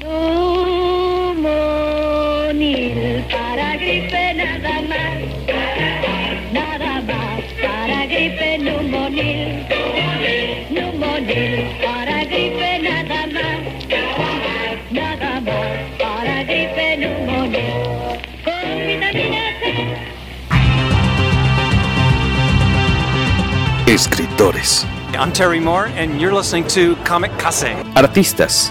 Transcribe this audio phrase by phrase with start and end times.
[0.00, 1.74] Numonil
[3.30, 5.18] para gripe nada más.
[6.52, 9.66] Nada más para gripe Numonil.
[10.70, 13.60] Numonil para gripe nada más.
[14.90, 18.20] Nada más para gripe Numonil.
[18.44, 19.62] Con vitamina C.
[23.92, 24.84] Escritores,
[25.14, 27.74] I'm Terry Moore, and you're listening to Comic Kase.
[27.96, 28.70] artistas,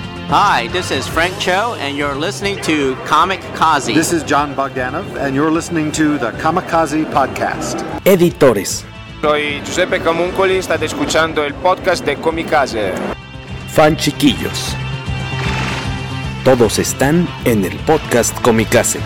[0.33, 3.93] Hi, this is Frank Cho, and you're listening to Comic Kazi.
[3.93, 7.83] This is John Bogdanov, and you're listening to the Kamikaze Podcast.
[8.05, 8.85] editores,
[9.21, 12.93] Soy Giuseppe Camuncoli, state escuchando el podcast de Kamikaze.
[13.67, 14.75] fan chiquillos.
[16.45, 18.99] Todos están en el podcast Comicase.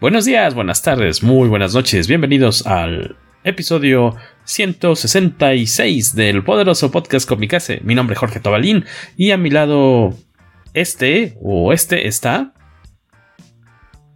[0.00, 2.08] Buenos días, buenas tardes, muy buenas noches.
[2.08, 7.82] Bienvenidos al episodio 166 del poderoso podcast Comicase.
[7.84, 8.86] Mi nombre es Jorge Tobalín
[9.18, 10.14] y a mi lado
[10.72, 12.54] este o este está.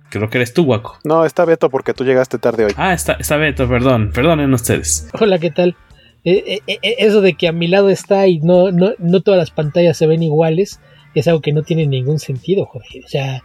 [0.08, 0.98] Creo que eres tú, Guaco.
[1.04, 2.72] No, está Beto porque tú llegaste tarde hoy.
[2.78, 5.10] Ah, está, está Beto, perdón, perdonen ustedes.
[5.20, 5.76] Hola, ¿qué tal?
[6.24, 9.36] Eh, eh, eh, eso de que a mi lado está y no, no, no todas
[9.36, 10.80] las pantallas se ven iguales
[11.14, 13.02] es algo que no tiene ningún sentido, Jorge.
[13.04, 13.42] O sea,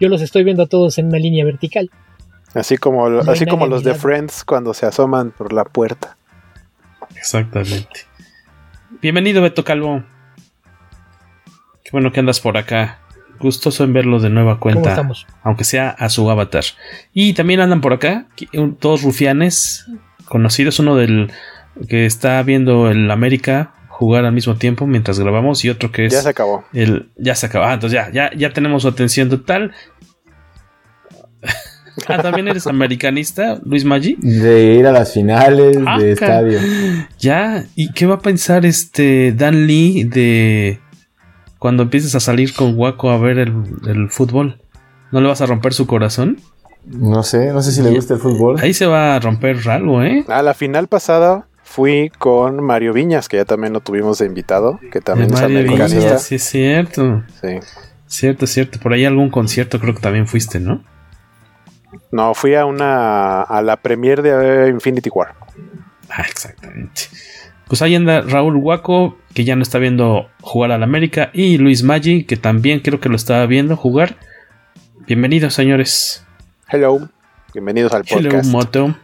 [0.00, 1.90] yo los estoy viendo a todos en una línea vertical.
[2.54, 3.94] Así como, No así como los de.
[3.94, 6.16] Friends cuando se asoman por la puerta.
[7.16, 8.00] Exactamente.
[9.02, 10.02] Bienvenido, Beto Calvo.
[11.84, 12.98] Qué bueno que andas por acá.
[13.38, 14.90] Gustoso en verlo de nueva ¿Cómo cuenta.
[14.90, 15.26] estamos?
[15.42, 16.64] aunque sea a su avatar.
[17.12, 19.86] Y también andan por acá, un- todos rufianes
[20.24, 21.30] conocidos, uno del
[21.88, 26.12] que está viendo el América jugar al mismo tiempo mientras grabamos y otro que es
[26.12, 26.64] Ya se acabó.
[26.74, 27.70] el ya se acaba.
[27.70, 29.72] Ah, entonces ya, ya, ya tenemos su atención total.
[32.08, 34.16] ah, también eres americanista, Luis Maggi.
[34.20, 36.58] De ir a las finales Ah, de estadio.
[37.18, 40.80] Ya, ¿y qué va a pensar este Dan Lee de
[41.58, 43.54] cuando empieces a salir con Waco a ver el,
[43.86, 44.60] el fútbol?
[45.12, 46.38] ¿No le vas a romper su corazón?
[46.84, 48.60] No sé, no sé si le gusta el fútbol.
[48.60, 50.24] Ahí se va a romper algo, ¿eh?
[50.28, 54.80] A la final pasada fui con Mario Viñas, que ya también lo tuvimos de invitado,
[54.90, 55.98] que también es americanista.
[55.98, 57.22] Viñas, sí, es cierto.
[57.42, 57.58] Sí.
[58.06, 58.80] Cierto, cierto.
[58.80, 60.82] Por ahí algún concierto creo que también fuiste, ¿no?
[62.10, 65.34] No, fui a una a la premier de eh, Infinity War.
[66.08, 67.02] Ah, exactamente.
[67.68, 71.82] Pues ahí anda Raúl Huaco, que ya no está viendo jugar al América, y Luis
[71.82, 74.16] Maggi, que también creo que lo estaba viendo jugar.
[75.06, 76.24] Bienvenidos, señores.
[76.70, 77.06] Hello,
[77.52, 78.50] bienvenidos al Hello, podcast.
[78.50, 78.96] Moto.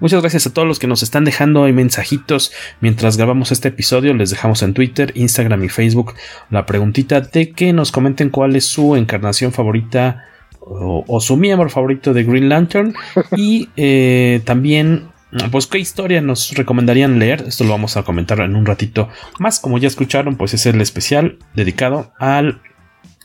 [0.00, 4.14] Muchas gracias a todos los que nos están dejando ahí mensajitos mientras grabamos este episodio.
[4.14, 6.14] Les dejamos en Twitter, Instagram y Facebook
[6.48, 10.24] la preguntita de que nos comenten cuál es su encarnación favorita
[10.60, 12.94] o, o su miembro favorito de Green Lantern.
[13.36, 15.08] y eh, también,
[15.50, 17.44] pues, qué historia nos recomendarían leer.
[17.46, 19.60] Esto lo vamos a comentar en un ratito más.
[19.60, 22.62] Como ya escucharon, pues es el especial dedicado al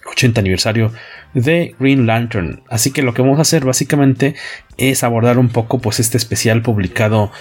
[0.05, 0.91] 80 aniversario
[1.33, 2.61] de Green Lantern.
[2.69, 4.35] Así que lo que vamos a hacer básicamente
[4.77, 7.31] es abordar un poco pues este especial publicado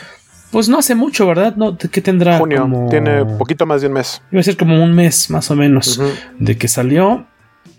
[0.50, 1.56] pues no hace mucho, ¿verdad?
[1.56, 2.38] No, ¿qué tendrá?
[2.38, 4.22] Junio, como- tiene poquito más de un mes.
[4.30, 6.00] Iba a ser como un mes más o menos
[6.38, 7.26] de que salió.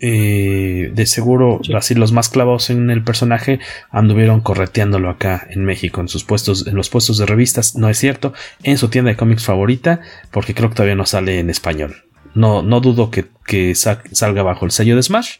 [0.00, 3.60] Eh, de seguro, así los más clavados en el personaje
[3.90, 7.76] anduvieron correteándolo acá en México, en sus puestos, en los puestos de revistas.
[7.76, 11.38] No es cierto, en su tienda de cómics favorita, porque creo que todavía no sale
[11.38, 12.04] en español.
[12.36, 15.38] No, no dudo que, que sa- salga bajo el sello de Smash.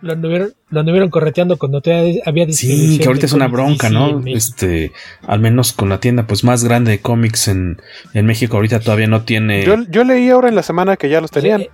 [0.00, 4.20] Lo anduvieron, lo anduvieron correteando cuando todavía había Sí, que ahorita es una bronca, ¿no?
[4.26, 4.92] Este,
[5.26, 7.80] al menos con la tienda pues más grande de cómics en,
[8.12, 9.64] en México ahorita todavía no tiene.
[9.64, 11.62] Yo, yo leí ahora en la semana que ya los tenían.
[11.62, 11.70] Eh,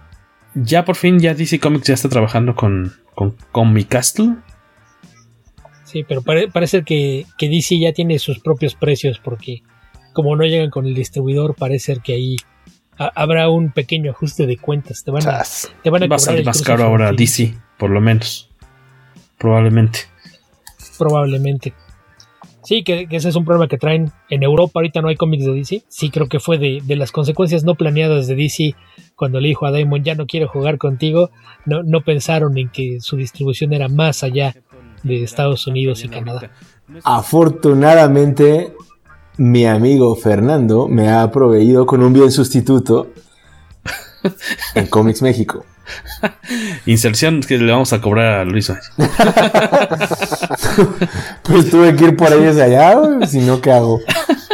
[0.54, 4.36] Ya por fin ya DC Comics ya está trabajando con, con Comic Castle.
[5.82, 9.62] Sí, pero pare- parece que, que DC ya tiene sus propios precios porque
[10.12, 12.36] como no llegan con el distribuidor, parece ser que ahí
[13.00, 15.02] ha- habrá un pequeño ajuste de cuentas.
[15.02, 15.42] Te van a,
[15.82, 18.50] te van a Va a cobrar salir el más caro ahora DC, por lo menos.
[19.38, 20.00] Probablemente.
[20.98, 21.72] Probablemente.
[22.62, 24.72] Sí, que, que, ese es un problema que traen en Europa.
[24.74, 25.82] Ahorita no hay cómics de DC.
[25.88, 28.74] Sí, creo que fue de, de, las consecuencias no planeadas de DC
[29.16, 31.30] cuando le dijo a Damon ya no quiero jugar contigo.
[31.64, 34.54] No, no pensaron en que su distribución era más allá
[35.02, 36.50] de Estados Unidos y Canadá.
[37.02, 38.74] Afortunadamente,
[39.40, 43.10] mi amigo Fernando me ha proveído con un bien sustituto
[44.74, 45.64] en Comics México.
[46.84, 48.70] Inserción que le vamos a cobrar a Luis.
[51.42, 54.00] pues tuve que ir por ellos allá, si no, ¿qué hago?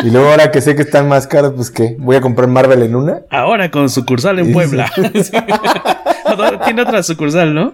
[0.04, 1.96] Y luego ahora que sé que están más caros, pues ¿qué?
[1.98, 3.22] ¿Voy a comprar Marvel en una?
[3.28, 4.88] Ahora con sucursal en Puebla.
[6.64, 7.72] Tiene otra sucursal, ¿no?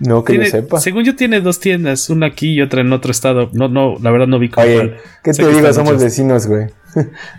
[0.00, 0.80] No, que tiene, yo sepa.
[0.80, 3.50] Según yo tiene dos tiendas, una aquí y otra en otro estado.
[3.52, 4.66] No, no, la verdad no vi cómo.
[4.66, 5.72] Oye, ¿qué te digo?
[5.72, 6.02] Somos muchos.
[6.02, 6.66] vecinos, güey.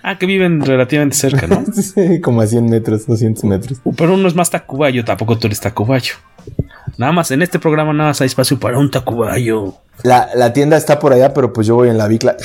[0.03, 1.65] Ah, que viven relativamente cerca, ¿no?
[1.73, 3.79] sí, como a 100 metros, 200 metros.
[3.97, 6.13] Pero uno es más tacubayo, tampoco tú eres tacubayo.
[6.97, 9.75] Nada más, en este programa nada más hay espacio para un tacubayo.
[10.03, 12.38] La, la tienda está por allá, pero pues yo voy en la bicla.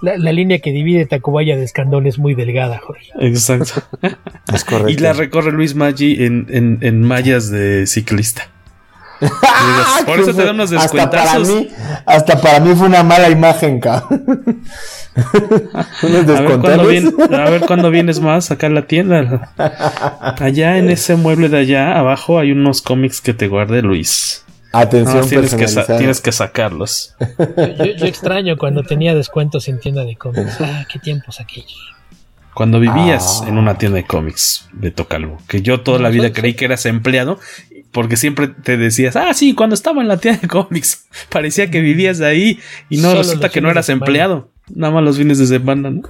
[0.00, 3.10] La, la, línea que divide Tacubaya de Escandón es muy delgada, Jorge.
[3.20, 3.82] Exacto.
[4.52, 4.90] es correcto.
[4.90, 8.48] Y la recorre Luis Maggi en, en, en mallas de ciclista.
[10.06, 11.26] Por eso te dan unos descuentazos.
[11.26, 11.68] Hasta para, mí,
[12.06, 14.62] hasta para mí fue una mala imagen, cabrón.
[16.02, 19.52] unos a, ver viene, a ver cuándo vienes más acá a la tienda.
[20.38, 24.44] Allá en ese mueble de allá abajo hay unos cómics que te guarde Luis.
[24.72, 25.66] Atención, no, tienes, que
[25.96, 27.14] tienes que sacarlos.
[27.78, 30.60] Yo, yo, extraño cuando tenía descuentos en tienda de cómics.
[30.60, 31.74] Ah, qué tiempos aquellos.
[32.52, 33.48] Cuando vivías ah.
[33.48, 36.84] en una tienda de cómics, Beto Calvo, que yo toda la vida creí que eras
[36.86, 37.38] empleado,
[37.92, 41.80] porque siempre te decías, ah, sí, cuando estaba en la tienda de cómics, parecía que
[41.80, 42.58] vivías ahí,
[42.90, 46.02] y no Solo resulta que no eras empleado, nada más los fines de semana, ¿no?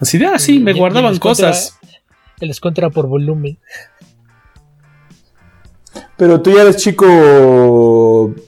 [0.00, 1.78] Así de, ah, sí, me Y- y guardaban cosas.
[1.82, 1.98] era-
[2.40, 3.58] el descuento era por volumen.
[6.16, 7.06] Pero tú ya eres chico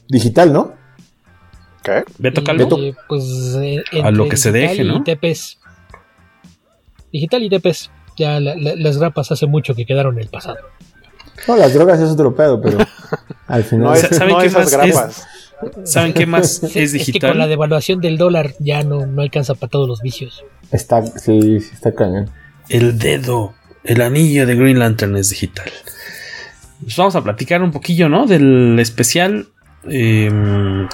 [0.09, 0.75] digital, ¿no?
[1.83, 2.05] ¿Qué?
[2.19, 2.79] Beto Y, Calvo.
[2.79, 3.25] eh, pues,
[3.61, 4.99] eh, A lo que se deje, ¿no?
[4.99, 5.59] Y TPS.
[7.13, 7.91] Digital y TPS.
[8.17, 10.59] Ya la- la- las grapas hace mucho que quedaron en el pasado.
[11.49, 12.79] No, las drogas es otro pedo, pero
[13.49, 13.85] al final.
[13.89, 14.79] No, es, ¿Saben no qué esas más es?
[14.95, 15.27] grapas.
[15.85, 17.31] ¿Saben qué más es Es que digital?
[17.31, 20.45] con la devaluación del dólar ya no, no alcanza para todos los vicios.
[20.71, 22.31] Está, sí, sí, está cañón.
[22.69, 23.55] El dedo,
[23.85, 25.71] el anillo de Green Lantern es digital.
[26.83, 28.27] Pues vamos a platicar un poquillo, ¿no?
[28.27, 29.49] Del especial.
[29.89, 30.89] Em,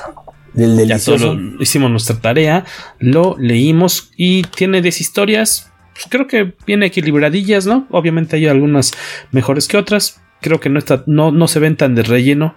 [0.54, 1.24] Del ya delicioso.
[1.26, 2.64] todo lo- hicimos nuestra tarea,
[2.98, 5.70] lo leímos y tiene 10 historias.
[5.92, 7.86] Pues creo que viene equilibradillas, ¿no?
[7.90, 8.92] Obviamente hay algunas
[9.32, 10.20] mejores que otras.
[10.40, 12.54] Creo que no, está, no, no se ven tan de relleno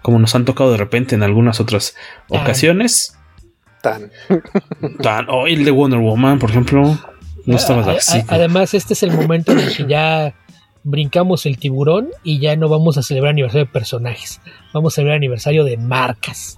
[0.00, 1.94] como nos han tocado de repente en algunas otras
[2.28, 2.40] Tan.
[2.40, 3.16] ocasiones.
[3.82, 4.10] Tan.
[5.02, 6.98] Tan, oh, el de Wonder Woman, por ejemplo.
[7.44, 8.22] No estaba A- a- así.
[8.28, 10.34] Además, este es el momento en el que ya
[10.90, 14.40] brincamos el tiburón y ya no vamos a celebrar aniversario de personajes.
[14.72, 16.56] Vamos a celebrar aniversario de marcas.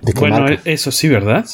[0.00, 0.62] ¿De qué Bueno, marca?
[0.64, 1.44] eso sí, ¿verdad?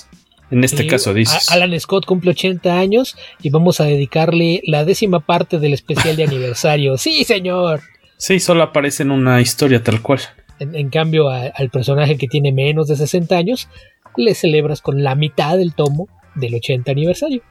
[0.51, 1.51] En este Eh, caso dices.
[1.51, 6.25] Alan Scott cumple 80 años y vamos a dedicarle la décima parte del especial de
[6.29, 6.97] aniversario.
[6.99, 7.81] Sí, señor.
[8.17, 10.21] Sí, solo aparece en una historia tal cual.
[10.59, 13.69] En, en cambio, a- al personaje que tiene menos de 60 años,
[14.17, 17.43] le celebras con la mitad del tomo del 80 aniversario.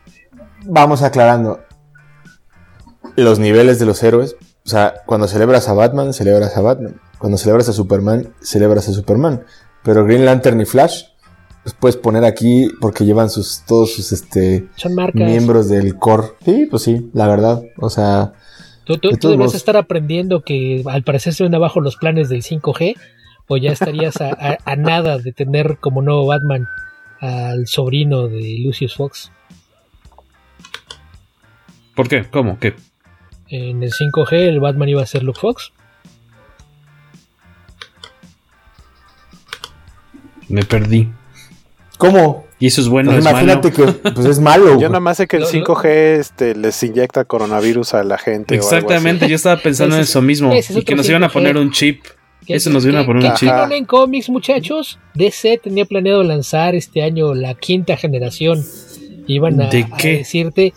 [0.66, 1.62] Vamos aclarando.
[3.16, 4.36] Los niveles de los héroes.
[4.66, 7.00] O sea, cuando celebras a Batman, celebras a Batman.
[7.20, 9.44] Cuando celebras a Superman, celebras a Superman.
[9.84, 11.04] Pero Green Lantern y Flash,
[11.64, 15.22] los puedes poner aquí porque llevan sus, todos sus este, Son marcas.
[15.30, 16.28] miembros del core.
[16.44, 17.62] Sí, pues sí, la verdad.
[17.80, 18.34] O sea,
[18.86, 22.30] Tú, tú- De tú debes estar aprendiendo que al parecer se ven abajo los planes
[22.30, 22.96] del 5G
[23.50, 26.68] o ya estarías a, a- a nada de tener como nuevo Batman
[27.20, 29.32] al sobrino de Lucius Fox.
[31.96, 32.26] ¿Por qué?
[32.30, 32.60] ¿Cómo?
[32.60, 32.76] ¿Qué?
[33.50, 35.72] En el 5G el Batman iba a ser Luke Fox.
[40.50, 41.10] Me perdí.
[41.98, 42.46] ¿cómo?
[42.60, 43.94] Y eso es bueno, Pues es imagínate malo.
[44.02, 44.80] que pues es malo.
[44.80, 45.86] Yo nada más sé que el Lo- lo- 5G
[46.20, 48.56] este, les inyecta coronavirus a la gente.
[48.56, 48.76] o algo así.
[48.78, 50.52] Exactamente, yo estaba pensando en eso mismo.
[50.54, 51.34] es Y que nos iban a 5G.
[51.34, 52.04] poner un chip.
[52.46, 53.50] ¿Qué- Eso nos iban a poner un chip.
[53.72, 55.00] en cómics, muchachos.
[55.16, 58.64] DC tenía planeado lanzar este año la quinta generación.
[59.28, 60.74] Iban a, ¿De a decirte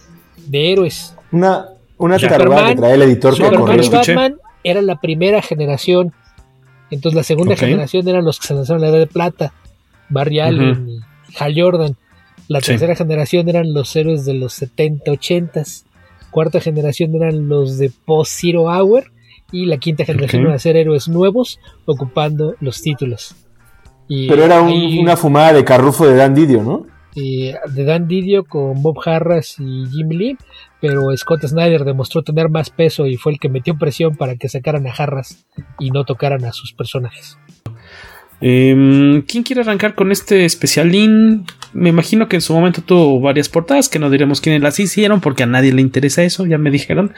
[0.47, 1.15] de héroes.
[1.33, 1.67] Una,
[2.00, 3.88] una Superman- taruga que trae el editor que Superman y.
[3.88, 6.12] Batman era la primera generación.
[6.90, 9.52] Entonces la segunda generación eran los que se lanzaron en la edad de plata.
[10.09, 11.00] Barry Allen y
[11.38, 11.97] Hal Jordan.
[12.49, 12.66] La Sí.
[12.73, 15.85] tercera generación eran los héroes de los 70, 80s.
[16.33, 19.04] Cuarta generación eran los de Post Zero Hour.
[19.52, 20.45] Y la quinta generación Ok.
[20.47, 23.35] iban a ser héroes nuevos ocupando los títulos.
[24.09, 26.87] Y Pero era un- ahí, una fumada de carrufo de Dan Didio, ¿no?
[27.16, 30.37] eh, de Dan Didio con Bob Harras y Jim Lee,
[30.80, 34.49] pero Scott Snyder demostró tener más peso y fue el que metió presión para que
[34.49, 35.44] sacaran a Harras
[35.78, 37.37] y no tocaran a sus personajes.
[38.42, 41.44] Em, ¿Quién quiere arrancar con este especialín?
[41.75, 45.20] Me imagino que en su momento tuvo varias portadas, que no diremos quiénes las hicieron,
[45.20, 47.12] porque a nadie le interesa eso, ya me dijeron.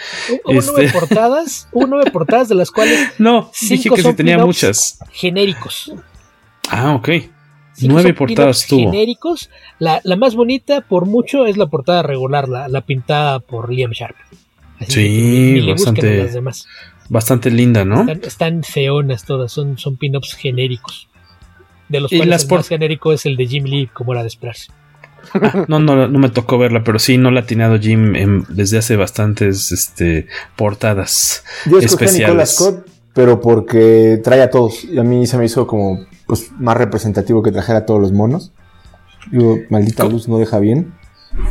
[0.44, 4.02] Hubo nueve Este- portadas, hubo nueve portadas de las cuales No, cinco dije que sí
[4.02, 4.98] son tenía pin-ups muchas.
[5.12, 5.92] genéricos.
[6.68, 7.08] Ah, ok.
[7.88, 8.90] Nueve portadas pin-ups tuvo.
[8.92, 9.50] genéricos.
[9.78, 13.92] La, la más bonita, por mucho, es la portada regular, la, la pintada por Liam
[13.92, 14.16] Sharp.
[14.78, 16.66] Así que Sí, a bastante, las demás.
[17.08, 18.00] bastante linda, ¿no?
[18.00, 21.08] Están, están feonas todas, son, son pin-ups genéricos.
[21.88, 24.12] De los Y cuales las el por- más genérico es el de Jim Lee, como
[24.12, 24.72] era de esperarse.
[25.34, 28.44] Ah, no, no, no me tocó verla, pero sí, no la ha atinado Jim en-
[28.48, 32.54] desde hace bastantes este, portadas Yo escogí a Nicolas especiales.
[32.56, 34.84] Scott, pero porque trae a todos.
[34.84, 38.10] Y a mí se me hizo como pues, más representativo que trajera a todos los
[38.10, 38.52] monos.
[39.30, 40.94] Digo, maldita luz no deja bien.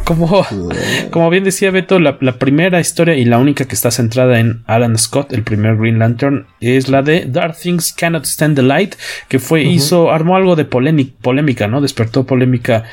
[0.05, 0.43] Como,
[1.11, 4.63] como bien decía Beto, la, la primera historia y la única que está centrada en
[4.65, 8.95] Alan Scott, el primer Green Lantern, es la de Dark Things Cannot Stand the Light,
[9.27, 11.79] que fue, hizo, armó algo de polémica, polémica, ¿no?
[11.79, 12.85] Despertó polémica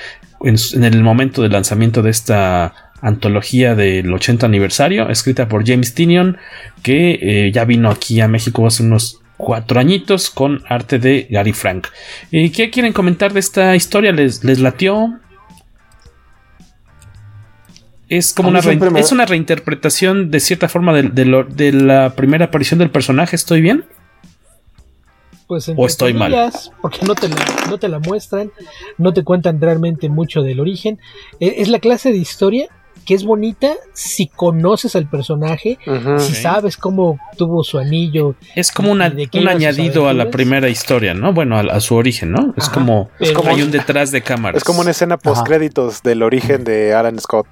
[0.42, 6.36] en el momento del lanzamiento de esta antología del 80 aniversario, escrita por James Tinion,
[6.82, 11.52] que eh, ya vino aquí a México hace unos cuatro añitos con arte de Gary
[11.54, 11.86] Frank.
[12.30, 14.12] ¿Y qué quieren comentar de esta historia?
[14.12, 15.18] ¿Les, les latió?
[18.08, 22.14] Es como una, me- es una reinterpretación de cierta forma de, de lo- de la
[22.14, 23.36] primera aparición del personaje.
[23.36, 23.84] ¿Estoy bien?
[25.46, 26.34] Pues ¿O estoy mal?
[26.82, 27.36] Porque no te, la,
[27.70, 28.50] no te la muestran,
[28.98, 30.98] no te cuentan realmente mucho del origen.
[31.40, 32.68] E- Es la clase de historia
[33.08, 35.78] que es bonita si conoces al personaje,
[36.18, 38.34] si sabes cómo tuvo su anillo.
[38.54, 41.32] Es como una- de un añadido a la primera historia, ¿no?
[41.32, 42.52] Bueno, a, a su origen, ¿no?
[42.58, 44.58] Es Ajá, como, pero- es como hay un detrás de cámaras.
[44.58, 47.46] Es como una escena post créditos del origen de Alan Scott.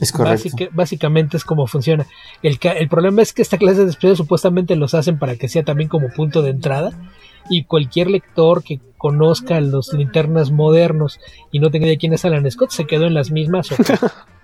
[0.00, 2.04] Es Básica- básicamente es como funciona.
[2.42, 5.62] El, el problema es que esta clase de episodios supuestamente los hacen para que sea
[5.62, 6.90] también como punto de entrada.
[7.48, 11.20] Y cualquier lector que conozca los linternas modernos
[11.52, 13.70] y no tenga idea de quién es Alan Scott se quedó en las mismas.
[13.70, 13.76] o-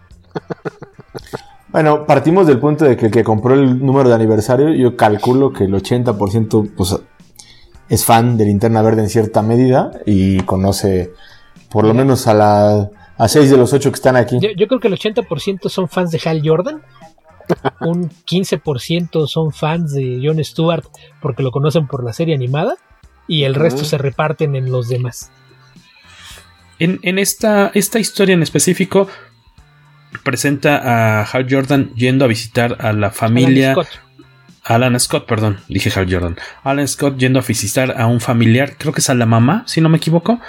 [1.73, 5.55] Bueno, partimos del punto de que el que compró el número de aniversario, yo calculo
[5.55, 7.01] que el 80% pues,
[7.89, 11.13] es fan de Linterna Verde en cierta medida y conoce
[11.71, 14.39] por lo menos a la a seis de los ocho que están aquí.
[14.41, 16.83] Yo, yo creo que el 80% son fans de Hal Jordan.
[17.81, 20.85] Un 15% son fans de Jon Stewart
[21.21, 22.75] porque lo conocen por la serie animada.
[23.29, 25.31] Y el resto se reparten en los demás.
[26.79, 29.07] En, en esta, esta historia en específico
[30.23, 30.77] presenta
[31.21, 33.73] a Hal Jordan yendo a visitar a la familia.
[33.73, 34.01] Alan Scott.
[34.65, 36.37] Alan Scott, perdón, dije Hal Jordan.
[36.63, 39.81] Alan Scott yendo a visitar a un familiar, creo que es a la mamá, si
[39.81, 40.41] no me equivoco,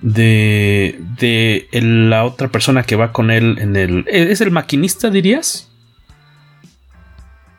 [0.00, 4.04] de, de el- la otra persona que va con él en el...
[4.08, 5.67] ¿Es el maquinista, dirías?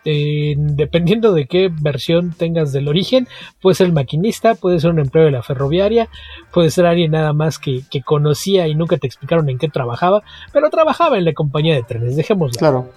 [0.06, 3.27] Eh, dependiendo de qué versión tengas del origen,
[3.62, 6.10] puede ser el maquinista, puede ser un empleo de la ferroviaria,
[6.53, 10.24] puede ser alguien nada más que, que conocía y nunca te explicaron en qué trabajaba,
[10.53, 12.58] pero trabajaba en la compañía de trenes, dejémoslo.
[12.58, 12.91] Claro,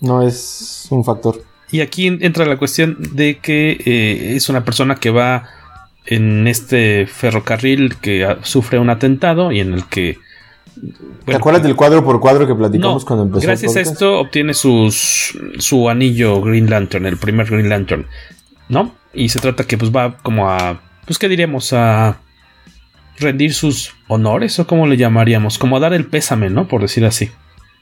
[0.00, 1.42] no es un factor.
[1.70, 5.48] Y aquí entra la cuestión de que eh, es una persona que va
[6.06, 10.18] en este ferrocarril que sufre un atentado y en el que...
[11.24, 13.92] ¿Te acuerdas del cuadro por cuadro que platicamos No, cuando empezó el gracias a podcast?
[13.92, 18.06] esto obtiene sus, su anillo Green Lantern, el primer Green Lantern,
[18.68, 18.94] ¿no?
[19.12, 22.18] Y se trata que pues va como a, pues qué diríamos, a
[23.18, 26.66] rendir sus honores o cómo le llamaríamos, como a dar el pésame, ¿no?
[26.66, 27.30] Por decir así.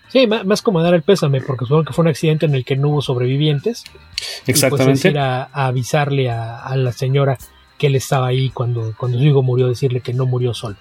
[0.09, 2.77] Sí, más como dar el pésame, porque supongo que fue un accidente en el que
[2.77, 3.85] no hubo sobrevivientes.
[4.47, 4.85] Y Exactamente.
[4.93, 7.39] pues es ir a, a avisarle a, a la señora
[7.79, 10.77] que él estaba ahí cuando, cuando su hijo murió, decirle que no murió solo.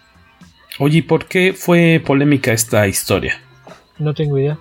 [0.79, 3.39] Oye, ¿y por qué fue polémica esta historia?
[3.99, 4.57] No tengo idea.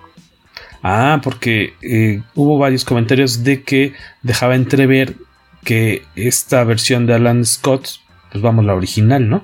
[0.83, 5.15] Ah, porque eh, hubo varios comentarios de que dejaba entrever
[5.63, 7.87] que esta versión de Alan Scott,
[8.31, 9.43] pues vamos, la original, ¿no?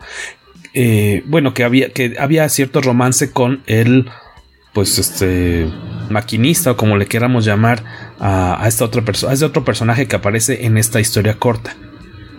[0.74, 4.10] Eh, bueno, que había, que había cierto romance con el,
[4.74, 5.68] pues, este,
[6.10, 7.84] maquinista o como le queramos llamar
[8.20, 11.76] a, a esta otra persona, a este otro personaje que aparece en esta historia corta.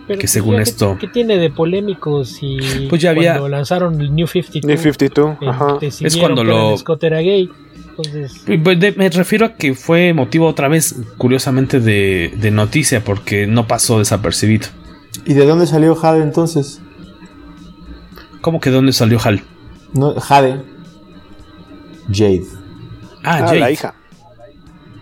[0.09, 2.57] Pero, que pues, según ya, ¿qué- esto, ¿qué, tiene de polémico si
[2.89, 4.67] Pues ya había- cuando lanzaron el New 52?
[4.67, 5.77] New 52, eh, ajá.
[5.79, 7.49] decidieron Es cuando lo- Scott era gay.
[7.89, 13.45] Entonces, Pues me refiero a que fue motivo otra vez, curiosamente, de, de noticia, porque
[13.45, 14.67] no pasó desapercibido.
[15.25, 16.81] ¿Y de dónde salió Jade entonces?
[18.41, 19.43] ¿Cómo que dónde salió Hal?
[19.93, 20.61] No, Jade.
[22.11, 22.43] Jade.
[23.23, 23.59] Ah, Ah, Jade.
[23.59, 23.93] la hija.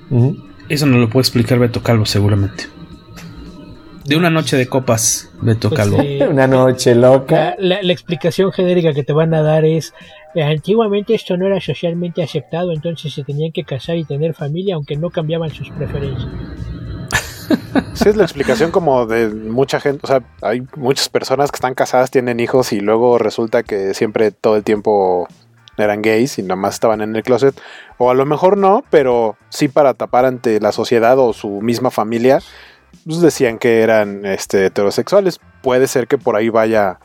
[0.09, 0.37] Ujú.
[0.69, 2.65] Eso no lo puede explicar Beto Calvo, seguramente.
[4.07, 5.97] De una noche de copas, Beto Pues, Calvo.
[6.01, 7.55] eh, Una noche loca.
[7.59, 9.93] la, la- la explicación genérica que te van a dar es,
[10.33, 14.75] eh, antiguamente esto no era socialmente aceptado, entonces se tenían que casar y tener familia,
[14.75, 16.29] aunque no cambiaban sus preferencias.
[17.93, 21.75] Sí, es la explicación como de mucha gente, o sea, hay muchas personas que están
[21.75, 25.27] casadas, tienen hijos y luego resulta que siempre todo el tiempo
[25.77, 27.55] eran gays y nada más estaban en el closet.
[27.97, 31.89] O a lo mejor no, pero sí para tapar ante la sociedad o su misma
[31.91, 32.39] familia,
[33.05, 35.39] pues decían que eran este, heterosexuales.
[35.61, 36.99] Puede ser que por ahí vaya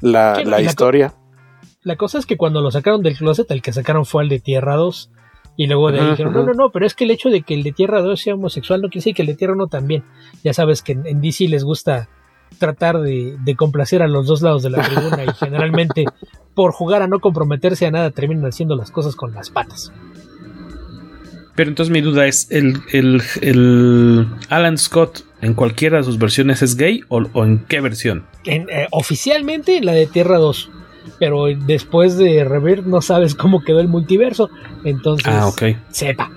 [0.00, 1.14] la, Sí, la co- historia.
[1.82, 4.38] La cosa es que cuando lo sacaron del closet, el que sacaron fue el de
[4.40, 5.10] Tierra 2.
[5.56, 7.54] Y luego de ahí dijeron, no, no, no, pero es que el hecho de que
[7.54, 10.04] el de Tierra 2 sea homosexual no quiere decir que el de Tierra 1 también.
[10.42, 12.08] Ya sabes que en, en DC les gusta
[12.58, 16.04] tratar de, de complacer a los dos lados de la tribuna y generalmente
[16.54, 19.92] por jugar a no comprometerse a nada terminan haciendo las cosas con las patas.
[21.62, 26.60] Pero entonces mi duda es, ¿el, el, el Alan Scott en cualquiera de sus versiones
[26.60, 28.26] es gay o, o en qué versión?
[28.46, 30.70] En, eh, oficialmente la de Tierra 2.
[31.20, 34.50] Pero después de Rebirth no sabes cómo quedó el multiverso.
[34.82, 35.62] Entonces, Ah, ok.
[35.92, 36.32] sepa.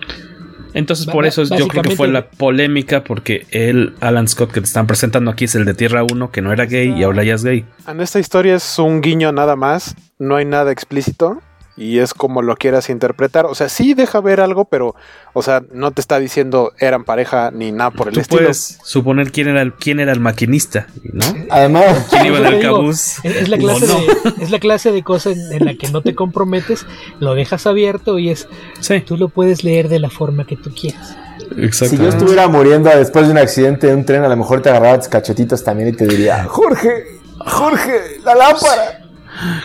[0.75, 4.67] Entonces por eso yo creo que fue la polémica porque el Alan Scott que te
[4.67, 7.33] están presentando aquí es el de Tierra 1 que no era gay y ahora ya
[7.33, 7.65] es gay.
[7.87, 11.41] En esta historia es un guiño nada más, no hay nada explícito
[11.77, 13.45] y es como lo quieras interpretar.
[13.45, 14.95] O sea, sí deja ver algo, pero,
[15.33, 18.41] o sea, no te está diciendo eran pareja ni nada por el Tú estilo.
[18.41, 21.25] puedes suponer quién era el, quién era el maquinista, ¿no?
[21.49, 23.17] Además, ¿Quién iba cabús?
[23.23, 23.99] Es, es la clase no?
[23.99, 26.85] de, es la clase de cosa en, en la que no te comprometes,
[27.19, 28.47] lo dejas abierto y es
[28.79, 31.17] Sí, tú lo puedes leer de la forma que tú quieras.
[31.57, 31.95] exacto.
[31.97, 34.69] si yo estuviera muriendo después de un accidente de un tren, a lo mejor te
[34.69, 39.01] agarraba tus cachetitos también y te diría, Jorge, Jorge, la lámpara.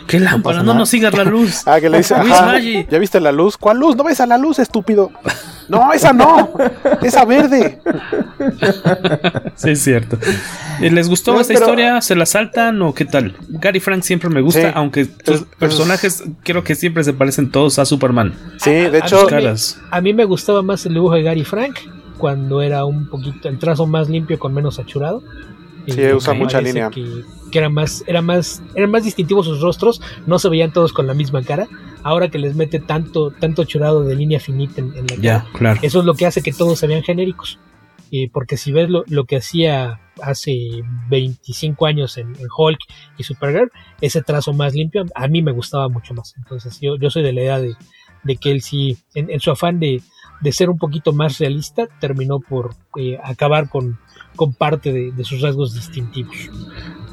[0.06, 0.58] ¿Qué lámpara?
[0.58, 0.78] No nada.
[0.78, 1.62] nos sigas la luz.
[1.66, 2.86] Ah, que le dice, Luis ajá, Maggi.
[2.90, 3.56] ¿ya viste la luz?
[3.56, 3.96] ¿Cuál luz?
[3.96, 5.10] No ves a la luz, estúpido.
[5.68, 6.50] No, esa no,
[7.02, 7.80] esa verde.
[9.56, 10.18] Sí, es cierto.
[10.80, 12.00] ¿Les gustó No, esta pero- historia?
[12.00, 13.36] ¿Se la saltan o qué tal?
[13.48, 14.72] Gary Frank siempre me gusta, Sí.
[14.74, 18.34] aunque sus Es- es- personajes creo que siempre se parecen todos a Superman.
[18.58, 19.80] Sí, de A- a hecho, mí me- caras.
[19.90, 21.76] A mí me gustaba más el dibujo de Gary Frank
[22.18, 25.22] cuando era un poquito el trazo más limpio con menos achurado.
[25.86, 26.90] Y Sí, me usa mucha parece línea.
[26.90, 30.92] Que, que era más, era más, eran más distintivos sus rostros, no se veían todos
[30.92, 31.68] con la misma cara.
[32.02, 35.52] Ahora que les mete tanto, tanto achurado de línea finita en, en la Ya, cara,
[35.58, 35.80] claro.
[35.82, 37.58] eso es lo que hace que todos se vean genéricos.
[38.12, 42.78] Eh, porque si ves lo, lo que hacía hace 25 años en, en Hulk
[43.18, 46.34] y Supergirl, ese trazo más limpio a mí me gustaba mucho más.
[46.36, 47.76] Entonces yo, yo soy de la idea de,
[48.24, 50.02] de que él sí, en, en su afán de,
[50.40, 53.98] de ser un poquito más realista, terminó por eh, acabar con,
[54.36, 56.34] con parte de, de sus rasgos distintivos.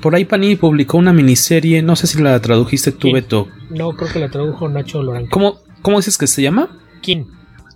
[0.02, 3.14] Por ahí Panini publicó una miniserie, no sé si la tradujiste tú, ¿Quién?
[3.16, 3.48] Beto.
[3.70, 5.30] No, creo que la tradujo Nacho Loranco.
[5.32, 6.70] ¿Cómo, ¿Cómo dices que se llama?
[7.02, 7.28] Kin,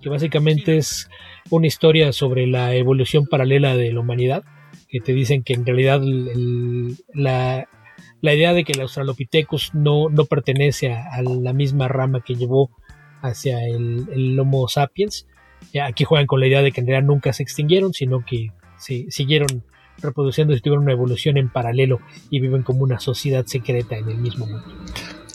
[0.01, 1.09] que básicamente es
[1.49, 4.43] una historia sobre la evolución paralela de la humanidad,
[4.87, 7.67] que te dicen que en realidad el- la,
[8.21, 12.35] la idea de que el Australopithecus no, no pertenece a, a la misma rama que
[12.35, 12.69] llevó
[13.21, 15.27] hacia el, el Homo sapiens.
[15.73, 18.51] Ya aquí juegan con la idea de que en realidad nunca se extinguieron, sino que
[18.77, 19.63] se siguieron
[20.01, 24.17] reproduciendo y tuvieron una evolución en paralelo y viven como una sociedad secreta en el
[24.17, 24.65] mismo mundo.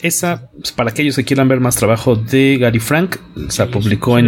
[0.01, 3.15] Esa, pues, para aquellos que quieran ver más trabajo de Gary Frank,
[3.49, 4.27] se publicó en,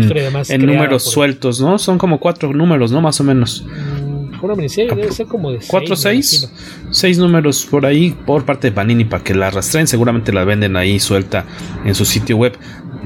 [0.59, 1.77] números por- sueltos, ¿no?
[1.77, 3.01] Son como cuatro números, ¿no?
[3.01, 3.65] Más o menos.
[3.67, 6.51] Mm, Una miniserie debe ser como de ¿Cuatro, seis, seis?
[6.91, 9.85] Seis números por ahí por parte de Panini para que la rastren.
[9.85, 11.45] Seguramente la venden ahí suelta
[11.85, 12.57] en su sitio web.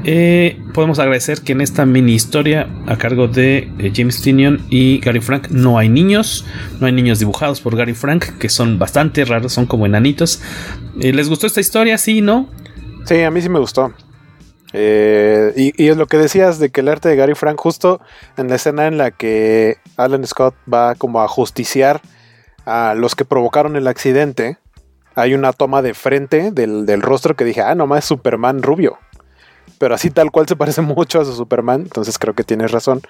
[0.05, 4.99] Eh, podemos agradecer que en esta mini historia a cargo de eh, James Tinion y
[4.99, 6.45] Gary Frank no hay niños,
[6.79, 10.41] no hay niños dibujados por Gary Frank, que son bastante raros, son como enanitos.
[10.99, 11.97] Eh, ¿Les gustó esta historia?
[11.97, 12.49] Sí, ¿no?
[13.05, 13.93] Sí, a mí sí me gustó.
[14.73, 18.01] Eh, y, es lo que decías de que el arte de Gary Frank, justo
[18.37, 22.01] en la escena en la que Alan Scott va como a justiciar
[22.65, 24.57] a los que provocaron el accidente,
[25.15, 28.97] hay una toma de frente del, del rostro que dije, ah, nomás es Superman rubio.
[29.77, 33.01] Pero así tal cual se parece mucho a su Superman, entonces creo que tienes razón.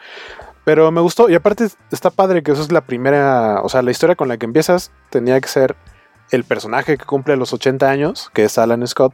[0.65, 3.91] Pero me gustó, y aparte está padre que eso es la primera, o sea, la
[3.91, 5.75] historia con la que empiezas tenía que ser
[6.31, 9.13] el personaje que cumple los 80 años, que es Alan Scott,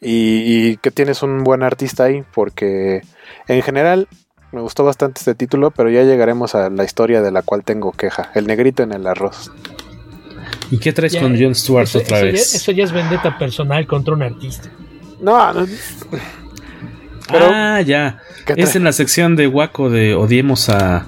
[0.00, 3.02] y, y que tienes un buen artista ahí, porque
[3.48, 4.08] en general
[4.52, 7.92] me gustó bastante este título, pero ya llegaremos a la historia de la cual tengo
[7.92, 9.50] queja, el negrito en el arroz.
[10.70, 12.54] ¿Y qué traes Ya, con Jon Stewart eso, otra eso ya, vez?
[12.54, 14.68] eso ya es vendetta personal contra un artista.
[15.20, 15.66] No, no,
[17.32, 18.18] pero- ah, ya.
[18.46, 21.06] ¿qué Es en la sección de Waco de Odiemos a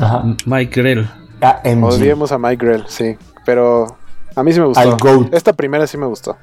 [0.00, 0.24] Ajá.
[0.46, 1.08] Mike Grell.
[1.40, 1.84] AMG.
[1.84, 3.98] odiemos a Mike Grell, sí, pero
[4.34, 4.80] a mí sí me gustó.
[4.80, 5.34] Al GOAT.
[5.34, 6.36] Esta primera sí me gustó.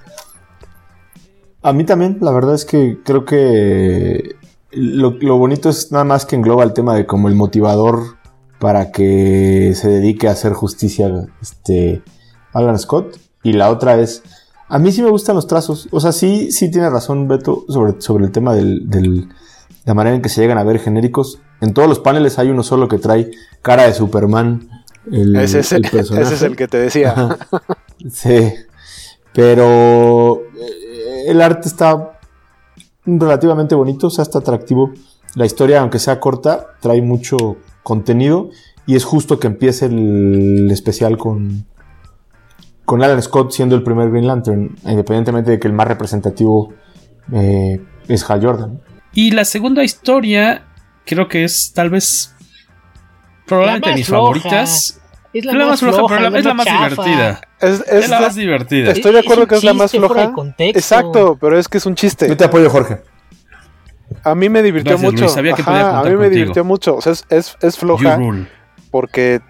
[1.62, 4.36] A mí también, la verdad es que creo que
[4.71, 8.17] lo, lo bonito es nada más que engloba el tema de como el motivador
[8.59, 11.09] para que se dedique a hacer justicia
[11.41, 12.01] este
[12.53, 13.17] Alan Scott.
[13.43, 14.23] Y la otra es,
[14.75, 15.88] a mí sí me gustan los trazos.
[15.91, 19.29] O sea, sí, sí tiene razón Beto sobre, sobre el tema del, del-
[19.86, 21.39] la manera en que se llegan a ver genéricos.
[21.62, 23.31] En todos los paneles hay uno solo que trae
[23.62, 24.69] cara de Superman
[25.12, 26.25] el, ese, es el, el personaje.
[26.25, 27.38] ese es el que te decía.
[28.09, 28.53] Sí,
[29.33, 32.19] pero eh, el arte está
[33.05, 34.91] relativamente bonito, o sea, está atractivo.
[35.36, 38.49] La historia, aunque sea corta, trae mucho contenido
[38.86, 41.65] y es justo que empiece el especial con,
[42.86, 46.74] con Alan Scott siendo el primer Green Lantern, independientemente de que el más representativo
[47.32, 48.82] eh, es Hal Jordan.
[49.13, 50.63] Y la segunda historia,
[51.06, 52.36] creo que es tal vez
[53.46, 54.22] probablemente de mis floja.
[54.22, 55.00] favoritas.
[55.34, 56.89] Es la Es la más más floja, floja, pero la- es la más chafa.
[56.89, 57.41] divertida.
[57.60, 58.91] Es, Es es la la- más divertida.
[58.91, 60.36] Estoy de acuerdo que es la más chiste fuera de floja.
[60.36, 60.80] contexto.
[60.80, 62.28] Exacto, pero es que es un chiste.
[62.28, 63.02] Yo te apoyo, Jorge.
[64.24, 65.24] A mí me divirtió Gracias, mucho.
[65.24, 66.30] Luis, sabía que Ajá, podía a mí me contigo.
[66.36, 66.96] divirtió mucho.
[66.98, 68.48] O sea, es, es, es You floja rule.
[68.91, 69.41] porque,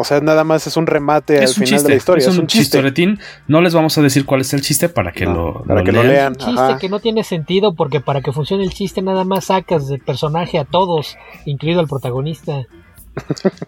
[0.00, 2.28] o sea, nada más es un remate al Es un final chiste, de la historia.
[2.28, 3.18] es un, chistoretín.
[3.48, 6.02] No les vamos a decir cuál es el chiste para que lo, para que lo
[6.02, 6.32] lean.
[6.32, 6.78] Un chiste Ajá.
[6.78, 10.58] que no tiene sentido porque para que funcione el chiste nada más sacas del personaje
[10.58, 12.62] a todos, incluido al protagonista.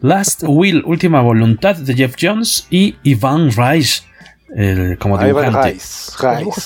[0.01, 4.03] Last Will, Última Voluntad de Jeff Jones y Ivan Reich
[4.57, 5.73] el- como va dibujante.
[5.73, 6.13] Rice,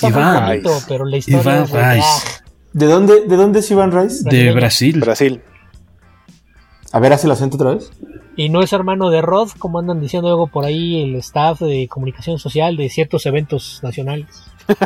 [0.01, 0.45] muy Iván.
[0.47, 2.19] bonito, pero la historia Iván es de, ah,
[2.71, 4.23] ¿De dónde, ¿De dónde es Iván Rice?
[4.23, 4.53] De.
[4.53, 4.99] Brasil.
[5.01, 5.41] Brasil.
[6.93, 7.91] A ver, hace el acento otra vez.
[8.37, 11.87] Y no es hermano de Rod, como andan diciendo luego por ahí el staff de
[11.89, 14.27] comunicación social de ciertos eventos nacionales.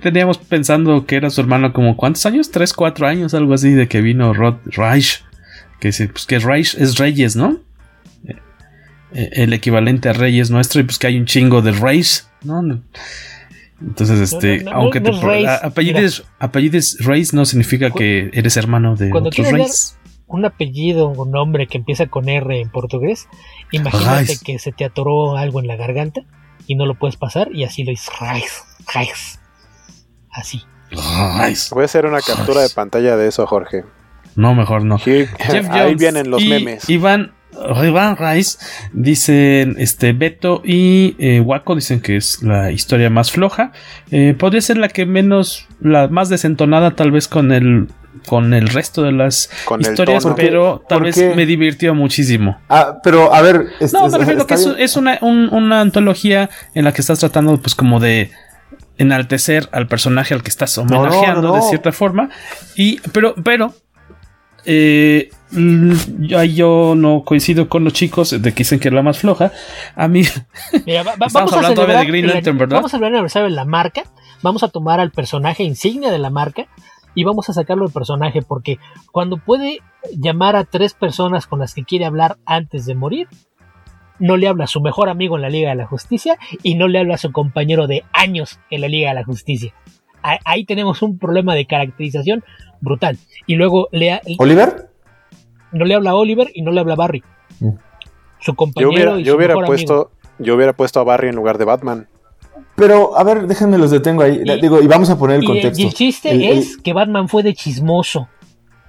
[0.00, 2.50] Teníamos pensando que era su hermano como ¿cuántos años?
[2.50, 3.34] ¿Tres, cuatro años?
[3.34, 5.24] Algo así de que vino Rod Reich.
[5.78, 7.58] Que dice, pues que Reich es Reyes, ¿no?
[8.26, 8.36] Eh,
[9.14, 12.60] eh, El equivalente a Reyes nuestro y pues que hay un chingo de Reich, ¿no?
[13.80, 17.46] Entonces, este, no, no, aunque no te es pro- Reis, a- apellides, apellides Reis no
[17.46, 19.96] significa que eres hermano de otros Reis.
[20.30, 23.28] Un apellido o nombre que empieza con R en portugués,
[23.72, 26.22] imagínate que se te atoró algo en la garganta
[26.66, 28.62] y no lo puedes pasar y así lo dices Reis,
[28.94, 29.40] Reis.
[30.30, 30.62] Así.
[31.38, 31.70] Reis.
[31.70, 33.84] Voy a hacer una captura de pantalla de eso, Jorge.
[34.36, 34.96] No, mejor no.
[34.98, 36.88] Here- Jeff ahí Jones vienen los y memes.
[36.88, 37.32] Iván,
[37.84, 38.58] Iván Rice
[38.92, 43.72] dicen este Beto y eh, Waco dicen que es la historia más floja.
[44.12, 47.88] Eh, podría ser la que menos, la más desentonada tal vez con el
[48.26, 50.36] con el resto de las Con historias, tono.
[50.36, 51.34] pero tal ¿Por vez qué?
[51.34, 52.58] me divirtió muchísimo.
[52.68, 53.66] Ah, pero a ver.
[53.80, 57.56] es- No, me refiero que es, una, un- una antología en la que estás tratando
[57.60, 58.30] pues como de
[58.98, 62.28] enaltecer al personaje al que estás no, no, homenajeando de cierta forma.
[62.76, 63.72] Y, pero, pero,
[64.66, 65.30] eh,
[66.18, 69.52] yo, yo no coincido con los chicos de que dicen que es la más floja.
[69.96, 70.22] A mí,
[70.86, 72.76] Mira, va- va- Estamos vamos a hablando todavía celebrar de Green el- Lantern, ¿verdad?
[72.76, 74.02] Vamos a hablar de la marca.
[74.42, 76.66] Vamos a tomar al personaje insignia de la marca
[77.14, 78.78] y vamos a sacarlo del personaje porque
[79.12, 79.78] cuando puede
[80.16, 83.28] llamar a tres personas con las que quiere hablar antes de morir,
[84.18, 86.88] no le habla a su mejor amigo en la Liga de la Justicia y no
[86.88, 89.74] le habla a su compañero de años en la Liga de la Justicia.
[90.22, 92.44] Ahí tenemos un problema de caracterización
[92.82, 93.16] brutal.
[93.46, 94.90] Y luego le ha- ¿Oliver?
[95.72, 97.22] no le habla a Oliver y no le habla a Barry.
[97.60, 97.70] Mm.
[98.40, 99.76] Su Yo compañero hubiera, y yo su hubiera mejor amigo.
[100.10, 102.08] puesto, yo hubiera puesto a Barry en lugar de Batman.
[102.80, 104.42] Pero, a ver, déjenme los detengo ahí.
[104.44, 105.80] Y- Digo, y vamos a poner el Y, contexto.
[105.82, 108.26] y el chiste El- el- es que Batman fue de chismoso.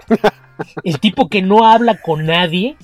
[0.83, 2.77] el tipo que no habla con nadie,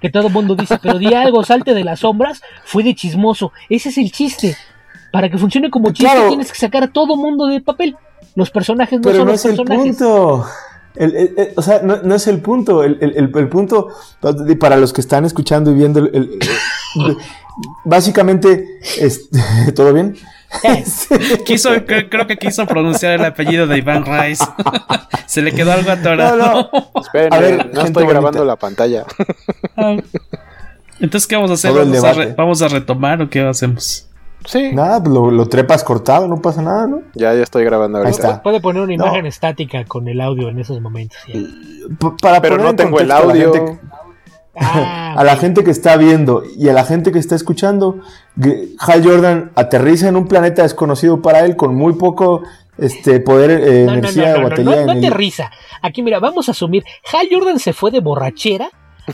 [0.00, 3.52] que todo el mundo dice, pero di algo, salte de las sombras, fue de chismoso.
[3.68, 4.56] Ese es el chiste.
[5.12, 6.28] Para que funcione como chiste Claro.
[6.28, 7.96] tienes que sacar a todo mundo del papel.
[8.36, 9.96] Los personajes no Pero son no los es el personajes.
[9.96, 10.46] punto.
[10.96, 12.84] El- el- el- o sea, no, no es el punto.
[12.84, 13.88] El, el- el- el punto,
[14.60, 16.30] para los que están escuchando y viendo, el- el-
[16.96, 17.16] el-
[17.84, 18.64] básicamente,
[18.98, 19.38] este,
[19.74, 20.16] ¿todo bien?
[21.44, 24.44] quiso, cre- creo que quiso pronunciar el apellido de Iván Rice.
[25.26, 26.70] Se le quedó algo No, atorado.
[26.72, 27.00] no.
[27.00, 28.10] Esperen, A ver, no gente estoy bonita.
[28.12, 29.04] grabando la pantalla.
[31.00, 31.72] Entonces, ¿qué vamos a hacer?
[31.72, 32.18] ¿Vamos a, debate.
[32.24, 34.06] re- ¿Vamos a retomar o qué hacemos?
[34.46, 37.02] Sí, Nada, pues lo, lo trepas cortado, no pasa nada, ¿no?
[37.14, 38.26] ya, ya estoy grabando Ahí ahorita.
[38.28, 38.42] está.
[38.42, 39.04] Puede poner una No.
[39.06, 41.18] imagen estática con el audio en esos momentos.
[41.28, 41.40] ya.
[42.22, 43.52] Para Pero poner no en tengo el contexto a la audio.
[43.52, 43.80] gente-
[44.56, 48.00] Ah, a la gente que está viendo y a la gente que está escuchando,
[48.78, 52.42] Hal Jordan aterriza en un planeta desconocido para él con muy poco
[52.78, 54.76] este poder, eh, no, energía no, no, no, batería.
[54.76, 55.50] no, no aterriza.
[55.82, 56.84] Aquí, mira, vamos a asumir.
[57.12, 58.70] Hal Jordan se fue de borrachera,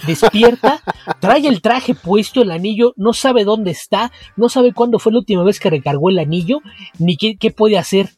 [0.06, 0.80] despierta,
[1.20, 5.18] trae el traje puesto, el anillo, no sabe dónde está, no sabe cuándo fue la
[5.18, 6.60] última vez que recargó el anillo,
[6.98, 8.10] ni qué, qué puede hacer.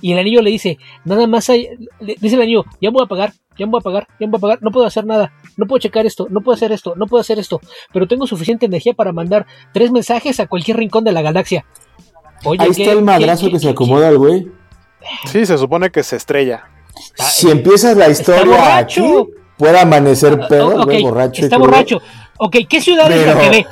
[0.00, 1.68] Y el anillo le dice, nada más hay,
[2.00, 4.26] le dice el anillo, ya me voy a pagar, ya me voy a pagar, ya
[4.26, 6.72] me voy a pagar, no puedo hacer nada, no puedo checar esto, no puedo hacer
[6.72, 7.60] esto, no puedo hacer esto,
[7.92, 11.64] pero tengo suficiente energía para mandar tres mensajes a cualquier rincón de la galaxia.
[12.44, 14.48] Oye, Ahí ¿qué- está el madrazo qué- que se acomoda al güey.
[15.26, 16.64] Sí, se supone que se estrella.
[17.16, 19.02] Si empiezas la historia aquí,
[19.56, 21.42] puede amanecer peor, Ok, güey, borracho.
[21.42, 22.00] está borracho.
[22.38, 23.66] Ok, ¿qué ciudad es la que ve?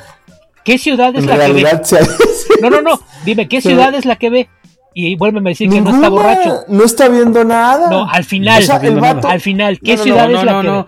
[0.63, 1.79] ¿Qué ciudad es la que ve?
[1.83, 2.99] se- No, no, no.
[3.25, 4.49] Dime, ¿qué Pero- ciudad es la que ve?
[4.93, 6.59] Y vuélveme a decir que no Ninguna, está borracho.
[6.67, 7.89] No está viendo nada.
[7.89, 8.61] No, al final.
[8.61, 10.67] O sea, el vato- Al final, ¿qué No, no, ciudad no, es la no, que
[10.67, 10.87] no.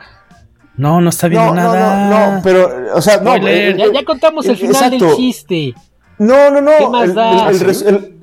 [0.76, 2.10] No, no está viendo No, no, nada.
[2.10, 3.72] no, no, pero, o sea, no, Spoiler.
[3.72, 5.16] eh, Ya, ya contamos el final del exacto.
[5.18, 5.74] chiste.
[6.18, 6.72] No, no, no.
[6.78, 7.48] ¿Qué más el- da?
[7.50, 8.16] el- el res- el-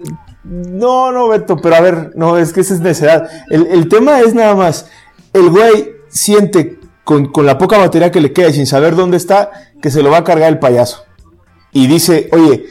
[0.45, 3.29] no, no, Beto, pero a ver, no, es que esa es necedad.
[3.51, 4.91] El, el tema es nada más,
[5.33, 9.17] el güey siente con, con la poca batería que le queda y sin saber dónde
[9.17, 11.05] está, que se lo va a cargar el payaso.
[11.73, 12.65] Y dice, oye,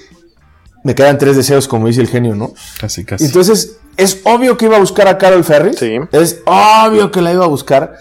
[0.84, 2.54] me quedan tres deseos, como dice el genio, ¿no?
[2.80, 3.26] Casi, casi.
[3.26, 5.78] Entonces, es obvio que iba a buscar a Carol Ferris.
[5.78, 5.98] Sí.
[6.12, 7.96] Es obvio que la iba a buscar.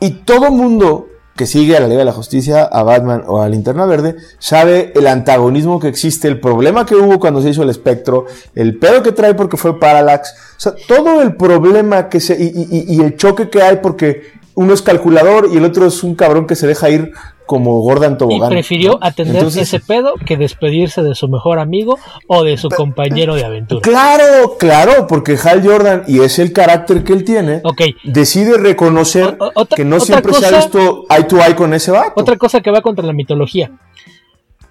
[0.00, 3.48] Y todo mundo que sigue a la Liga de la Justicia, a Batman o a
[3.48, 7.70] Linterna Verde, sabe el antagonismo que existe, el problema que hubo cuando se hizo el
[7.70, 10.34] espectro, el pedo que trae porque fue Parallax.
[10.58, 12.34] O sea, todo el problema que se.
[12.34, 16.02] y, y- y el choque que hay porque uno es calculador y el otro es
[16.04, 17.12] un cabrón que se deja ir
[17.52, 18.48] como Gordon Y Tobogán.
[18.48, 18.98] prefirió ¿no?
[19.02, 23.44] atender Entonces, ese pedo que despedirse de su mejor amigo o de su compañero de
[23.44, 23.82] aventura.
[23.82, 27.60] Claro, claro, porque Hal Jordan, y es el carácter que él tiene,
[28.04, 31.54] decide reconocer O- o- otra- que no siempre se ha cosa- visto eye to eye
[31.54, 32.12] con ese vato.
[32.16, 33.70] Otra cosa que va contra la mitología.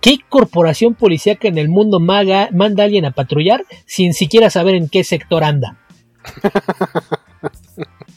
[0.01, 4.73] ¿Qué corporación policíaca en el mundo maga manda a alguien a patrullar sin siquiera saber
[4.73, 5.77] en qué sector anda?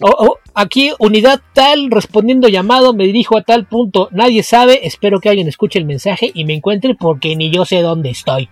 [0.01, 4.09] O- o, aquí, unidad tal, respondiendo llamado, me dirijo a tal punto.
[4.13, 7.81] Nadie sabe, espero que alguien escuche el mensaje y me encuentre porque ni yo sé
[7.81, 8.49] dónde estoy.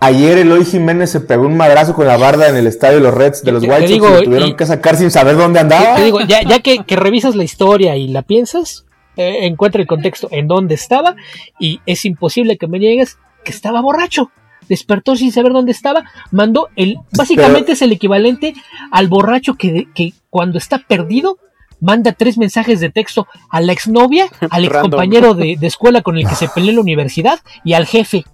[0.00, 3.14] Ayer Eloy Jiménez se pegó un madrazo con la barda en el estadio de los
[3.14, 5.10] Reds de los Te- White te Sox digo, y lo tuvieron y- que sacar sin
[5.10, 5.96] saber dónde andaba.
[5.96, 8.84] Te digo, ya, ya que, que revisas la historia y la piensas,
[9.16, 11.14] eh, encuentra el contexto en dónde estaba
[11.58, 14.30] y es imposible que me niegues que estaba borracho.
[14.68, 16.98] Despertó sin saber dónde estaba, mandó el.
[17.16, 18.54] Básicamente Pero- es el equivalente
[18.90, 21.38] al borracho que, que cuando está perdido
[21.80, 26.26] manda tres mensajes de texto a la exnovia, al excompañero de, de escuela con el
[26.26, 28.24] que se peleó en la universidad y al jefe.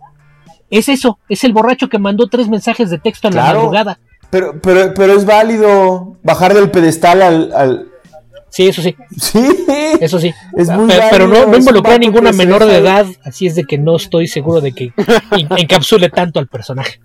[0.71, 3.99] Es eso, es el borracho que mandó tres mensajes de texto en la madrugada.
[4.31, 7.53] Pero, pero, pero es válido bajar del pedestal al.
[7.53, 7.87] al-
[8.51, 8.97] Sí, eso sí.
[9.17, 9.39] Sí,
[10.01, 10.35] Eso sí.
[10.57, 13.79] Es muy pero, pero no, no a ninguna menor de edad, así es de que
[13.79, 14.93] no estoy seguro de que
[15.57, 17.01] encapsule tanto al personaje.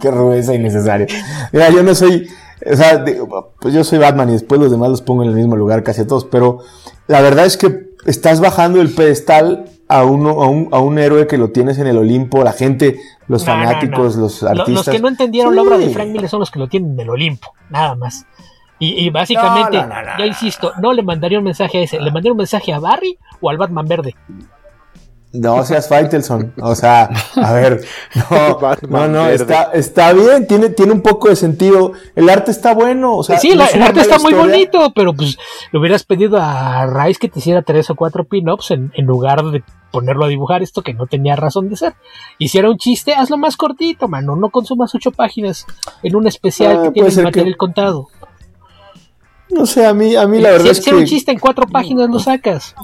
[0.00, 1.06] Qué rudeza innecesaria.
[1.52, 2.28] Mira, yo no soy.
[2.70, 5.34] O sea, digo, pues yo soy Batman y después los demás los pongo en el
[5.34, 6.24] mismo lugar casi a todos.
[6.24, 6.60] Pero
[7.06, 11.26] la verdad es que estás bajando el pedestal a, uno, a, un, a un héroe
[11.26, 14.22] que lo tienes en el Olimpo, la gente, los No, fanáticos, no.
[14.22, 14.86] los Lo- artistas.
[14.86, 15.90] Los que no entendieron la obra de.
[15.90, 18.24] Frank Miller son los que lo tienen del Olimpo, nada más.
[18.78, 21.80] Y, y básicamente, No, no, no, no, ya insisto, no le mandaría un mensaje a
[21.82, 24.14] ese, le mandaría un mensaje a Barry o al Batman Verde.
[25.30, 26.54] No seas Faitelson.
[26.62, 27.84] O sea, a ver,
[28.88, 31.92] no, no, está, está bien, tiene, tiene un poco de sentido.
[32.16, 33.14] El arte está bueno.
[33.14, 35.36] O sea, sí, no la- es el arte está muy bonito, pero pues
[35.70, 39.42] le hubieras pedido a Rice que te hiciera tres o cuatro pin-ups en, en lugar
[39.44, 41.94] de ponerlo a dibujar esto que no tenía razón de ser.
[42.38, 44.34] Y si era un chiste, hazlo más cortito, mano.
[44.34, 45.66] No consumas ocho páginas
[46.02, 48.06] en un especial Ah, que tiene material que- contado.
[49.50, 51.08] No sé, a mí, a mí la si verdad es si era un que.
[51.10, 52.74] chiste en cuatro páginas, lo sacas.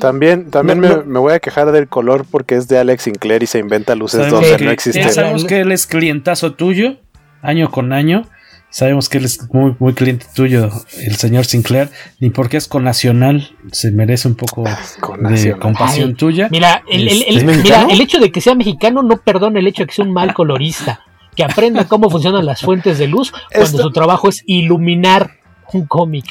[0.00, 1.04] También, también No, me, no.
[1.04, 4.20] me voy a quejar del color porque es de Alex Sinclair y se inventa luces
[4.20, 5.12] Sabemos, donde que, no existen.
[5.12, 6.96] sabemos que él es clientazo tuyo,
[7.42, 8.26] año con año.
[8.70, 11.90] Sabemos que él es muy, muy cliente tuyo, el señor Sinclair.
[12.18, 14.64] Ni porque es con Nacional, se merece un poco
[14.98, 15.60] Con de Nacional.
[15.60, 16.48] compasión Ay, tuya.
[16.50, 17.88] Mira el, el- Este, el- ¿es mira, mexicano?
[17.90, 20.34] el hecho de que sea mexicano no perdona el hecho de que sea un mal
[20.34, 21.00] colorista.
[21.36, 25.30] Que aprenda cómo funcionan las fuentes de luz cuando Esto- su trabajo es iluminar
[25.72, 26.24] un cómic.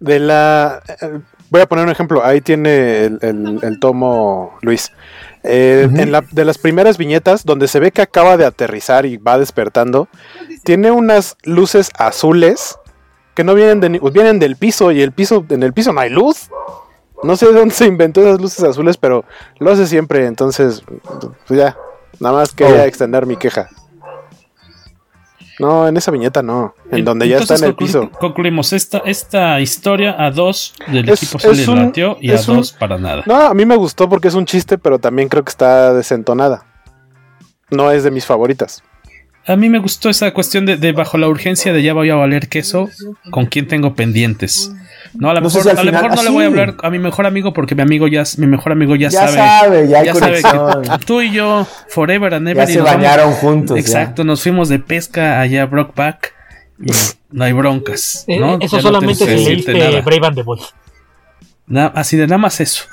[0.00, 0.82] De la.
[1.00, 1.20] eh,
[1.50, 2.24] voy a poner un ejemplo.
[2.24, 4.92] Ahí tiene el, el- el tomo Luis.
[5.44, 9.16] Eh, en la, de las primeras viñetas, donde se ve que acaba de aterrizar y
[9.16, 10.08] va despertando,
[10.64, 12.78] tiene unas luces azules
[13.34, 16.10] que no vienen, de, vienen del piso y el piso, en el piso no hay
[16.10, 16.48] luz.
[17.24, 19.24] No sé de dónde se inventó esas luces azules, pero
[19.58, 20.26] lo hace siempre.
[20.26, 20.82] Entonces,
[21.46, 21.76] pues ya,
[22.20, 22.84] nada más quería Oh.
[22.86, 23.68] extender mi queja.
[25.58, 28.04] No, en esa viñeta no, en donde ya está en el piso.
[28.04, 32.36] conclu- Concluimos esta, esta historia a dos del Es- equipo se le latió y a
[32.36, 33.22] un- dos para nada.
[33.26, 36.64] No, a mí me gustó porque es un chiste, pero también creo que está desentonada.
[37.70, 38.82] No es de mis favoritas.
[39.46, 42.14] A mí me gustó esa cuestión de, de bajo la urgencia de ya voy a
[42.14, 42.88] valer queso,
[43.30, 44.72] con quién tengo pendientes.
[45.14, 46.46] No, a lo No mejor, si al a lo final- mejor no le voy a
[46.46, 49.32] hablar a mi mejor amigo porque mi amigo ya, mi mejor amigo ya, Ya sabe,
[49.36, 52.86] sabe, ya hay sabe que tú y yo forever and ever Ya y se nos
[52.88, 53.76] vamos- bañaron juntos.
[53.76, 53.80] ya.
[53.80, 56.34] Exacto, nos fuimos de pesca allá a Brockback
[56.80, 56.90] y
[57.30, 58.24] no hay broncas.
[58.26, 58.58] Eh, ¿no?
[58.60, 60.00] Eso Ya no solamente que si decirte leíste nada.
[60.02, 60.62] Brave and the Bold.
[61.66, 62.84] Na- así de nada más eso.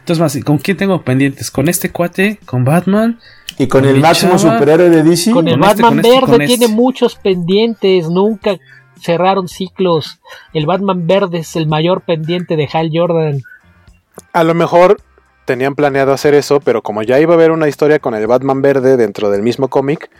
[0.00, 1.50] Entonces, más, ¿con quién tengo pendientes?
[1.50, 2.38] ¿Con este cuate?
[2.44, 3.18] ¿Con Batman?
[3.56, 4.54] Y con Con el máximo chava.
[4.58, 5.30] superhéroe de DC.
[5.30, 6.68] Con el con este, Batman este verde con tiene este.
[6.68, 8.56] muchos pendientes, nunca
[9.00, 10.20] cerraron ciclos.
[10.52, 13.40] El Batman verde es el mayor pendiente de Hal Jordan.
[14.32, 15.00] A lo mejor
[15.44, 18.62] tenían planeado hacer eso, pero como ya iba a haber una historia con el Batman
[18.62, 20.10] verde dentro del mismo cómic,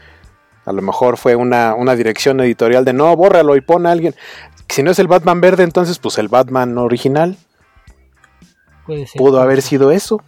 [0.65, 4.15] a lo mejor fue una, una dirección editorial de no, bórralo y pon a alguien.
[4.69, 7.37] Si no es el Batman verde, entonces pues el Batman original.
[8.85, 9.19] Puede ser.
[9.19, 10.23] pudo haber sido eso.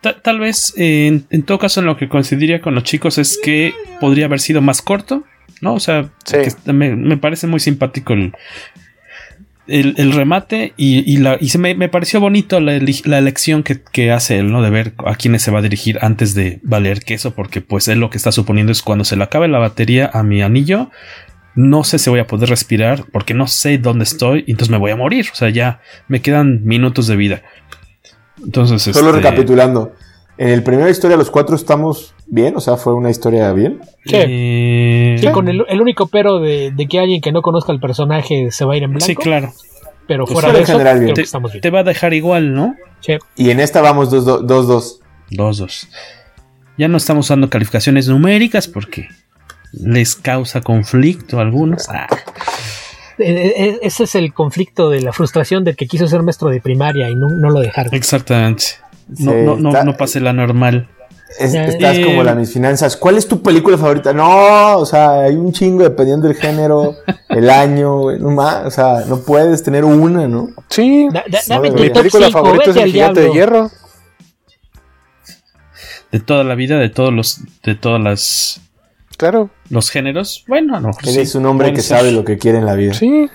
[0.00, 3.18] Ta- tal vez, eh, en, en todo caso, en lo que coincidiría con los chicos
[3.18, 5.24] es que podría haber sido más corto,
[5.60, 5.74] ¿no?
[5.74, 6.36] O sea, Sí.
[6.64, 8.32] que me, me parece muy simpático el,
[9.66, 13.62] el, el remate y, y la, y se me, me pareció bonito la, la elección
[13.62, 14.62] que, que hace él, ¿no?
[14.62, 18.00] De ver a quiénes se va a dirigir antes de valer queso, porque pues él
[18.00, 20.90] lo que está suponiendo es cuando se le acabe la batería a mi anillo,
[21.54, 24.78] no sé si voy a poder respirar porque no sé dónde estoy y entonces me
[24.78, 25.26] voy a morir.
[25.32, 27.42] O sea, ya me quedan minutos de vida.
[28.42, 29.94] Entonces, Solo este, recapitulando.
[30.38, 33.80] En el primera historia los cuatro estamos bien, o sea, fue una historia bien.
[34.06, 34.14] Sí.
[34.16, 37.80] eh, Sí, con el, el único pero de, de que alguien que no conozca el
[37.80, 39.04] personaje se va a ir en blanco.
[39.06, 39.52] Sí, claro.
[40.06, 41.04] Pero fuera de eso, general bien.
[41.06, 41.60] creo que Te, estamos bien.
[41.62, 42.74] te va a dejar igual, ¿no?
[43.00, 43.16] Sí.
[43.36, 44.42] Y en esta vamos 2-2.
[44.42, 45.00] Dos, dos.
[45.30, 45.88] Dos, dos.
[46.78, 49.08] Ya no estamos usando calificaciones numéricas porque
[49.72, 51.88] les causa conflicto a algunos.
[51.90, 52.06] Ah,
[53.18, 56.60] Eh, eh, Ese es el conflicto de la frustración del que quiso ser maestro de
[56.60, 57.94] primaria y no, no lo dejaron.
[57.94, 58.64] exactamente.
[59.08, 60.88] No, Sí, no, no, no pase la normal.
[61.38, 62.96] Es- estás eh, como la mis finanzas.
[62.96, 64.12] ¿Cuál es tu película favorita?
[64.12, 66.96] No, o sea, hay un chingo dependiendo del género,
[67.28, 70.48] el año, güey, no más, o sea, no puedes tener una, ¿no?
[70.68, 71.94] Sí, Da- da- No dame tu debería.
[71.94, 73.32] mi película cinco, favorita es El Gigante de.
[73.32, 73.70] Hierro.
[76.12, 78.60] De toda la vida, de todos los, de todas las
[79.16, 80.44] Claro, los géneros.
[80.48, 81.98] Bueno, a lo mejor Eres sí, un hombre que ser.
[81.98, 82.94] sabe lo que quiere en la vida.
[82.94, 83.28] sí.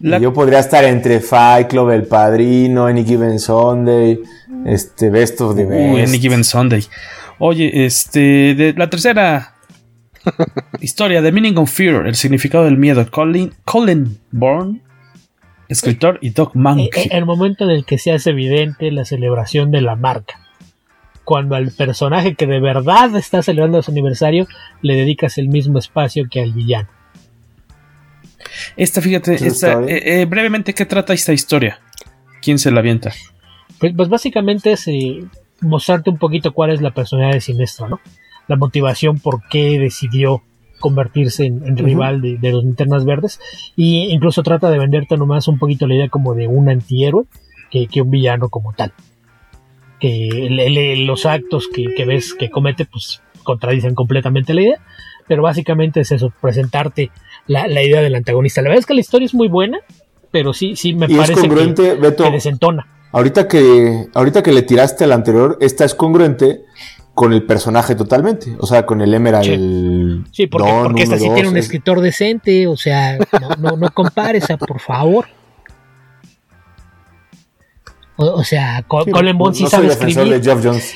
[0.00, 4.20] La- Yo podría estar entre Fight Club, El Padrino, Any Given Sunday,
[4.66, 6.08] este, Best of the Uy, Best.
[6.08, 6.84] Any Given Sunday.
[7.38, 9.54] Oye, este, de la tercera
[10.80, 14.80] historia, The Meaning of Fear, el significado del miedo, Colin, Colin Bourne,
[15.68, 17.04] escritor, y Doc Eh, Monkey.
[17.04, 20.40] eh, El momento en el que se hace evidente la celebración de la marca.
[21.24, 24.46] Cuando al personaje que de verdad está celebrando su aniversario
[24.82, 26.88] le dedicas el mismo espacio que al villano.
[28.76, 31.80] Esta, fíjate, esta, eh, eh, brevemente, ¿qué trata esta historia?
[32.42, 33.12] ¿Quién se la avienta?
[33.78, 35.24] Pues, pues básicamente es eh,
[35.60, 38.00] mostrarte un poquito cuál es la personalidad de Sinestro, ¿no?
[38.48, 40.42] La motivación por qué decidió
[40.80, 43.40] convertirse en, en rival de, de los linternas verdes.
[43.74, 47.24] Y incluso trata de venderte nomás un poquito la idea como de un antihéroe
[47.70, 48.92] que, que un villano como tal.
[50.00, 54.78] Que el- el- los actos que, que ves que comete, pues contradicen completamente la idea.
[55.26, 57.10] Pero básicamente es eso, presentarte
[57.46, 58.62] la, la idea del antagonista.
[58.62, 59.78] La verdad es que la historia es muy buena,
[60.30, 62.24] pero sí, sí me Y es parece que, Beto.
[62.24, 62.86] que desentona.
[63.12, 66.62] Ahorita que, ahorita que le tiraste al anterior, esta es congruente
[67.14, 68.56] con el personaje totalmente.
[68.58, 70.26] O sea, con el Emerald.
[70.32, 73.50] Sí, porque, porque esta uno, sí dos, tiene un es- escritor decente, o sea, no,
[73.70, 75.26] no, no compares, por favor.
[78.16, 80.40] O, o sea, Sí, Colin Bond sí no sabe escribir.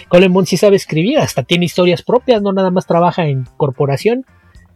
[0.08, 4.24] Colin Bond sí sabe escribir, hasta tiene historias propias, no nada más trabaja en corporación.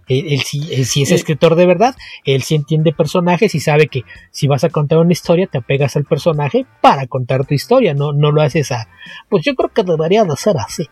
[0.08, 1.14] Él, él sí, él sí es Eh.
[1.14, 5.12] escritor de verdad, él sí entiende personajes y sabe que si vas a contar una
[5.12, 8.88] historia te apegas al personaje para contar tu historia, no, no lo haces a...
[9.28, 10.88] Pues yo creo que debería de ser así.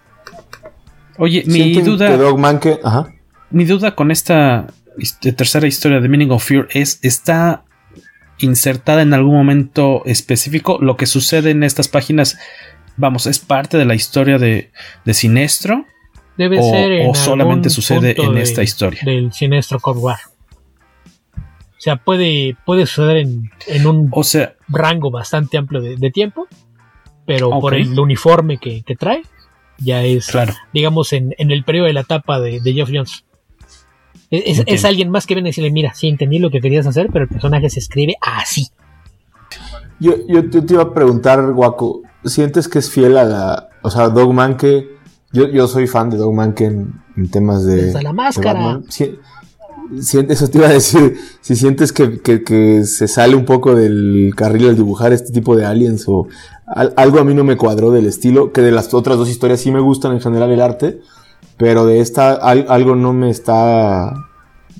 [1.19, 3.13] Oye, mi duda, que Dog Manque- ajá.
[3.51, 4.69] mi duda con esta
[5.37, 7.65] tercera historia de Meaning of Fear es, ¿está
[8.39, 10.79] insertada en algún momento específico?
[10.81, 12.39] Lo que sucede en estas páginas,
[12.97, 14.71] vamos, ¿es parte de la historia de,
[15.05, 15.85] de Sinestro?
[16.37, 19.01] Debe o, ser en o solamente algún sucede punto en de- esta historia.
[19.05, 20.19] del siniestro Cold War.
[21.37, 26.11] O sea, puede, puede suceder en, en un O sea, rango bastante amplio de, de
[26.11, 26.47] tiempo,
[27.27, 29.23] pero por el uniforme que, que trae,
[29.79, 30.53] ya es, claro.
[30.75, 33.25] digamos, en, en el periodo de la etapa de, de Geoff Jones.
[34.31, 37.09] Es, es- alguien más que viene a decirle, mira, sí entendí lo que querías hacer,
[37.13, 38.69] pero el personaje se escribe así.
[39.99, 43.69] Yo, yo, yo te iba a preguntar, Guaco, ¿sientes que es fiel a la.
[43.83, 45.00] O sea, Dog Manque.
[45.33, 47.77] Yo, yo soy fan de Dog Manque en, en temas de.
[47.87, 48.81] Desde la máscara.
[48.91, 49.19] Si-
[50.29, 51.17] eso te iba a decir.
[51.41, 55.57] Si sientes que, que- que se sale un poco del carril al dibujar este tipo
[55.57, 56.27] de aliens o.
[56.67, 59.61] al- algo a mí no me cuadró del estilo, que de las otras dos historias
[59.61, 61.01] sí me gustan en general el arte,
[61.57, 64.13] pero de esta al- algo no me está.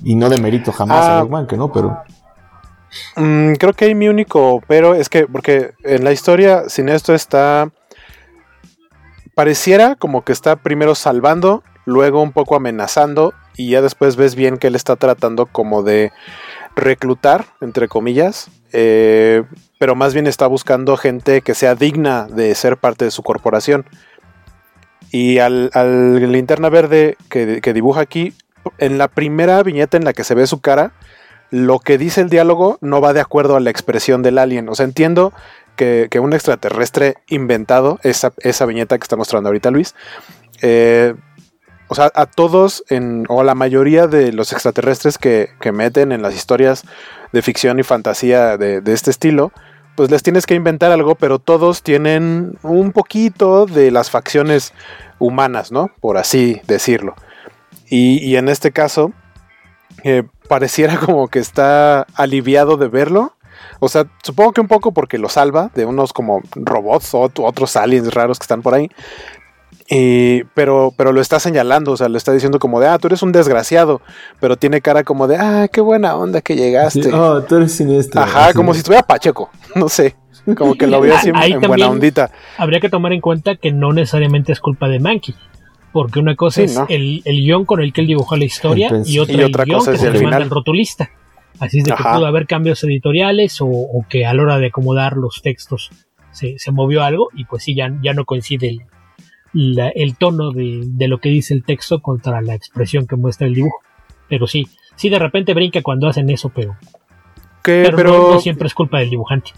[0.03, 1.17] Y no de mérito jamás Ah.
[1.17, 1.71] a Dog Manque, ¿no?
[1.71, 1.97] Pero.
[3.15, 7.13] Mm, creo que ahí mi único pero es que, porque en la historia, sin esto
[7.13, 7.69] está.
[9.35, 14.57] Pareciera como que está primero salvando, luego un poco amenazando, y ya después ves bien
[14.57, 16.11] que él está tratando como de
[16.75, 19.43] reclutar, entre comillas, eh,
[19.77, 23.85] pero más bien está buscando gente que sea digna de ser parte de su corporación.
[25.11, 28.33] Y al, al linterna verde que, que dibuja aquí,
[28.77, 30.93] en la primera viñeta en la que se ve su cara,
[31.49, 34.69] lo que dice el diálogo no va de acuerdo a la expresión del alien.
[34.69, 35.33] O sea, entiendo
[35.75, 39.95] que, un extraterrestre inventado, esa, esa viñeta que está mostrando ahorita Luis,
[40.61, 41.15] eh,
[41.87, 46.11] o sea, a todos, en, o a la mayoría de los extraterrestres que, que meten
[46.11, 46.83] en las historias
[47.33, 49.51] de ficción y fantasía de, este estilo,
[49.95, 54.73] pues les tienes que inventar algo, pero todos tienen un poquito de las facciones
[55.19, 55.91] humanas, ¿no?
[55.99, 57.15] Por así decirlo.
[57.89, 59.11] Y, y en este caso,
[60.03, 63.33] eh, pareciera como que está aliviado de verlo.
[63.83, 67.75] O sea, supongo que un poco porque lo salva de unos como robots o otros
[67.75, 68.89] aliens raros que están por ahí.
[69.89, 73.07] Y, pero, pero lo está señalando, o sea, le está diciendo como de, ah, tú
[73.07, 73.99] eres un desgraciado,
[74.39, 77.03] pero tiene cara como de, ah, qué buena onda que llegaste.
[77.03, 78.21] Sí, oh, tú eres siniestro.
[78.21, 80.15] Ajá, como si estuviera Pacheco, no sé,
[80.55, 82.29] como que lo veo así Ahí en buena ondita.
[82.59, 85.35] Habría que tomar en cuenta que no necesariamente es culpa de Mankey.
[85.91, 86.85] Porque una cosa Sí, es ¿no?
[86.87, 89.69] el, el guion con el que él dibujó la historia y otra, y otra el
[89.69, 90.43] guion cosa que es se el le manda final.
[90.43, 91.09] al rotulista.
[91.61, 94.67] Así es de que pudo haber cambios editoriales o, o que a la hora de
[94.67, 95.89] acomodar los textos
[96.31, 98.81] se, se movió algo y pues sí, ya, ya no coincide el,
[99.53, 103.47] la- el tono de, de lo que dice el texto contra la expresión que muestra
[103.47, 103.77] el dibujo.
[104.27, 106.75] Pero sí, sí de repente brinca cuando hacen eso, pero,
[107.63, 109.51] Que, pero, pero, no, no siempre es culpa del dibujante.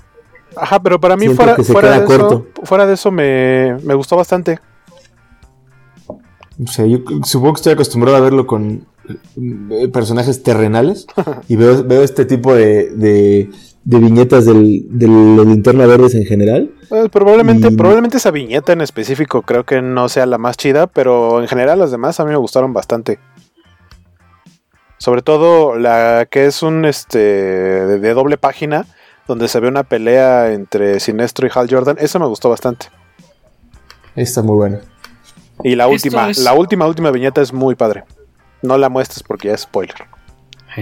[0.57, 4.59] ajá, pero para mí fuera, fuera, de eso, fuera de eso me, me gustó bastante.
[6.07, 8.85] O sea, yo supongo que estoy acostumbrado a verlo con
[9.91, 11.07] personajes terrenales
[11.47, 13.49] y veo, veo este tipo de, de,
[13.83, 16.71] de viñetas del, de los linterna verdes en general.
[16.91, 20.87] Eh, probablemente, Y- probablemente esa viñeta en específico creo que no sea la más chida,
[20.87, 23.19] pero en general las demás a mí me gustaron bastante.
[24.97, 28.85] Sobre todo la que es un este de, de doble página
[29.27, 32.87] donde se ve una pelea entre Sinestro y Hal Jordan, esa me gustó bastante.
[34.15, 34.79] Está muy bueno.
[35.63, 38.03] Y la última, es- la última última viñeta es muy padre.
[38.63, 39.95] No la muestres porque ya es spoiler.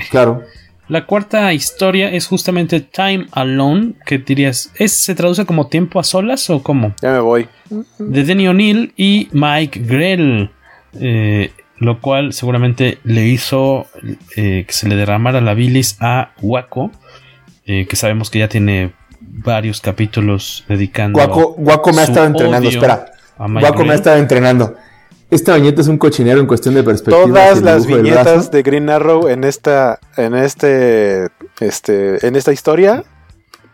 [0.09, 0.43] Claro.
[0.87, 6.03] La cuarta historia es justamente Time Alone, que dirías, ¿es, ¿se traduce como tiempo a
[6.03, 6.93] solas o cómo?
[7.01, 7.47] Ya me voy.
[7.97, 10.51] De Denny O'Neill y Mike Grell,
[10.99, 13.87] eh, lo cual seguramente le hizo
[14.35, 16.91] eh, que se le derramara la bilis a Waco,
[17.65, 22.67] eh, que sabemos que ya tiene varios capítulos dedicando Guaco, Guaco me ha estado entrenando,
[22.67, 23.05] espera.
[23.37, 24.75] Guaco me ha estado entrenando.
[25.31, 27.25] Esta viñeta es un cochinero en cuestión de perspectiva.
[27.25, 28.49] Todas las viñetas brazo.
[28.51, 31.29] de Green Arrow en esta, en este,
[31.61, 33.03] este, en esta historia.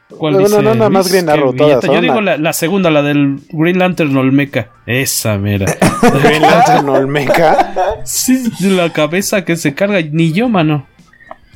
[0.10, 1.10] ¿Cuál No, no, dice no, nada más?
[1.12, 4.70] Green ¿Qué Arrow, todas, Yo digo la, la segunda, la del Green Lantern Olmeca.
[4.86, 5.66] Esa, mira.
[6.24, 7.74] Green Lantern Olmeca.
[8.06, 10.88] Sí, la cabeza que se carga, ni yo, mano.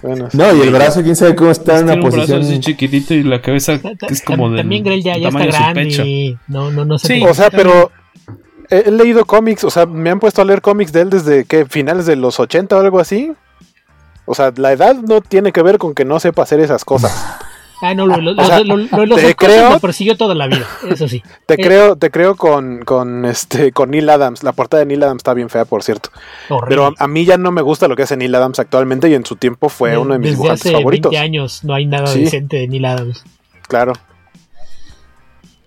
[0.02, 2.42] Bueno, No, y el brazo, quién sabe cómo está en una un brazo posición.
[2.42, 4.58] así chiquitito y la cabeza que es como de.
[4.58, 6.38] También Grell ya, ya está grande.
[6.48, 7.08] No, no, no sé.
[7.08, 7.24] Sí.
[7.24, 7.92] O sea, pero
[8.72, 11.46] he, he leído cómics, o sea, me han puesto a leer cómics de él desde
[11.46, 13.34] que finales de los 80 o algo así.
[14.26, 17.12] O sea, la edad no tiene que ver con que no sepa hacer esas cosas.
[17.84, 20.68] Ah, no, lo, lo, O sea, lo- lo- te creo- lo persiguió toda la vida,
[20.88, 21.24] eso sí.
[21.48, 24.44] Te creo, te creo con, con este, con Neil Adams.
[24.44, 26.12] La portada de Neil Adams está bien fea, por cierto.
[26.50, 26.70] horrible.
[26.70, 29.16] Pero a, a mí ya no me gusta lo que hace Neil Adams actualmente y
[29.16, 31.10] en su tiempo fue uno de mis Desde dibujantes hace favoritos.
[31.10, 32.24] 20 años no hay nada Sí.
[32.26, 33.24] decente de Neil Adams.
[33.68, 33.94] Claro.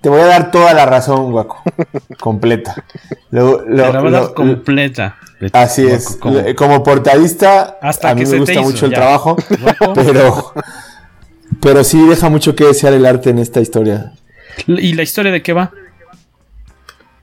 [0.04, 1.62] Te voy a dar toda la razón, Guaco.
[2.20, 2.74] Completa.
[3.30, 5.16] Lo- lo- la lo- completa.
[5.54, 6.16] Así Guaco, es.
[6.18, 8.96] como- Como portadista, Hasta a mí que me gusta hizo, mucho el ya.
[8.98, 9.92] trabajo, Guaco.
[9.94, 10.52] pero,
[11.60, 14.12] pero sí deja mucho que desear el arte en esta historia.
[14.66, 15.70] ¿Y la historia de qué va?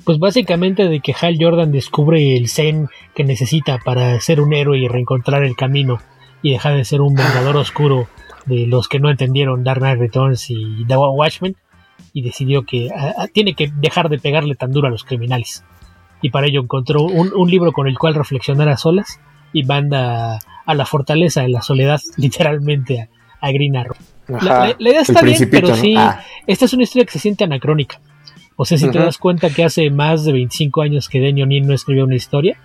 [0.04, 4.80] Pues básicamente de que Hal Jordan descubre el zen que necesita para ser un héroe
[4.80, 6.00] y reencontrar el camino
[6.42, 8.08] y dejar de ser un vengador oscuro
[8.48, 11.56] de los que no entendieron Dark Knight Returns y The Watchmen
[12.14, 15.64] y decidió que ah, tiene que dejar de pegarle tan duro a los criminales.
[16.22, 19.20] Y para ello encontró un, un libro con el cual reflexionar a solas
[19.54, 23.96] y manda a la fortaleza en la soledad literalmente a, a Green Arrow.
[24.28, 24.48] La, Ajá.
[24.68, 25.76] la- la idea está bien, pero ¿no?
[25.76, 26.22] sí, Ah.
[26.48, 28.00] esta es una historia que se siente anacrónica.
[28.56, 31.66] O sea, si te das cuenta que hace más de 25 años que Denny O'Neill
[31.66, 32.60] no escribió una historia,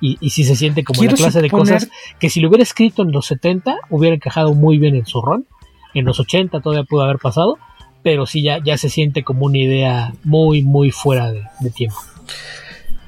[0.00, 1.90] y, y si se siente como la Quiero clase de cosas
[2.20, 5.44] que si lo hubiera escrito en los 70 hubiera encajado muy bien en su rol,
[5.92, 7.58] en los 80 todavía pudo haber pasado,
[8.02, 11.96] pero sí ya, ya se siente como una idea muy, muy fuera de, de tiempo.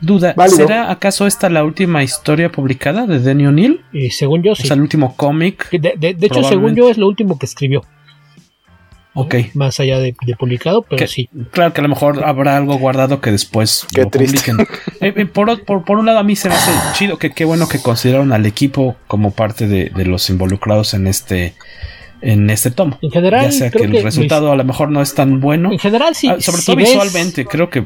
[0.00, 0.56] Duda, Válido.
[0.56, 3.84] ¿será acaso esta la última historia publicada de Denny O'Neill?
[3.92, 4.64] Y según yo, sí.
[4.64, 5.70] O sea, el último cómic.
[5.70, 7.82] De, de- de hecho, según yo, es lo último que escribió.
[9.14, 9.34] Ok.
[9.54, 11.28] Más allá de, de publicado, pero Que- sí.
[11.52, 14.52] Claro que a lo mejor habrá algo guardado que después Qué lo triste.
[14.52, 14.66] publiquen.
[15.00, 17.44] Eh, eh, por, por- por un lado, a mí se me hace chido que qué
[17.44, 21.54] bueno que consideraron al equipo como parte de, de los involucrados en este
[22.22, 22.98] en este tomo.
[23.02, 25.40] En general, ya sea que creo el que resultado a lo mejor no es tan
[25.40, 25.70] bueno.
[25.72, 26.28] En general, sí.
[26.28, 27.84] Ah, sobre si todo ves- visualmente, creo que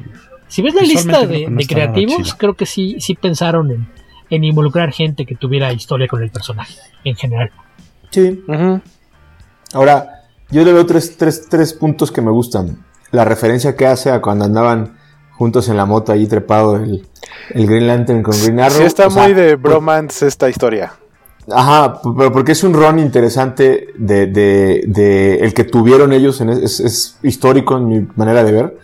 [0.48, 3.88] Si ves la lista de, no creativos, creo que sí, sí pensaron en,
[4.30, 6.74] en involucrar gente que tuviera historia con el personaje,
[7.04, 7.50] en general.
[8.10, 8.42] Sí.
[9.72, 12.84] Ahora, yo le veo tres, tres, tres puntos que me gustan.
[13.10, 14.96] La referencia que hace a cuando andaban
[15.32, 17.06] juntos en la moto ahí trepado el,
[17.50, 18.78] el Green Lantern con Green Arrow.
[18.78, 20.92] Sí está o sea, muy de bromance esta historia.
[21.52, 26.50] Ajá, pero porque es un run interesante de, de, de el que tuvieron ellos, en
[26.50, 28.78] es, histórico en mi manera de ver.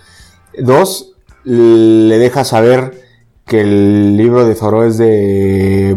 [0.58, 3.00] Dos, le deja saber
[3.46, 5.96] que el libro de Thoreau es de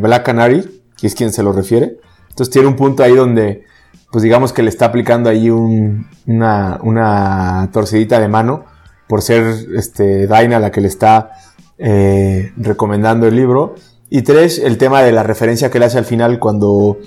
[0.00, 1.98] Black Canary, que es quien se lo refiere.
[2.30, 3.64] Entonces tiene un punto ahí donde,
[4.10, 8.64] pues digamos que le está aplicando ahí un- una, una torcidita de mano
[9.06, 9.44] por ser
[9.76, 11.32] este, Daina la que le está
[11.76, 13.74] eh, recomendando el libro.
[14.10, 16.98] Y tres, el tema de la referencia que le hace al final cuando,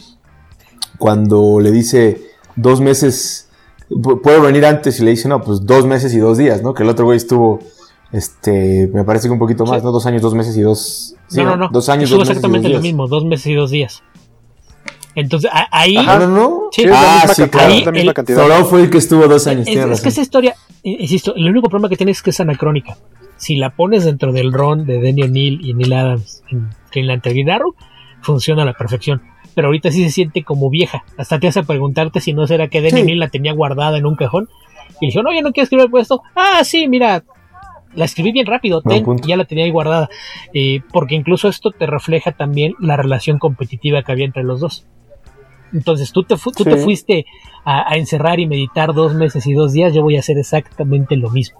[0.97, 2.21] cuando le dice
[2.55, 3.49] dos meses,
[3.89, 6.73] pu- puedo venir antes y le dice, no, pues dos meses y dos días, ¿no?
[6.73, 7.59] Que el otro güey estuvo,
[8.11, 9.91] este, me parece que un poquito más, ¿no?
[9.91, 11.15] Dos años, dos meses y dos...
[11.27, 11.69] sí, no, no, no.
[11.69, 12.81] Dos años, dos meses y dos exactamente lo días.
[12.83, 14.01] mismo, dos meses y dos días.
[15.15, 15.95] Entonces, ahí.
[15.97, 16.61] Ajá, no, no.
[16.71, 19.27] Sí, Sí, es la misma cantidad, ahí es la misma el- fue el que estuvo
[19.27, 22.29] dos años, Es, es que esa historia, insisto, el único problema que tiene es que
[22.31, 22.97] es anacrónica.
[23.43, 27.33] Si la pones dentro del ron de Danny O'Neill y Neil Adams en Green Lantern
[27.35, 27.75] Green Arrow,
[28.21, 29.21] funciona a la perfección.
[29.55, 31.03] Pero ahorita sí se siente como vieja.
[31.17, 33.01] Hasta te hace preguntarte si no será que Danny Sí.
[33.01, 34.47] O'Neill la tenía guardada en un cajón.
[35.01, 36.21] Y le dijo, no, yo no quiero escribir esto.
[36.35, 37.23] Ah, sí, mira,
[37.95, 40.09] la escribí bien rápido, ten, ya la tenía ahí guardada.
[40.53, 44.87] Eh, porque incluso esto te refleja también la relación competitiva que había entre los dos.
[45.73, 47.25] Entonces tú te, fu- tú te fuiste
[47.65, 51.15] a, a encerrar y meditar dos meses y dos días, yo voy a hacer exactamente
[51.17, 51.59] lo mismo.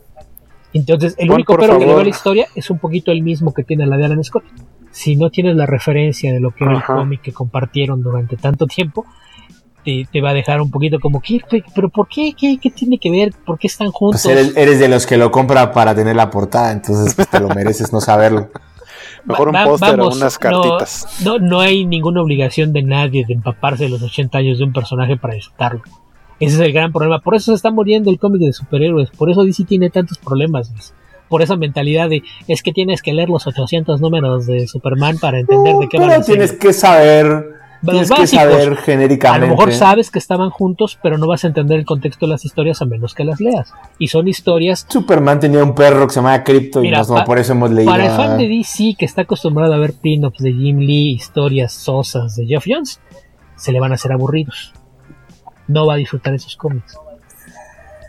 [0.74, 2.04] Entonces, el Juan, único pero que le veo a favor.
[2.04, 4.44] la historia es un poquito el mismo que tiene la de Alan Scott.
[4.92, 8.68] Si no tienes la referencia de lo que era el cómic que compartieron durante tanto
[8.68, 9.06] tiempo,
[9.84, 12.34] te, te va a dejar un poquito como, ¿qué, qué- pero por qué?
[12.38, 12.58] qué?
[12.62, 13.34] ¿Qué tiene que ver?
[13.46, 14.22] ¿Por qué están juntos?
[14.24, 17.40] Pues eres, eres de los que lo compra para tener la portada, entonces pues, te
[17.40, 18.50] lo mereces no saberlo.
[19.26, 21.08] Mejor un póster o unas no- cartitas.
[21.24, 24.74] No, no, hay ninguna obligación de nadie de empaparse de los 80 años de un
[24.74, 25.82] personaje para disfrutarlo.
[26.48, 27.20] Ese es el gran problema.
[27.20, 29.10] Por eso se está muriendo el cómic de superhéroes.
[29.12, 30.70] Por eso DC tiene tantos problemas.
[30.72, 30.94] Luis.
[31.30, 35.40] Por esa mentalidad de es que tienes que leer los 800 números de Superman para
[35.40, 38.44] entender de qué van Pero a tienes que saber, tienes que básicos.
[38.44, 39.48] saber A genéricamente.
[39.48, 42.46] lo mejor sabes que estaban juntos, pero no vas a entender el contexto de las
[42.46, 43.74] historias a menos que las leas.
[43.98, 47.40] Y son historias Superman tenía un perro que se llamaba Crypto y Mira, no, por
[47.40, 47.92] eso hemos leído.
[47.92, 51.14] Para el a- fan de DC que está acostumbrado a ver pin-ups de Jim Lee,
[51.14, 53.00] historias sosas de Jeff Jones,
[53.56, 54.74] se le van a hacer aburridos.
[55.68, 56.98] No va a disfrutar esos cómics.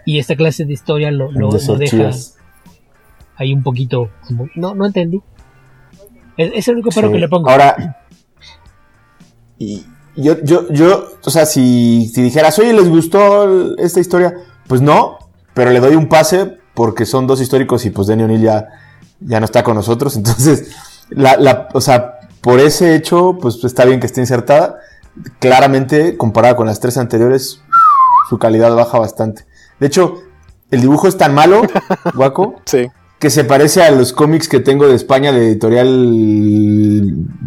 [0.07, 2.11] Y esta clase de historia lo, lo- lo deja
[3.37, 5.23] ahí un poquito como, no, no entendí.
[6.37, 7.15] Es, es el único pero Sí.
[7.15, 7.49] que le pongo.
[7.51, 7.97] Ahora,
[9.59, 9.85] y
[10.17, 14.35] yo, yo, yo, o sea, si, si dijeras, oye, ¿les gustó esta historia?
[14.67, 15.19] Pues no,
[15.55, 18.69] pero le doy un pase porque son dos históricos y pues Danny O'Neill ya,
[19.21, 20.17] ya no está con nosotros.
[20.17, 20.75] Entonces,
[21.11, 24.79] la, la, o sea, por ese hecho, pues está bien que esté insertada.
[25.39, 27.61] Claramente, comparada con las tres anteriores,
[28.29, 29.45] su calidad baja bastante.
[29.81, 30.15] De hecho,
[30.71, 31.63] el dibujo es tan malo,
[32.15, 32.89] Guaco, Sí.
[33.19, 35.89] que se parece a los cómics que tengo de España de editorial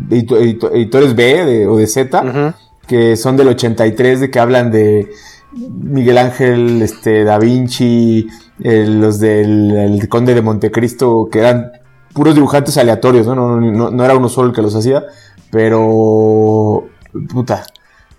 [0.09, 2.55] edito- edito- editores B de- o de Z,
[2.87, 5.09] que son del 83, de que hablan de
[5.53, 8.27] Miguel Ángel, este, Da Vinci,
[8.63, 11.71] eh, los del el Conde de Montecristo, que eran
[12.13, 15.03] puros dibujantes aleatorios, no, no- no era uno solo el que los hacía,
[15.51, 16.85] pero
[17.31, 17.65] puta,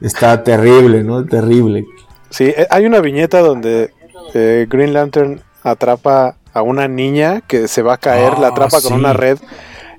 [0.01, 1.25] está terrible, ¿no?
[1.25, 1.85] Terrible.
[2.31, 3.91] Sí, eh, hay una viñeta donde
[4.35, 8.81] eh, Green Lantern atrapa a una niña que se va a caer, Ah, la atrapa
[8.81, 9.39] con una red.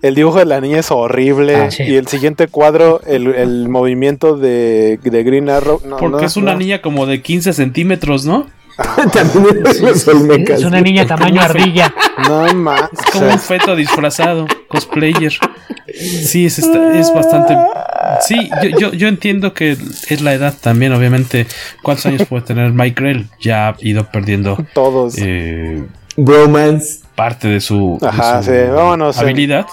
[0.01, 1.55] El dibujo de la niña es horrible.
[1.57, 1.83] Ah, sí.
[1.83, 5.81] Y el siguiente cuadro, el, el movimiento de, de Green Arrow.
[5.85, 6.59] no, Porque no, es una no.
[6.59, 8.45] niña como de 15 centímetros, ¿no?
[9.13, 10.59] También los Olmecas.
[10.59, 11.93] es una niña tamaño ardilla.
[12.27, 12.83] No más.
[12.93, 15.33] Es como un feto disfrazado, cosplayer.
[15.97, 17.55] Sí, es, esta- es bastante.
[18.21, 19.71] Sí, yo, yo, yo entiendo que
[20.09, 21.47] es la edad también, obviamente.
[21.83, 23.27] ¿Cuántos años puede tener Mike Grell?
[23.41, 25.15] Ya ha ido perdiendo Todos.
[25.17, 25.83] eh,
[26.17, 26.99] Bromance.
[27.15, 29.65] parte de su, de Ajá, su sí, vámonos en- habilidad.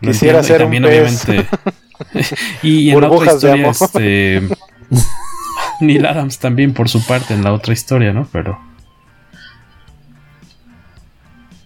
[0.00, 1.24] Quisiera ser un pez.
[2.62, 3.76] y en la otra Burbujas de historia, amor.
[3.80, 4.42] este.
[5.86, 8.26] Neil Adams también por su parte en la otra historia, ¿no?
[8.32, 8.58] Pero.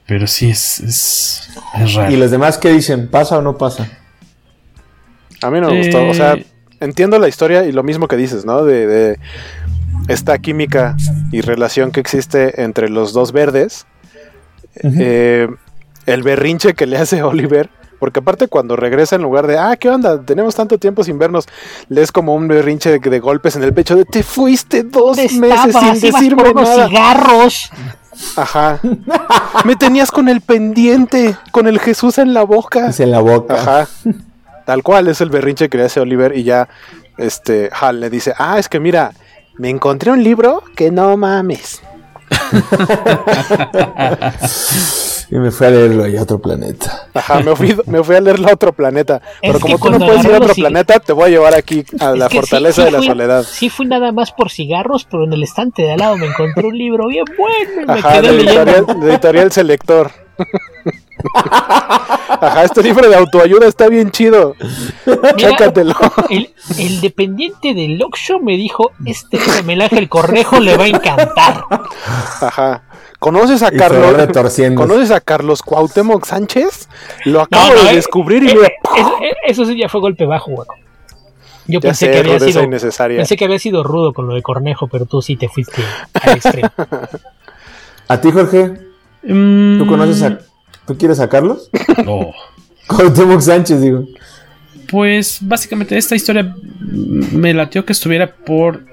[0.07, 0.81] Pero sí es.
[0.81, 2.13] Es, es raro.
[2.13, 3.09] ¿Y los demás qué dicen?
[3.09, 3.89] ¿Pasa o no pasa?
[5.43, 6.07] A mí no me gustó.
[6.09, 6.37] O sea,
[6.81, 8.65] entiendo la historia y lo mismo que dices, ¿no?
[8.65, 9.19] De, de
[10.09, 10.97] esta química
[11.31, 13.87] y relación que existe entre los dos verdes.
[14.83, 15.49] Eh,
[16.07, 17.71] el berrinche que le hace Oliver.
[17.99, 20.21] Porque aparte cuando regresa en lugar de, ah, ¿qué onda?
[20.23, 21.47] Tenemos tanto tiempo sin vernos,
[21.89, 25.17] le es como un berrinche de, de golpes en el pecho de, te fuiste dos
[25.17, 25.99] ¿Dónde meses estabas?
[25.99, 26.89] sin decirme por unos nada.
[26.89, 27.71] cigarros.
[28.37, 28.81] Ajá.
[29.65, 32.89] Me tenías con el pendiente, con el Jesús en la boca.
[32.89, 33.55] Es en la boca.
[33.55, 33.89] Ajá.
[34.67, 36.69] Tal cual es el berrinche que le hace Oliver y ya
[37.17, 39.13] este Hal le dice, "Ah, es que mira,
[39.57, 41.81] me encontré un libro que no mames."
[45.31, 47.09] Y me fui a leerlo ahí a otro planeta.
[47.13, 49.21] Ajá, me fui, me fui a leerlo a otro planeta.
[49.43, 51.55] Pero Es como que tú no puedes ir a otro planeta, te voy a llevar
[51.55, 53.43] aquí a la Es sí- fortaleza sí de la fui- soledad.
[53.43, 56.67] Sí fui nada más por cigarros, pero en el estante de al lado me encontré
[56.67, 58.63] un libro bien bueno y me Ajá, quedé de leyendo.
[58.73, 60.11] editorial, de editorial Selector.
[62.41, 64.55] Ajá, este libro de autoayuda está bien chido.
[65.07, 65.95] Mira, Chécatelo.
[66.31, 71.65] El, el dependiente del Oxxo me dijo, este homenaje al cornejo le va a encantar.
[72.41, 72.83] Ajá.
[73.19, 74.15] ¿Conoces a Y Carlos?
[74.77, 76.89] ¿Conoces a Carlos Cuauhtémoc Sánchez?
[77.25, 79.77] Lo acabo No, no, de eh, descubrir y eh, mira, eh, eso, eh, eso sí
[79.77, 80.69] ya fue golpe bajo, güey.
[81.67, 83.19] Yo pensé sé, que había sido innecesaria.
[83.19, 85.83] pensé que había sido rudo con lo de cornejo, pero tú sí te fuiste
[86.15, 86.71] al extremo.
[88.09, 88.73] ¿A ti, Jorge?
[89.23, 90.39] Mm, ¿Tú conoces a...
[90.89, 91.71] ¿Tú quieres a Carlos?
[92.05, 92.33] No.
[92.89, 94.07] Cuauhtémoc Sánchez, digo.
[94.91, 98.85] Pues básicamente esta historia me latió que estuviera por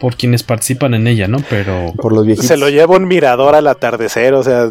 [0.00, 1.38] por quienes participan en ella, ¿no?
[1.48, 2.46] Pero Por los viejitos.
[2.48, 4.70] se lo lleva un mirador al atardecer, o sea,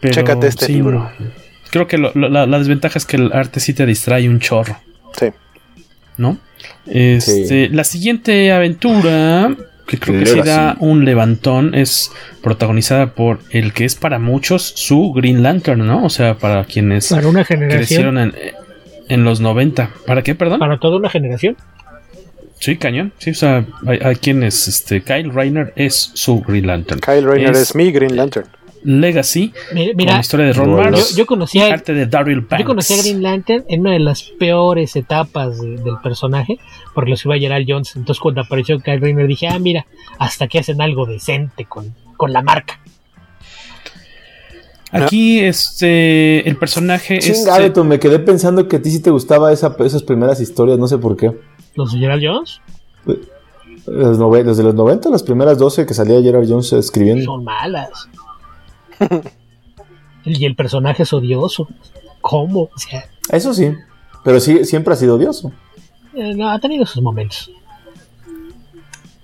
[0.00, 1.10] pero Chécate este sí, libro.
[1.70, 4.40] Creo que lo- lo- la, la desventaja es que el arte sí te distrae un
[4.40, 4.76] chorro,
[5.18, 5.26] sí.
[6.16, 6.38] ¿no?
[6.86, 9.54] Este, La siguiente aventura,
[9.90, 12.12] que creo que sí da un levantón, es
[12.42, 16.04] protagonizada por el que es para muchos su Green Lantern, ¿no?
[16.04, 18.34] O sea, para quienes Para una generación, crecieron en,
[19.08, 19.90] en los 90.
[20.06, 20.60] ¿Para qué, perdón?
[20.60, 21.56] para toda una generación.
[22.60, 23.12] Sí, cañón.
[23.18, 27.00] Sí, o sea, hay, hay quienes, este, Kyle Rayner es su Green Lantern.
[27.00, 28.46] Kyle Rayner es, mi Green Lantern.
[28.82, 32.40] Legacy, Mira, con la historia de Ron Mars, yo, yo conocí a, arte de Daryl
[32.40, 32.60] Banks.
[32.60, 36.58] yo conocí a Green Lantern en una de las peores etapas de- del personaje,
[36.94, 37.94] porque los iba a Gerald Jones.
[37.96, 39.86] Entonces cuando apareció Kyle Rayner dije, ah, mira,
[40.18, 42.80] hasta que hacen algo decente con, con la marca.
[44.92, 47.24] Aquí, este, el personaje es...
[47.24, 50.78] Chinga, Beto, me quedé pensando que a ti sí te gustaba esa, esas primeras historias,
[50.80, 51.30] no sé por qué.
[51.76, 52.60] Los de Gerald Jones
[53.86, 57.24] Los nove- desde los 90, las primeras 12 que salía Gerard Jones escribiendo.
[57.24, 57.88] son malas.
[60.24, 61.68] y el personaje es odioso.
[62.20, 62.62] ¿Cómo?
[62.74, 63.70] O sea, Eso sí,
[64.24, 65.52] pero sí, siempre ha sido odioso.
[66.14, 67.50] eh, no, ha tenido sus momentos.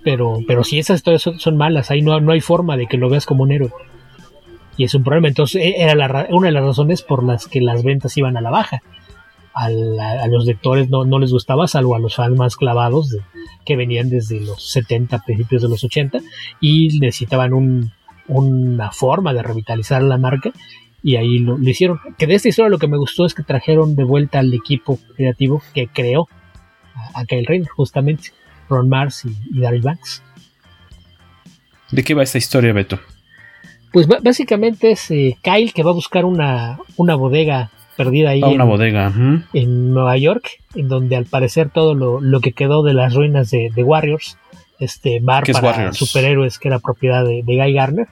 [0.02, 2.96] Pero, pero si esas historias son, son malas, ahí no, no hay forma de que
[2.96, 3.72] lo veas como un héroe.
[4.76, 5.26] Y es un problema.
[5.28, 8.40] Entonces, e- era la una de las razones por las que las ventas iban a
[8.40, 8.82] la baja.
[9.52, 13.10] A, la- a los lectores no, no les gustaba, salvo a los fans más clavados
[13.10, 13.20] de-
[13.64, 16.20] que venían desde los 70, principios de los 80,
[16.60, 17.90] y necesitaban un-
[18.28, 20.50] una forma de revitalizar la marca.
[21.02, 22.00] Y ahí lo, lo hicieron.
[22.18, 24.98] Que de esta historia lo que me gustó es que trajeron de vuelta al equipo
[25.16, 26.28] creativo que creó
[26.94, 28.30] a, a Kyle Rayner, justamente.
[28.68, 30.22] Ron Mars y, y Daryl Banks.
[31.92, 32.98] ¿De qué va esta historia, Beto?
[33.92, 38.48] Pues básicamente es eh, Kyle que va a buscar una, una bodega perdida ahí Ah,
[38.48, 39.12] una en, bodega.
[39.54, 43.50] en Nueva York, en donde al parecer todo lo, lo que quedó de las ruinas
[43.50, 44.36] de, de Warriors,
[44.78, 45.96] este bar ¿Qué es para Warriors?
[45.96, 48.06] superhéroes que era propiedad de, de Guy Garner,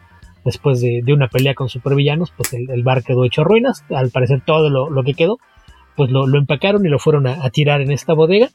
[0.44, 4.10] después de, de una pelea con supervillanos, pues el, el bar quedó hecho ruinas, al
[4.10, 5.38] parecer todo lo, lo que quedó,
[5.96, 8.48] pues lo, lo empacaron y lo fueron a, a tirar en esta bodega,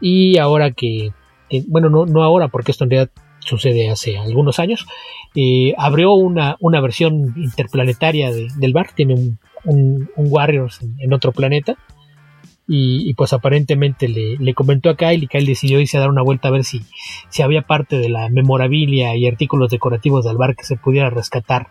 [0.00, 1.10] y ahora que,
[1.48, 4.86] que- bueno, no, no ahora, porque esto en realidad sucede hace algunos años,
[5.34, 10.96] eh, abrió una, una versión interplanetaria de- del bar, tiene un, un, un Warriors en,
[10.98, 11.76] en otro planeta,
[12.68, 16.10] y, y pues aparentemente le, le comentó a Kyle y Kyle decidió irse a dar
[16.10, 16.82] una vuelta a ver si,
[17.30, 21.68] si había parte de la memorabilia y artículos decorativos del bar que se pudiera rescatar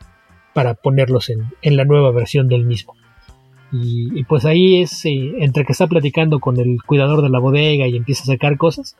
[0.53, 2.95] para ponerlos en, en la nueva versión del mismo.
[3.71, 7.85] Y, pues ahí es eh, entre que está platicando con el cuidador de la bodega
[7.85, 8.95] y empieza a sacar cosas,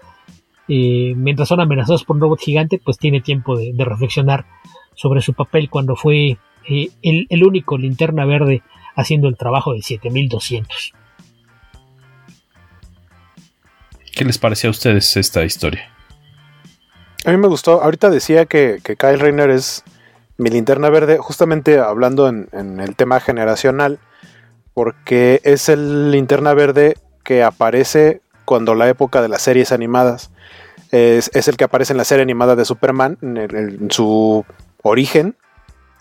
[0.68, 4.46] eh, mientras son amenazados por un robot gigante, pues tiene tiempo de, de reflexionar
[4.94, 6.38] sobre su papel cuando fue
[6.70, 8.62] eh, el, el único linterna verde
[8.96, 10.94] haciendo el trabajo de 7200.
[14.18, 15.92] ¿Qué les pareció a ustedes esta historia?
[17.24, 17.84] A mí me gustó.
[17.84, 19.84] Ahorita decía que, Kyle Rayner es
[20.40, 24.00] mi linterna verde, justamente hablando en, el tema generacional,
[24.74, 30.32] porque es el linterna verde que aparece cuando la época de las series animadas.
[30.90, 34.46] Es, el que aparece en la serie animada de Superman, en, su
[34.82, 35.36] origen,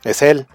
[0.05, 0.47] es él.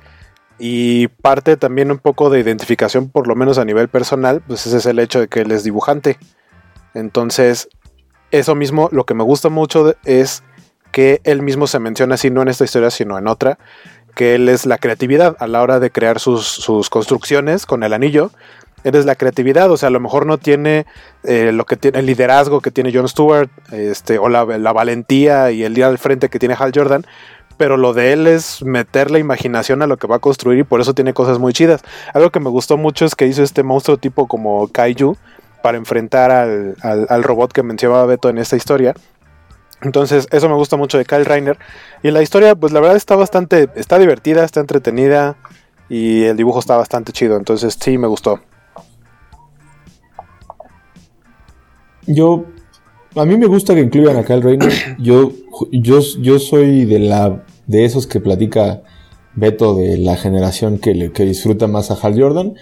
[0.57, 4.85] Y parte también un poco de identificación, por lo menos a nivel personal, pues es
[4.87, 6.17] el hecho de que él es dibujante.
[6.93, 7.69] Entonces,
[8.31, 10.43] eso mismo, lo que me gusta mucho es
[10.91, 13.57] que él mismo se menciona así, no en esta historia, sino en otra,
[14.15, 17.93] que él es la creatividad a la hora de crear sus, sus construcciones con el
[17.93, 18.31] anillo.
[18.83, 20.85] Él es la creatividad, o sea, a lo mejor no tiene
[21.23, 25.51] eh, lo que tiene el liderazgo que tiene Jon Stewart, este, o la, la valentía
[25.51, 27.05] y el día al frente que tiene Hal Jordan,
[27.57, 30.63] pero lo de él es meter la imaginación a lo que va a construir y
[30.63, 31.83] por eso tiene cosas muy chidas.
[32.13, 35.15] Algo que me gustó mucho es que hizo este monstruo tipo como Kaiju
[35.61, 38.93] para enfrentar al, al- al robot que mencionaba Beto en esta historia.
[39.83, 41.57] Entonces, eso me gusta mucho de Kyle Reiner.
[42.03, 45.37] Y la historia, pues la verdad está bastante, está divertida, está entretenida
[45.89, 47.35] y el dibujo está bastante chido.
[47.37, 48.39] Entonces, sí, me gustó.
[52.07, 52.45] Yo,
[53.15, 54.71] a mí me gusta que incluyan a Kyle Reiner.
[54.99, 55.31] Yo,
[55.71, 58.81] yo, yo soy de la, de esos que platica
[59.33, 62.53] Beto de la generación que, le, que disfruta más a Hal Jordan.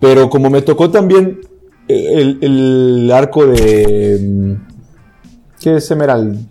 [0.00, 1.40] Pero como me tocó también
[1.88, 4.56] el, el arco de.
[5.60, 6.46] ¿Qué es Emerald?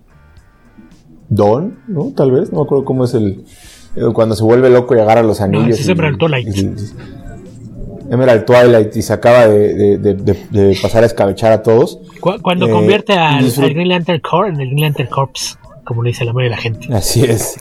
[1.30, 2.14] Don, ¿no?
[2.16, 3.44] Tal vez, no me acuerdo cómo es el.
[4.14, 5.68] Cuando se vuelve loco y agarra los anillos.
[5.68, 6.48] No, es Emerald Twilight.
[8.12, 12.00] Emerald Twilight y se acaba de, de, de, de pasar a escabechar a todos.
[12.20, 16.10] Cuando eh, convierte al, al, Green Lantern Corps en el Green Lantern Corps, como le
[16.10, 16.94] dice la mayoría de la gente.
[16.94, 17.58] Así es.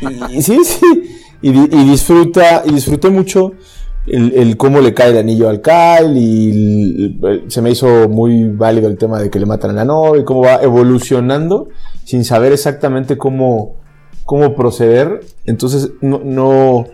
[0.00, 1.18] y, y, sí, sí.
[1.42, 3.52] Y, y, disfruta, y disfruté mucho
[4.06, 8.98] el, cómo le cae el anillo al Kyle y se me hizo muy válido el
[8.98, 11.68] tema de que le matan a la novia y cómo va evolucionando
[12.04, 13.76] sin saber exactamente cómo,
[14.24, 15.20] cómo proceder.
[15.44, 16.86] Entonces, no, no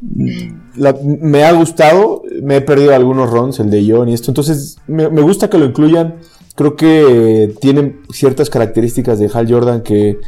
[0.00, 4.30] me ha gustado, me he perdido algunos runs, el de John y esto.
[4.30, 6.16] Entonces, me, me gusta que lo incluyan.
[6.54, 10.18] Creo que tienen ciertas características de Hal Jordan que,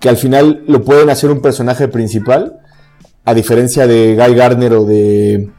[0.00, 2.60] que al final lo pueden hacer un personaje principal
[3.24, 5.50] a diferencia de Guy Gardner o de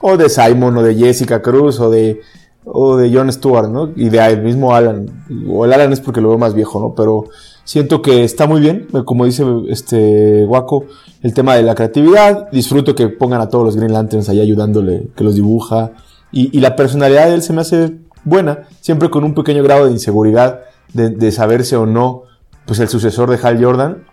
[0.00, 2.20] o de Simon o de Jessica Cruz o de
[2.64, 3.90] o de Jon Stewart, ¿no?
[3.96, 5.24] Y de el mismo Alan.
[5.48, 6.94] O el Alan es porque lo veo más viejo, ¿no?
[6.94, 7.24] Pero
[7.64, 10.84] siento que está muy bien, como dice este Waco,
[11.22, 12.50] el tema de la creatividad.
[12.50, 15.92] Disfruto que pongan a todos los Green Lanterns ahí ayudándole, que los dibuja.
[16.30, 19.86] Y, y la personalidad de él se me hace buena, siempre con un pequeño grado
[19.86, 20.60] de inseguridad
[20.92, 22.22] de, de saberse o no,
[22.64, 24.04] pues el sucesor de Hal Jordan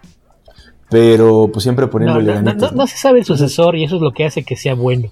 [0.89, 4.01] pero pues siempre poniéndole no, no, no, no, se sabe el sucesor y eso es
[4.01, 5.09] lo que hace que sea bueno.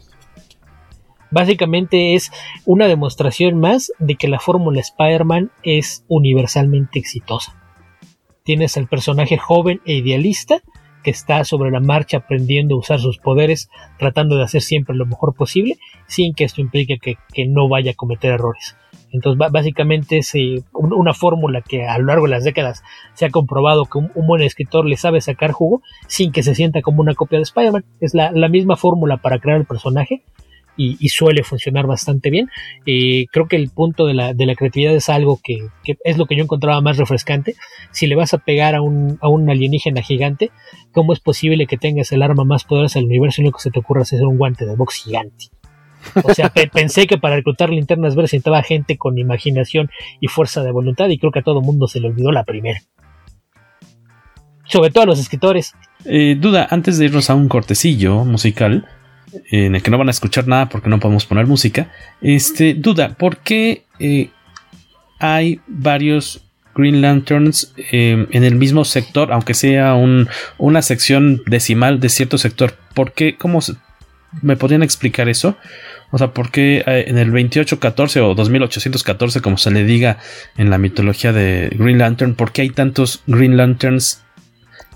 [1.29, 2.31] Básicamente es
[2.65, 7.55] una demostración más de que la fórmula Spider-Man es universalmente exitosa.
[8.43, 10.61] Tienes al personaje joven e idealista
[11.03, 13.69] que está sobre la marcha aprendiendo a usar sus poderes,
[13.99, 17.91] tratando de hacer siempre lo mejor posible, sin que esto implique que, que no vaya
[17.91, 18.75] a cometer errores.
[19.11, 22.83] Entonces, básicamente es eh, una fórmula que a lo largo de las décadas
[23.13, 26.81] se ha comprobado que un, buen escritor le sabe sacar jugo sin que se sienta
[26.81, 27.85] como una copia de Spider-Man.
[28.01, 30.23] Es la, misma fórmula para crear el personaje
[30.77, 32.49] y, y suele funcionar bastante bien.
[32.85, 36.17] Eh, creo que el punto de la, de la creatividad es algo que, que, es
[36.17, 37.55] lo que yo encontraba más refrescante.
[37.91, 40.51] Si le vas a pegar a un, a un alienígena gigante,
[40.93, 43.71] ¿cómo es posible que tengas el arma más poderosa del universo y lo que se
[43.71, 45.45] te ocurra es hacer un guante de box gigante?
[46.23, 49.89] O sea, pe pensé que para reclutar linternas verdes necesitaba gente con imaginación
[50.19, 52.81] y fuerza de voluntad y creo que a todo mundo se le olvidó la primera.
[54.65, 55.73] Sobre todo a los escritores.
[56.05, 58.85] Eh, duda, antes de irnos a un cortecillo musical,
[59.51, 61.91] en el que no van a escuchar nada porque no podemos poner música,
[62.21, 64.29] este, duda, ¿por qué eh,
[65.19, 66.43] hay varios
[66.75, 72.37] Green Lanterns eh, en el mismo sector, aunque sea un, una sección decimal de cierto
[72.37, 72.75] sector?
[72.93, 73.35] ¿Por qué?
[73.35, 73.73] ¿Cómo se,
[74.41, 75.57] me podrían explicar eso?
[76.11, 80.17] O sea, ¿por qué en el 2814 o 2814, como se le diga
[80.57, 84.23] en la mitología de Green Lantern, por qué hay tantos Green Lanterns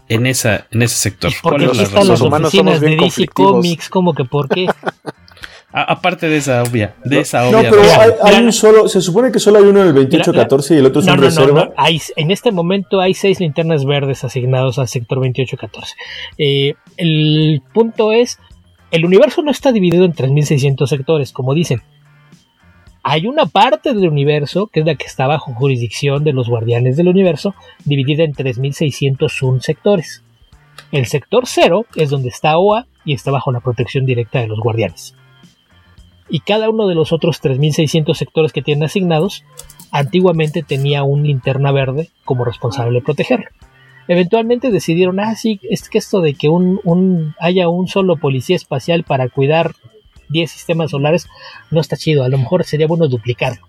[0.07, 1.33] en, esa, en ese sector?
[1.41, 4.67] Porque aquí están las oficinas de DC Comics, como que por qué.
[5.73, 7.63] aparte de esa obvia, de no, esa obvia.
[7.63, 10.75] No, pero hay, hay, un solo, se supone que solo hay uno en el 2814
[10.75, 11.65] y el otro es no, un no, reserva.
[11.65, 15.95] No, hay, en este momento hay seis linternas verdes asignados al sector 2814.
[16.37, 18.39] Eh, el punto es
[18.91, 21.81] el universo no está dividido en 3600 sectores, como dicen.
[23.03, 26.97] Hay una parte del universo, que es la que está bajo jurisdicción de los guardianes
[26.97, 30.23] del universo, dividida en 3601 sectores.
[30.91, 34.59] El sector 0 es donde está OA y está bajo la protección directa de los
[34.59, 35.15] guardianes.
[36.29, 39.43] Y cada uno de los otros 3600 sectores que tienen asignados,
[39.91, 43.47] antiguamente tenía un linterna verde como responsable de protegerlo
[44.11, 49.05] eventualmente decidieron, ah, sí, es que esto de que un, haya un solo policía espacial
[49.05, 49.71] para cuidar
[50.27, 51.29] 10 sistemas solares
[51.69, 53.65] no está chido, a lo mejor sería bueno duplicarlo.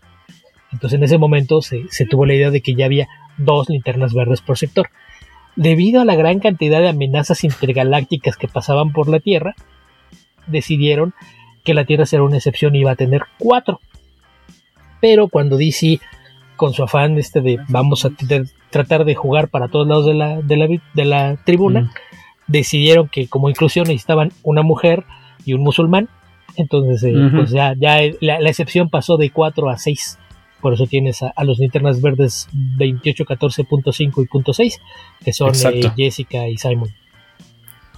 [0.72, 4.14] Entonces en ese momento se, se tuvo la idea de que ya había dos linternas
[4.14, 4.88] verdes por sector.
[5.54, 9.54] Debido a la gran cantidad de amenazas intergalácticas que pasaban por la Tierra,
[10.48, 11.14] decidieron
[11.62, 13.78] que la Tierra será una excepción y iba a tener cuatro.
[15.00, 16.00] Pero cuando DC,
[16.62, 18.10] con su afán este de vamos a
[18.70, 21.90] tratar de jugar para todos lados de la, de la, de la tribuna, mm.
[22.46, 25.02] decidieron que como inclusión necesitaban una mujer
[25.44, 26.08] y un musulmán.
[26.54, 27.36] Entonces, eh, uh -huh.
[27.36, 30.20] pues ya, ya la, la, excepción pasó de 4 a 6.
[30.60, 34.78] Por eso tienes a, a los linternas verdes 28, 14.5 y punto .6,
[35.24, 36.90] que son eh, Jessica y Simon.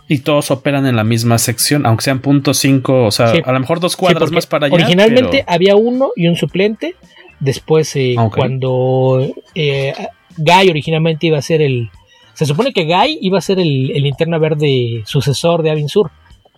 [0.08, 3.42] Y todos operan en la misma sección, aunque sean punto .5, o sea, sí.
[3.44, 4.74] a lo mejor dos cuadras sí, más para allá.
[4.74, 5.44] Originalmente pero...
[5.48, 6.96] había uno y un suplente.
[7.40, 8.40] Después, eh, okay.
[8.40, 9.92] cuando eh,
[10.36, 11.90] Guy originalmente iba a ser el.
[12.32, 16.10] Se supone que Guy iba a ser el, el linterna verde sucesor de Avin Sur,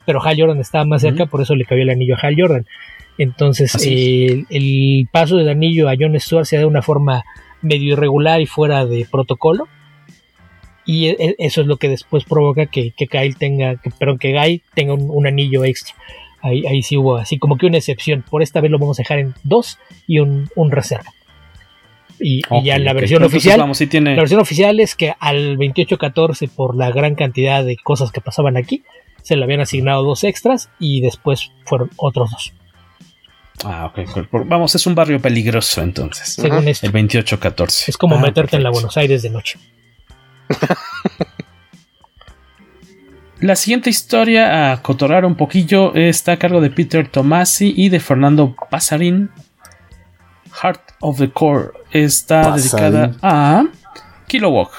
[0.05, 2.66] pero Hal Jordan estaba más cerca, por eso le cabía el anillo a Hal Jordan.
[3.18, 7.24] Entonces, el, el paso del anillo a John Stewart se da de una forma
[7.62, 9.68] medio irregular y fuera de protocolo.
[10.85, 14.18] Y e- e- eso es lo que después provoca que, que Kyle tenga, que, perdón,
[14.18, 15.95] que Guy tenga un, un anillo extra.
[16.47, 18.23] Ahí, ahí sí hubo así como que una excepción.
[18.29, 21.13] Por esta vez lo vamos a dejar en dos y un, un reserva.
[22.19, 23.59] Y, ya en la versión oficial.
[23.61, 27.77] vamos, sí tiene- La versión oficial es que al 2814, por la gran cantidad de
[27.77, 28.85] cosas que pasaban aquí,
[29.23, 32.53] se le habían asignado dos extras y después fueron otros dos.
[33.65, 34.29] Ah, ok.
[34.47, 36.35] Vamos, es un barrio peligroso entonces.
[36.35, 36.87] Según esto.
[36.87, 37.89] El 28-14.
[37.89, 38.71] Es como Ah, meterte en la.
[38.71, 39.59] Buenos Aires de noche.
[43.41, 48.01] La siguiente historia, a cotorrar un poquillo, está a cargo de Peter Tomasi y de
[48.01, 49.30] Fernando Pasarín.
[50.62, 52.62] Heart of the Core está Pasarín.
[52.62, 53.64] dedicada a
[54.26, 54.70] Kilowog.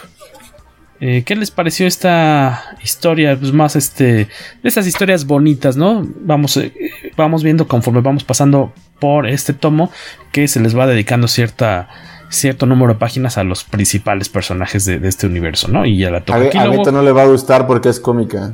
[1.00, 3.38] Eh, ¿Qué les pareció esta historia?
[3.38, 4.04] Pues más este.
[4.04, 4.30] De
[4.64, 6.04] estas historias bonitas, ¿no?
[6.22, 6.74] Vamos, eh,
[7.16, 9.92] vamos viendo conforme vamos pasando por este tomo
[10.32, 11.88] que se les va dedicando cierta,
[12.30, 15.86] cierto número de páginas a los principales personajes de, de este universo, ¿no?
[15.86, 16.68] Y ya la A, toca a.
[16.68, 18.54] Beto no le va a gustar porque es cómica.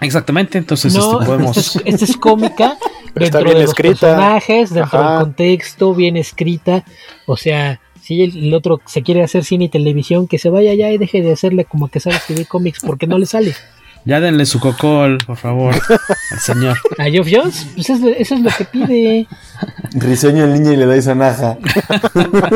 [0.00, 1.56] Exactamente, entonces no, este, podemos.
[1.56, 2.76] esta es, esta es cómica
[3.14, 4.00] Pero está dentro bien de los escrita.
[4.00, 5.10] personajes, dentro Ajá.
[5.10, 6.84] del contexto, bien escrita.
[7.26, 10.74] O sea, si el, el otro se quiere hacer cine y televisión, que se vaya
[10.74, 13.54] ya y deje de hacerle como que sabe escribir cómics porque no le sale.
[14.04, 15.74] Ya denle su cocol, por favor,
[16.32, 16.76] al señor.
[16.98, 19.26] A Geoff Jones, pues es- eso es lo que pide.
[19.92, 21.56] Risueño en línea y le da esa naja.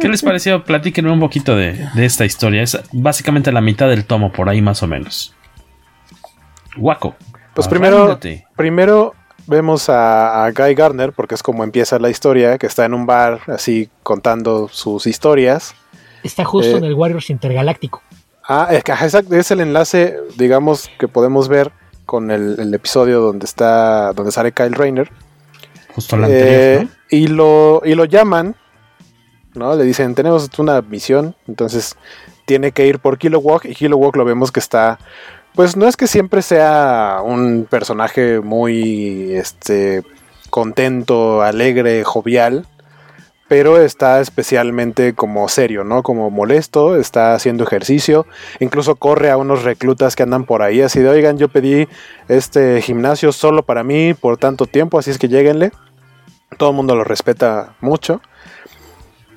[0.00, 0.64] ¿Qué les pareció?
[0.64, 2.62] Platíquenme un poquito de, de esta historia.
[2.62, 5.34] Es básicamente la mitad del tomo, por ahí más o menos.
[6.76, 7.14] Guaco.
[7.54, 8.18] Pues primero,
[8.56, 9.14] primero
[9.46, 13.06] vemos a, a Guy Gardner, porque es como empieza la historia, que está en un
[13.06, 15.74] bar así contando sus historias.
[16.24, 18.02] Está justo Eh, en el Warriors Intergaláctico.
[18.46, 18.92] Ah, es, que,
[19.38, 21.72] es el enlace, digamos, que podemos ver
[22.04, 25.10] con el, el episodio donde está, donde sale Kyle Rayner.
[25.94, 28.56] Justo la Eh, anterior, y, lo, y lo llaman,
[29.54, 29.74] ¿no?
[29.76, 31.96] Le dicen, tenemos una misión, entonces
[32.44, 34.98] tiene que ir por Kilowog y Kilowog lo vemos que está,
[35.54, 40.02] pues no es que siempre sea un personaje muy, este,
[40.50, 42.66] contento, alegre, jovial,
[43.48, 46.02] pero está especialmente como serio, ¿no?
[46.02, 48.26] Como molesto, está haciendo ejercicio,
[48.60, 51.88] incluso corre a unos reclutas que andan por ahí, así de, oigan, yo pedí
[52.28, 55.72] este gimnasio solo para mí por tanto tiempo, así es que lleguenle.
[56.58, 58.20] Todo el mundo lo respeta mucho.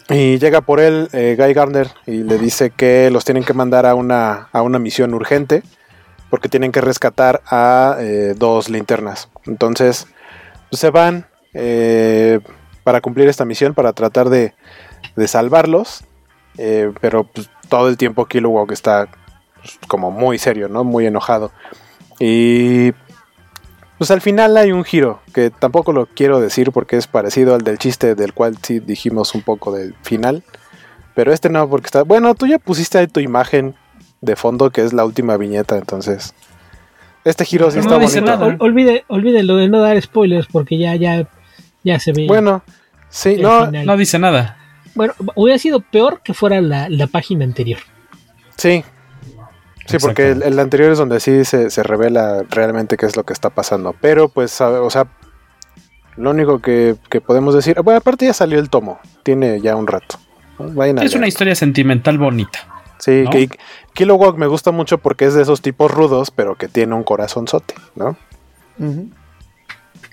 [0.10, 3.86] Y llega por él eh, Guy Gardner y le dice que los tienen que mandar
[3.86, 5.64] a una, a una misión urgente
[6.30, 9.30] porque tienen que rescatar a eh, dos linternas.
[9.46, 10.08] Entonces
[10.70, 12.40] pues, se van eh,
[12.88, 14.54] para cumplir esta misión, para tratar de,
[15.18, 16.06] de salvarlos.
[16.58, 19.10] eh, pero pues, todo el tiempo Kilowog está
[19.62, 20.86] pues, como muy serio, ¿no?
[20.86, 21.52] Muy enojado.
[22.18, 22.94] Y
[23.98, 27.62] pues al final hay un giro, que tampoco lo quiero decir porque es parecido al
[27.66, 30.44] del chiste del cual sí dijimos un poco del final.
[31.14, 32.04] Pero este no, porque está...
[32.04, 33.76] Bueno, tú ya pusiste ahí tu imagen
[34.22, 36.34] de fondo, que es la última viñeta, entonces...
[37.26, 38.22] Este giro sí No está bonito.
[38.22, 38.46] nada.
[38.46, 41.28] Ol- Olvide, olvide lo de no dar spoilers porque ya, ya,
[41.84, 42.26] ya se ve.
[42.28, 42.64] Bueno,
[43.10, 43.72] sí, no.
[43.72, 44.58] No dice nada.
[44.96, 47.80] Bueno, hubiera sido peor que fuera la, la página anterior.
[48.58, 48.84] sí.
[49.86, 53.24] Sí, porque el, el anterior es donde sí se, se revela realmente qué es lo
[53.24, 53.96] que está pasando.
[54.02, 55.08] Pero pues, a- o sea,
[56.18, 57.80] lo único que, que podemos decir...
[57.82, 60.20] Bueno, aparte ya salió el tomo, tiene ya un rato.
[60.60, 62.60] Vayan a Es una historia sentimental bonita.
[62.98, 63.30] Sí, ¿no?
[63.30, 63.48] que
[63.94, 67.74] Kilowog me gusta mucho porque es de esos tipos rudos, pero que tiene un corazonzote,
[67.96, 68.18] ¿no?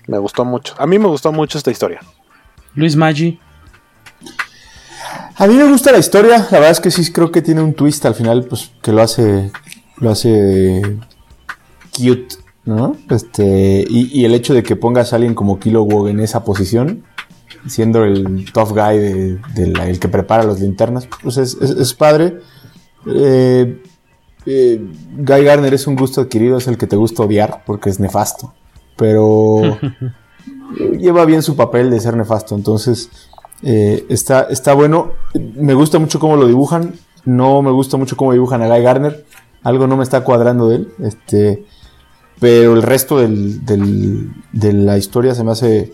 [0.07, 0.73] Me gustó mucho.
[0.77, 1.99] A mí me gustó mucho esta historia.
[2.75, 3.39] Luis Maggi.
[5.37, 7.73] A mí me gusta la historia, la verdad es que sí creo que tiene un
[7.73, 9.51] twist al final, pues que lo hace,
[9.97, 10.81] lo hace
[11.95, 12.95] cute, ¿no?
[13.09, 17.03] Este, y, y el hecho de que pongas a alguien como Kilowog en esa posición,
[17.67, 21.71] siendo el tough guy de, de la- el que prepara las linternas, pues es, es-
[21.71, 22.39] es padre.
[23.07, 23.81] Eh,
[24.45, 24.81] eh,
[25.17, 28.53] Guy Garner es un gusto adquirido, es el que te gusta odiar porque es nefasto,
[28.95, 29.61] pero
[30.97, 33.09] lleva bien su papel de ser nefasto, entonces
[33.63, 35.11] eh, está, está bueno.
[35.55, 36.93] Me gusta mucho cómo lo dibujan,
[37.25, 39.25] no me gusta mucho cómo dibujan a Guy Garner,
[39.63, 41.65] algo no me está cuadrando de él, este,
[42.39, 45.93] pero el resto del- del- de la historia se me hace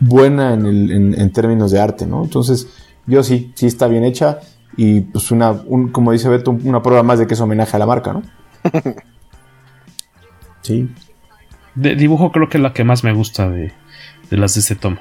[0.00, 2.22] buena en, el- en- en términos de arte, ¿no?
[2.24, 2.66] Entonces,
[3.06, 4.40] yo sí, sí está bien hecha
[4.76, 7.78] y pues una, un- como dice Beto, una prueba más de que es homenaje a
[7.78, 8.22] la marca, ¿no?
[10.62, 10.88] Sí.
[11.78, 13.72] De dibujo creo que es la que más me gusta de,
[14.30, 15.00] de las de este tomo.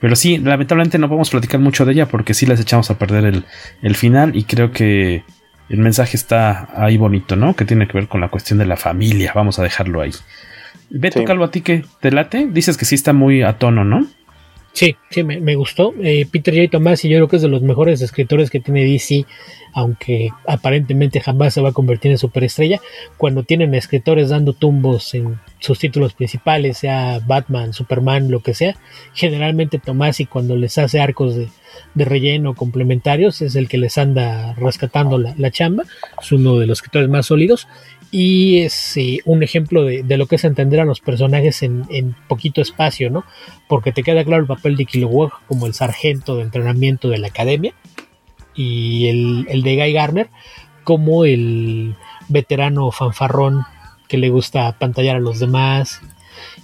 [0.00, 3.24] Pero sí, lamentablemente no podemos platicar mucho de ella porque sí les echamos a perder
[3.24, 3.44] el,
[3.82, 5.24] el final y creo que
[5.68, 7.54] el mensaje está ahí bonito, ¿no?
[7.54, 9.32] Que tiene que ver con la cuestión de la familia.
[9.34, 10.12] Vamos a dejarlo ahí.
[10.90, 11.24] Beto Sí.
[11.24, 12.48] Calvo, ¿a ti qué te late?
[12.50, 14.06] Dices que sí está muy a tono, ¿no?
[14.78, 15.92] Sí, sí, me, gustó.
[16.04, 16.70] Eh, Peter J.
[16.70, 19.26] Tomás, y yo creo que es de los mejores escritores que tiene DC,
[19.72, 22.80] aunque aparentemente jamás se va a convertir en superestrella.
[23.16, 28.76] Cuando tienen escritores dando tumbos en sus títulos principales, sea Batman, Superman, lo que sea,
[29.14, 31.48] generalmente Tomás, y cuando les hace arcos de,
[31.96, 35.82] relleno complementarios, es el que les anda rescatando la chamba.
[36.22, 37.66] Es uno de los escritores más sólidos
[38.10, 41.84] y es eh, un ejemplo de, de lo que es entender a los personajes en,
[41.90, 43.24] en poquito espacio, ¿no?
[43.68, 47.28] Porque te queda claro el papel de Kilowog como el sargento de entrenamiento de la
[47.28, 47.74] academia
[48.54, 50.30] y el, el de Guy Garner
[50.84, 51.96] como el
[52.28, 53.64] veterano fanfarrón
[54.08, 56.00] que le gusta pantallar a los demás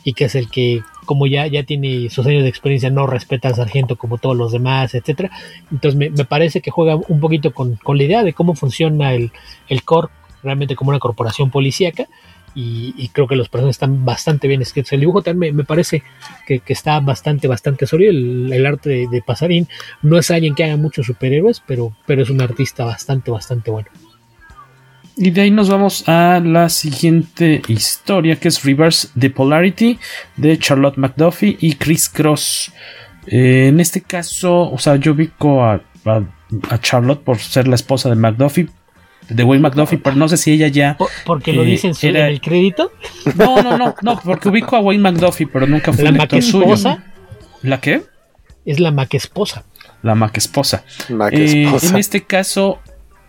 [0.03, 3.49] y que es el que como ya, ya tiene sus años de experiencia no respeta
[3.49, 5.30] al sargento como todos los demás, etcétera.
[5.70, 9.12] Entonces me, me parece que juega un poquito con, con la idea de cómo funciona
[9.12, 9.30] el,
[9.68, 10.09] el core
[10.45, 12.07] realmente como una corporación policíaca
[12.55, 14.92] y, creo que los personajes están bastante bien escritos.
[14.92, 16.05] El dibujo también me, parece
[16.47, 18.11] que, está bastante, bastante sólido.
[18.11, 19.66] El, el arte de, de Pasarín
[20.03, 23.88] no es alguien que haga muchos superhéroes, pero, pero es un artista bastante, bastante bueno.
[25.16, 29.99] Y de ahí nos vamos a la siguiente historia que es Reverse the Polarity
[30.36, 32.72] de Charlotte McDuffie y Chris Cross.
[33.26, 36.22] Eh, en este caso, o sea, yo ubico a, a,
[36.68, 38.68] a Charlotte por ser la esposa de McDuffie,
[39.29, 40.97] de Wayne McDuffie, pero no sé si ella ya.
[41.25, 42.93] Porque lo eh, dicen su- era- en el crédito.
[43.37, 46.66] No, no, no, no, porque ubico a Wayne McDuffie, pero nunca fue La lector suyo.
[46.66, 47.05] maquesposa
[47.62, 48.03] ¿La qué?
[48.66, 49.64] es la maquesposa.
[50.03, 50.85] La maquesposa.
[51.11, 51.87] Maquesposa.
[51.87, 52.81] Eh, en este caso,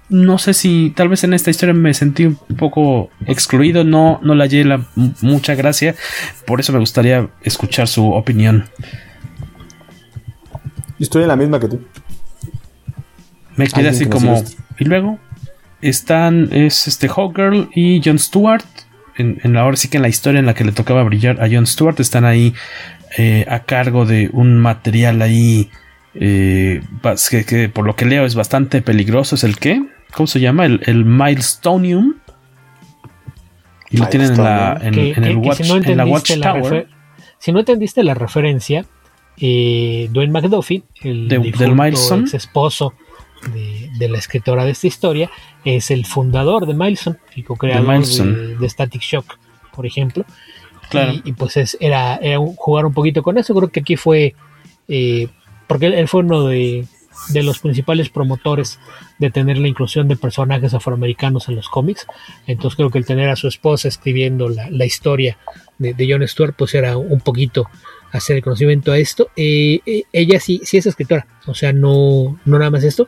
[0.10, 4.36] no sé si tal vez en esta historia me sentí un poco excluido, no, no
[4.36, 4.86] le hallé la,
[5.22, 5.96] mucha gracia,
[6.46, 8.66] por eso me gustaría escuchar su opinión.
[11.00, 11.82] Estoy en la misma que tú.
[13.56, 14.44] Me quedé así como...
[14.80, 15.18] Y luego
[15.82, 18.64] están, es este Hawkgirl y Jon Stewart,
[19.18, 21.42] en, en la, ahora sí que en la historia en la que le tocaba brillar
[21.42, 22.54] a Jon Stewart, están ahí
[23.18, 25.70] eh, a cargo de un material ahí
[26.16, 26.82] eh,
[27.30, 30.66] que, que por lo que leo es bastante peligroso, es el que, ¿cómo se llama?
[30.66, 32.16] El, el Milestonium.
[33.92, 35.84] Y lo tienen en, la, en, Que- en el que- que watch, si no en
[35.98, 36.64] la la Watchtower.
[36.64, 36.88] refer-
[37.38, 38.86] si no entendiste la referencia,
[39.38, 42.22] eh, Dwayne McDuffie, el De- del difunto Milestone.
[42.24, 42.94] ex esposo
[43.54, 45.30] de, de la escritora de esta historia,
[45.64, 49.38] es el fundador de Milestone, el co-creador De Static Shock,
[49.74, 50.26] por ejemplo.
[50.90, 51.14] Claro.
[51.14, 53.56] Y, y pues es, era, era un- jugar un poquito con eso.
[53.56, 54.36] Creo que aquí fue,
[54.88, 55.28] eh,
[55.68, 56.86] porque él, él fue uno de,
[57.30, 58.80] de los principales promotores
[59.18, 62.06] de tener la inclusión de personajes afroamericanos en los cómics.
[62.46, 65.38] Entonces creo que el tener a su esposa escribiendo la, la historia
[65.80, 67.68] de, de Jon Stewart, pues era un poquito
[68.18, 69.30] hacer conocimiento a esto.
[69.36, 73.08] Eh, eh, ella sí, sí es escritora, o sea, no, no nada más esto,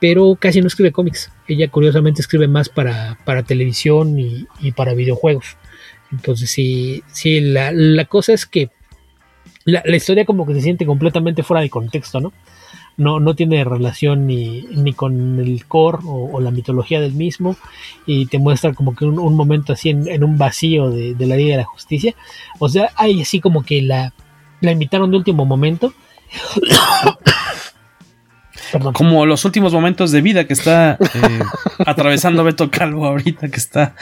[0.00, 1.30] pero casi no escribe cómics.
[1.46, 5.56] Ella curiosamente escribe más para, para televisión y, para videojuegos.
[6.12, 8.70] Entonces sí, sí la, la cosa es que
[9.64, 12.32] la, la historia como que se siente completamente fuera de contexto, ¿no?
[12.96, 17.56] No, no tiene relación ni, ni con el core o, la mitología del mismo
[18.06, 21.36] y te muestra como que un, un momento así en, un vacío de, de la
[21.36, 22.16] Liga de la Justicia.
[22.58, 24.12] O sea, hay así como que la,
[24.60, 25.92] la invitaron de último momento.
[28.72, 28.92] Perdón.
[28.92, 31.40] Como los últimos momentos de vida que está eh,
[31.86, 33.94] atravesando Beto Calvo ahorita, que está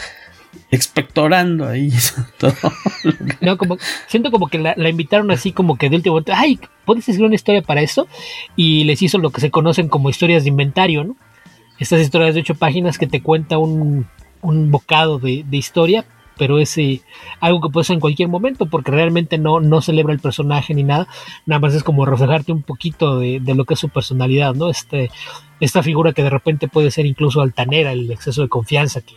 [0.71, 1.93] expectorando ahí
[2.39, 2.55] todo.
[3.41, 3.79] No, como,
[4.09, 7.27] siento como que la, la invitaron así como que de último momento, ay, ¿puedes escribir
[7.27, 8.09] una historia para esto?
[8.57, 11.17] Y les hizo lo que se conocen como historias de inventario, ¿no?
[11.79, 14.09] Estas historias de ocho páginas que te cuenta un,
[14.41, 16.05] un bocado de, de historia,
[16.37, 17.03] pero es eh,
[17.41, 20.83] algo que puedes hacer en cualquier momento porque realmente no, no celebra el personaje ni
[20.83, 21.09] nada,
[21.47, 24.69] nada más es como reflejarte un poquito de, de lo que es su personalidad, ¿no?
[24.69, 25.11] Este,
[25.61, 29.15] esta figura que de repente puede ser incluso altanera, el exceso de confianza que,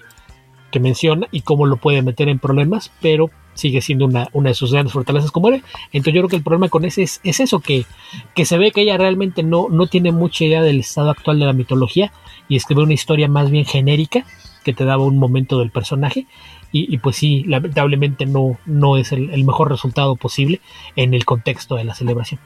[0.72, 4.56] que menciona y cómo lo puede meter en problemas, pero sigue siendo una, una de
[4.56, 5.64] sus grandes fortalezas como él.
[5.92, 7.86] Entonces yo creo que el problema con ese es, es eso, que,
[8.34, 11.46] que se ve que ella realmente no, no tiene mucha idea del estado actual de
[11.46, 12.12] la mitología
[12.48, 14.26] y escribe una historia más bien genérica
[14.64, 16.26] que te daba un momento del personaje
[16.72, 20.62] y, y pues sí, lamentablemente no, no es el, el mejor resultado posible
[20.96, 22.40] en el contexto de la celebración.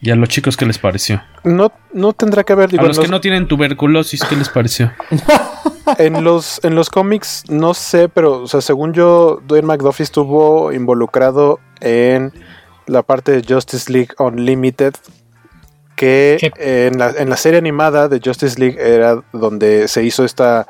[0.00, 1.22] ¿Y a los chicos qué les pareció?
[1.42, 2.70] No, no tendrá que haber.
[2.70, 4.92] digo, a los que no tienen tuberculosis, ¿qué les pareció?
[5.98, 10.72] en los en los cómics no sé, pero o sea, según yo, Dwayne McDuffie estuvo
[10.72, 12.32] involucrado en
[12.86, 14.94] la parte de Justice League Unlimited,
[15.96, 20.68] que en, la, en la serie animada de Justice League era donde se hizo esta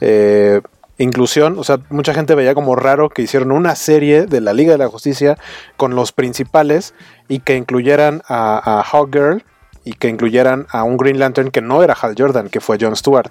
[0.00, 0.62] eh,
[1.04, 1.58] inclusión.
[1.58, 4.78] O sea, mucha gente veía como raro que hicieron una serie de la Liga de
[4.78, 5.38] la Justicia
[5.76, 6.94] con los principales
[7.28, 9.44] y que incluyeran a, a Hawkgirl
[9.84, 12.96] y que incluyeran a un Green Lantern que no era Hal Jordan, que fue John
[12.96, 13.30] Stewart.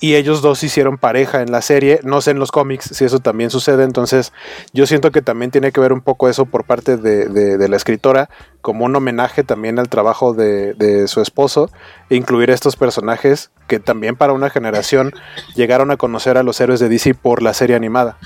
[0.00, 1.98] Y ellos dos hicieron pareja en la serie.
[2.04, 3.82] No sé en los cómics si eso también sucede.
[3.82, 4.32] Entonces,
[4.72, 7.76] yo siento que también tiene que ver un poco eso por parte de, de- la
[7.76, 8.30] escritora,
[8.60, 11.70] como un homenaje también al trabajo de, de su esposo,
[12.10, 15.12] incluir estos personajes que también para una generación
[15.56, 18.18] llegaron a conocer a los héroes de DC por la serie animada.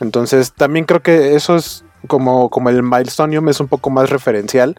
[0.00, 4.78] Entonces, también creo que eso es como, como el milestone es un poco más referencial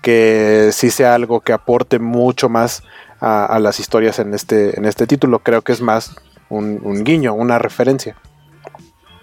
[0.00, 2.82] que sí sea algo que aporte mucho más
[3.22, 5.38] a, a las historias en este, en este título.
[5.38, 6.14] Creo que es más
[6.50, 8.16] un, un guiño, una referencia.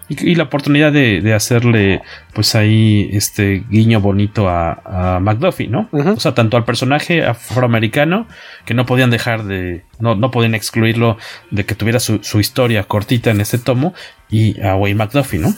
[0.08, 2.02] Y, y la oportunidad de, de hacerle,
[2.34, 5.88] pues ahí, este guiño bonito a, a McDuffie, ¿no?
[5.92, 8.26] O sea, tanto al personaje afroamericano,
[8.64, 11.16] que no podían dejar de, no, no podían excluirlo
[11.52, 13.94] de que tuviera su, su historia cortita en este tomo,
[14.28, 15.54] y a Wayne McDuffie, ¿no?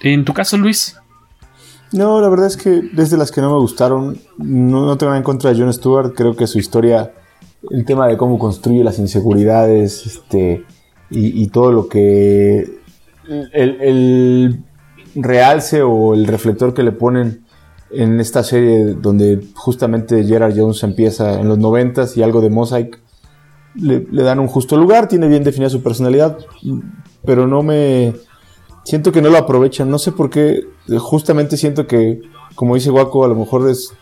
[0.00, 0.98] En tu caso, Luis.
[1.92, 5.22] No, la verdad es que desde las que no me gustaron, no, tengo nada en
[5.22, 7.12] contra de Jon Stewart, creo que su historia,
[7.70, 10.64] el tema de cómo construye las inseguridades, este,
[11.10, 12.80] y, todo lo que,
[13.52, 14.64] el,
[15.14, 17.44] realce o el reflector que le ponen
[17.90, 23.00] en esta serie donde justamente Gerard Jones empieza en los noventas y algo de Mosaic,
[23.76, 26.38] le dan un justo lugar, tiene bien definida su personalidad,
[27.24, 28.14] pero no me...
[28.86, 30.60] Siento que no lo aprovechan, no sé por qué,
[30.98, 32.20] justamente siento que,
[32.54, 33.92] como dice Waco, a lo mejor es,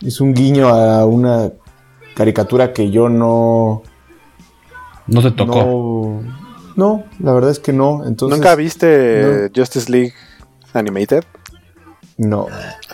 [0.00, 1.50] es un guiño a una
[2.14, 3.82] caricatura que yo no...
[5.08, 5.54] No te tocó.
[5.56, 6.22] No,
[6.76, 8.04] no, la verdad es que no.
[8.06, 10.12] Entonces, ¿Nunca viste Justice League
[10.72, 11.24] Animated?
[12.16, 12.46] No.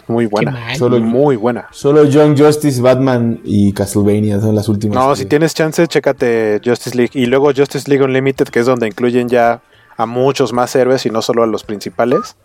[0.07, 0.53] Muy buena.
[0.53, 0.77] mal.
[0.77, 1.67] Solo muy buena.
[1.73, 4.97] Solo Young Justice, Batman y Castlevania son las últimas.
[4.97, 7.11] No, que- si tienes chance, chécate Justice League.
[7.13, 9.61] Y luego Justice League Unlimited, que es donde incluyen ya
[9.99, 12.37] a muchos más héroes y no solo a los principales.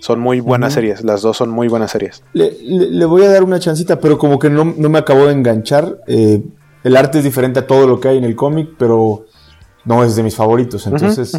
[0.00, 1.04] Son muy buenas series.
[1.04, 2.24] Las dos son muy buenas series.
[2.32, 5.26] Le, le- le voy a dar una chancita, pero como que no, no me acabó
[5.26, 5.98] de enganchar.
[6.08, 6.42] Eh,
[6.82, 9.24] el arte es diferente a todo lo que hay en el cómic, pero
[9.84, 10.86] no es de mis favoritos.
[10.88, 11.32] Entonces.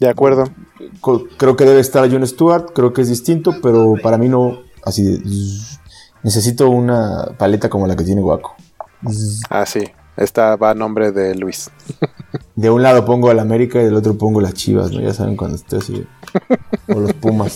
[0.00, 0.44] De acuerdo.
[1.38, 5.02] creo que debe estar John Stewart, creo que es distinto, pero para mí no, así
[5.02, 5.22] de,
[6.22, 8.54] necesito una paleta como la que tiene Waco.
[9.48, 9.84] Ah, sí.
[10.18, 11.70] Esta va a nombre de Luis.
[12.56, 15.00] De un lado pongo al América y del otro pongo las Chivas, ¿no?
[15.00, 16.04] Ya saben cuando esté así.
[16.88, 17.54] O los Pumas.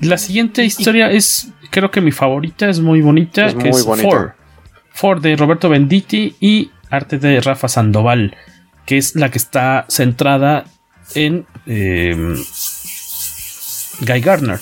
[0.00, 3.84] La siguiente historia es, creo que mi favorita, es muy bonita, Es que muy es
[3.84, 4.08] bonita.
[4.08, 4.34] Four.
[4.92, 8.36] Four de Roberto Benditti y arte de Rafa Sandoval,
[8.86, 10.64] que es la que está centrada
[11.14, 12.14] en eh,
[14.06, 14.60] Guy Gardner.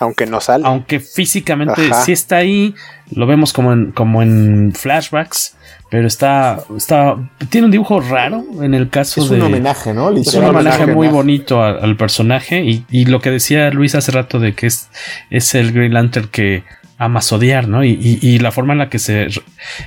[0.00, 0.64] Aunque no sale.
[0.66, 2.04] Aunque físicamente Ajá.
[2.04, 2.74] sí está ahí,
[3.10, 5.56] lo vemos como en, como en flashbacks,
[5.90, 7.16] pero está, está.
[7.50, 9.36] Tiene un dibujo raro en el caso Es de.
[9.36, 10.10] un homenaje, ¿no?
[10.10, 12.62] Es un homenaje muy bonito a- al personaje.
[12.64, 14.88] Y, y lo que decía Luis hace rato de que es,
[15.30, 16.62] es el Green Lantern que
[16.98, 17.84] ama odiar, ¿no?
[17.84, 19.28] Y, y- y la forma en la que se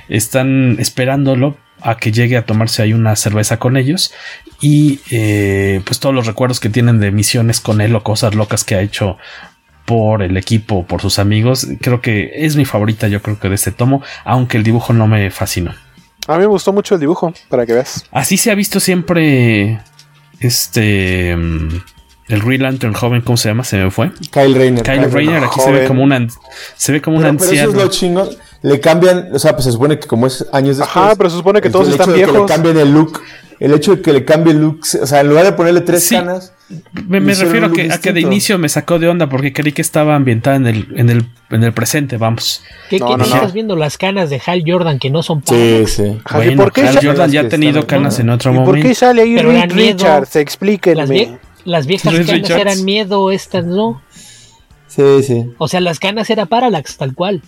[0.08, 4.12] están esperándolo a que llegue a tomarse ahí una cerveza con ellos.
[4.60, 8.62] Y eh, pues todos los recuerdos que tienen de misiones con él o cosas locas
[8.64, 9.18] que ha hecho
[9.92, 11.66] por el equipo, por sus amigos.
[11.82, 15.06] Creo que es mi favorita, yo creo que de este tomo, aunque el dibujo no
[15.06, 15.74] me fascinó.
[16.26, 18.06] A mí me gustó mucho el dibujo, para que veas.
[18.10, 19.80] Así se ha visto siempre
[20.40, 21.68] este mm,
[22.28, 23.64] el Green Lantern joven, ¿cómo se llama?
[23.64, 24.12] Se me fue.
[24.30, 24.82] Kyle Rayner.
[24.82, 26.26] Kyle Rayner aquí se ve como una
[26.76, 27.70] se ve como un Pero, pero eso anciano.
[27.72, 28.28] es lo chingón.
[28.62, 30.96] Le cambian, o sea, pues se supone que como es años después.
[31.04, 32.34] Ajá, pero se supone que todos están Que viejos.
[32.40, 33.20] le cambien el look.
[33.62, 34.80] El hecho de que le cambie el look.
[35.02, 36.14] O sea, en lugar de ponerle tres Sí.
[36.16, 36.52] canas.
[37.06, 39.82] me refiero a que, a que de inicio me sacó de onda porque creí que
[39.82, 42.62] estaba ambientada en el, en el, en el presente, vamos.
[42.90, 43.24] ¿Qué, No, qué no, no.
[43.24, 46.18] estás viendo las canas de Hal Jordan que no son Sí, sí.
[46.24, 48.66] Ajá, ¿y Bueno, por qué Hal Jordan ya ha tenido canas en otro ¿Y por
[48.66, 48.88] momento.
[48.88, 49.70] qué sale ahí Pero Reed.
[49.72, 50.34] Richards?
[50.34, 51.04] Las, Explíquenme.
[51.06, 52.60] vie- las viejas Reed canas Richards.
[52.60, 54.02] eran miedo, estas no.
[54.88, 55.46] Sí, sí.
[55.58, 57.42] O sea, las canas era Parallax, tal cual.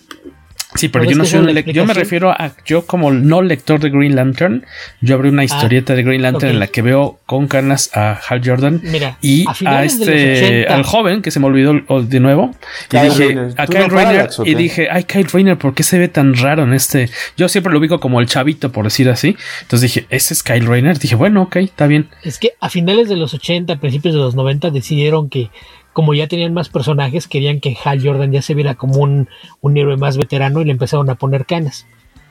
[0.75, 2.85] Sí, pero ¿No yo no soy un es la lec- Yo me refiero a yo
[2.85, 4.65] como no lector de Green Lantern.
[5.01, 8.41] Yo abrí una historieta de Green Lantern en la que veo con canas a Hal
[8.43, 10.75] Jordan Mira, y a este 80.
[10.75, 12.51] al joven que se me olvidó o- de nuevo
[12.91, 15.97] y dije a ¿Tú Kyle no Rayner y dije ay Kyle Rayner ¿por qué se
[15.97, 17.09] ve tan raro en este?
[17.37, 20.65] Yo siempre lo ubico como el chavito por decir así entonces dije ese es Kyle
[20.65, 24.19] Rayner dije bueno ok está bien Es que a finales de los 80, principios de
[24.19, 25.49] los 90 decidieron que
[25.95, 29.29] como ya tenían más personajes, querían que Hal Jordan ya se viera como un,
[29.61, 31.87] un héroe más veterano y le empezaron a poner canas.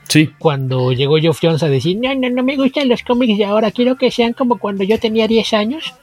[0.07, 3.45] sí Cuando llegó Geoff Jones a decir, no, no, no me gustan los cómics de
[3.45, 5.95] ahora, quiero que sean como cuando yo tenía 10 años,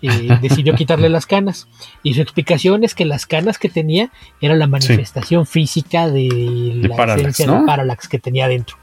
[0.00, 0.08] eh,
[0.40, 1.68] decidió quitarle las canas.
[2.02, 4.10] Y su explicación es que las canas que tenía
[4.40, 7.60] era la manifestación física de, la Parallax, esencia ¿no?
[7.60, 8.78] de Parallax que tenía dentro.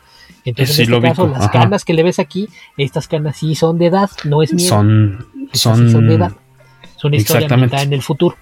[0.45, 1.51] Entonces, Sí, en este caso, las ajá.
[1.51, 2.47] canas que le ves aquí,
[2.77, 4.69] estas canas sí son de edad, no es miedo.
[4.69, 6.33] Son, sí son de edad.
[6.99, 8.37] Es una historia ambientada en el futuro.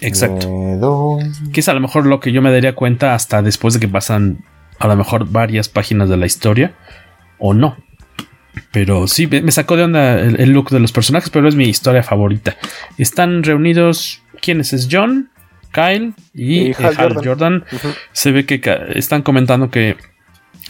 [0.00, 0.50] exacto.
[0.50, 1.18] Miedo.
[1.52, 3.88] Que es a lo mejor lo que yo me daría cuenta hasta después de que
[3.88, 4.44] pasan
[4.78, 6.74] a lo mejor varias páginas de la historia
[7.38, 7.76] o no.
[8.72, 11.64] Pero sí, me sacó de onda el, el look de los personajes, pero es mi
[11.68, 12.56] historia favorita.
[12.98, 15.30] Están reunidos, ¿quiénes es John?
[15.72, 17.64] Kyle y, Y eh, Hal Hal, Jordan.
[18.12, 18.60] Se ve que
[18.94, 19.96] están comentando que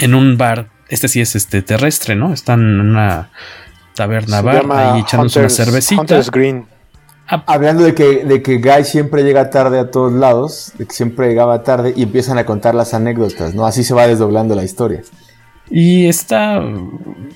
[0.00, 2.32] en un bar, este sí es este terrestre, ¿no?
[2.32, 3.30] Están en una
[3.94, 6.00] taberna Se bar ahí echándose una cervecita.
[6.00, 6.66] Hunters Green.
[7.46, 11.28] Hablando de que, de que Guy siempre llega tarde a todos lados, de que siempre
[11.28, 13.66] llegaba tarde y empiezan a contar las anécdotas, ¿no?
[13.66, 15.02] Así se va desdoblando la historia.
[15.70, 16.62] Y está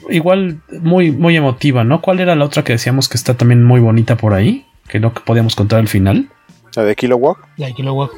[0.08, 2.00] igual muy, muy emotiva, ¿no?
[2.00, 4.66] ¿Cuál era la otra que decíamos que está también muy bonita por ahí?
[4.88, 6.30] Que no que podíamos contar al final.
[6.74, 7.36] La de Kilowog.
[7.58, 8.10] La de Kilowog.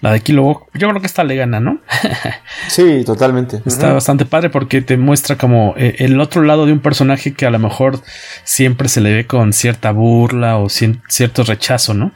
[0.00, 0.66] La de Kilo.
[0.74, 1.80] Yo creo que esta le gana, ¿no?
[2.68, 3.60] Sí, totalmente.
[3.66, 7.44] Está bastante padre porque te muestra como eh, el otro lado de un personaje que
[7.46, 8.00] a lo mejor
[8.44, 12.12] siempre se le ve con cierta burla o cien- cierto rechazo, ¿no?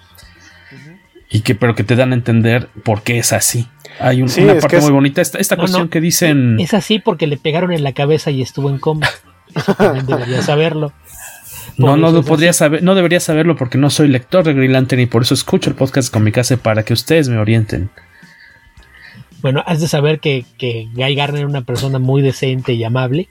[1.30, 3.68] Y que, pero que te dan a entender por qué es así.
[4.00, 5.20] Hay un- Sí, una parte es- muy bonita.
[5.20, 6.58] Esta, esta No, cuestión no, que dicen.
[6.60, 9.08] Es así porque le pegaron en la cabeza y estuvo en coma.
[9.54, 10.92] Eso también debería saberlo.
[11.78, 15.00] No, no lo podría saber, no debería saberlo porque no soy lector de Green Lantern
[15.00, 17.90] y por eso escucho el podcast con mi casa para que ustedes me orienten.
[19.40, 23.28] Bueno, has de saber que, que Guy Garner era una persona muy decente y amable.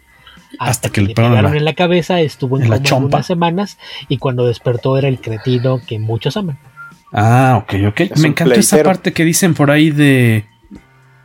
[0.59, 3.17] Hasta que le le pegaron en la cabeza, estuvo en, en la coma chompa.
[3.17, 6.57] unas semanas y cuando despertó era el cretino que muchos aman.
[7.11, 7.99] Ah, ok, ok.
[7.99, 10.45] Es Me encantó esa parte que dicen por ahí de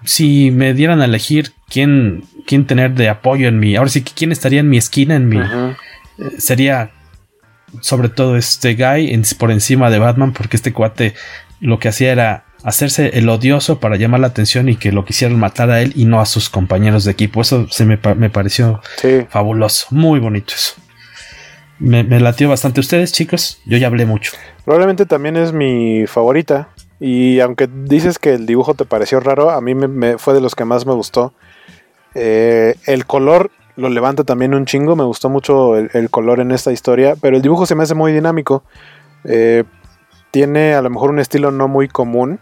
[0.04, 4.12] si me dieran a elegir quién, quién tener de apoyo en mi, ahora sí que
[4.12, 5.74] quién estaría en mi esquina, en mi, eh,
[6.38, 6.90] sería
[7.80, 11.14] sobre todo este guy en- por encima de Batman porque este cuate
[11.60, 15.38] lo que hacía era hacerse el odioso para llamar la atención y que lo quisieran
[15.38, 17.40] matar a él y no a sus compañeros de equipo.
[17.40, 19.26] Eso se me, me pareció Sí.
[19.28, 20.74] fabuloso, muy bonito eso.
[21.78, 22.78] Me, me latió bastante.
[22.80, 24.32] Ustedes, chicos, yo ya hablé mucho.
[24.64, 26.68] Probablemente también es mi favorita.
[27.00, 30.40] Y aunque dices que el dibujo te pareció raro, a mí me, me- fue de
[30.40, 31.34] los que más me gustó.
[32.14, 34.96] Eh, el color lo levanta también un chingo.
[34.96, 37.14] Me gustó mucho el, el color en esta historia.
[37.20, 38.62] Pero el dibujo se me hace muy dinámico.
[39.24, 39.64] Eh,
[40.30, 42.40] tiene a lo mejor un estilo no muy común.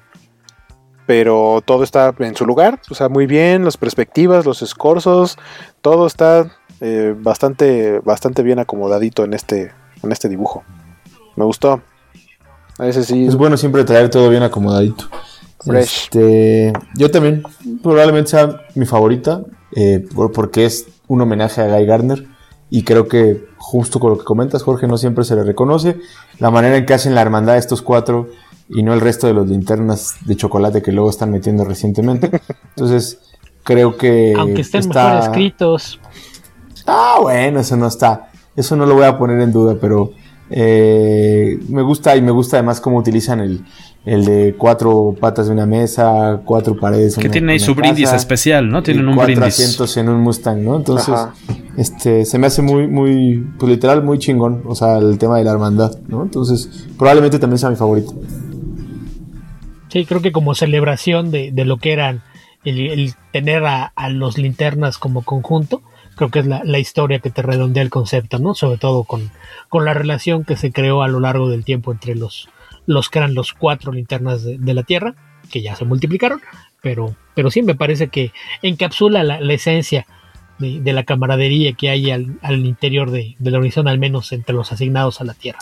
[1.07, 2.81] Pero todo está en su lugar.
[2.91, 3.65] O sea, muy bien.
[3.65, 5.39] Las perspectivas, los escorzos.
[5.81, 6.51] Todo está
[6.81, 10.63] eh, bastante, bastante bien acomodadito en este, en este dibujo.
[11.37, 11.81] Me gustó.
[12.79, 13.27] A sí.
[13.27, 15.05] Es bueno siempre traer todo bien acomodadito.
[15.63, 16.05] Fresh.
[16.05, 17.43] Este, yo también,
[17.83, 19.43] probablemente sea mi favorita,
[19.77, 22.25] eh, por- porque es un homenaje a Guy Gardner.
[22.71, 25.97] Y creo que, justo con lo que comentas, Jorge, no siempre se le reconoce.
[26.39, 28.29] La manera en que hacen la hermandad estos cuatro
[28.69, 32.31] y no el resto de los linternas de chocolate que luego están metiendo recientemente.
[32.77, 33.19] Entonces,
[33.65, 34.35] creo que.
[34.39, 36.01] Aunque estén está- mejor escritos.
[36.87, 38.31] Ah, bueno, eso no está.
[38.55, 40.13] Eso no lo voy a poner en duda, pero
[40.49, 43.65] eh, me gusta y me gusta además cómo utilizan el,
[44.05, 47.17] el de cuatro patas de una mesa, cuatro paredes.
[47.17, 48.83] Que tiene ahí su brindis especial, ¿no?
[48.83, 49.55] Tienen un cuatro brindis.
[49.61, 50.77] asientos en un Mustang, ¿no?
[50.77, 51.35] Entonces, Ajá.
[51.77, 54.63] este, se me hace muy, muy, pues literal, muy chingón.
[54.67, 56.23] O sea, el tema de la hermandad, ¿no?
[56.23, 58.15] Entonces, probablemente también sea mi favorito.
[59.89, 62.23] Sí, creo que como celebración de, de lo que eran
[62.65, 65.83] el, el tener a, a los linternas como conjunto,
[66.17, 68.55] creo que es la, la historia que te redondea el concepto, ¿no?
[68.55, 69.31] Sobre todo con,
[69.69, 72.49] con la relación que se creó a lo largo del tiempo entre los,
[72.91, 75.15] los que eran los cuatro linternas de, de la Tierra,
[75.51, 76.41] que ya se multiplicaron,
[76.83, 80.07] pero, pero sí me parece que encapsula la, la esencia
[80.59, 84.33] de, de la camaradería que hay al, al interior de, de la organización, al menos
[84.33, 85.61] entre los asignados a la Tierra.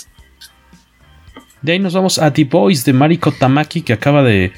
[1.63, 4.53] De ahí nos vamos a The Boys de Mariko Tamaki que acaba de...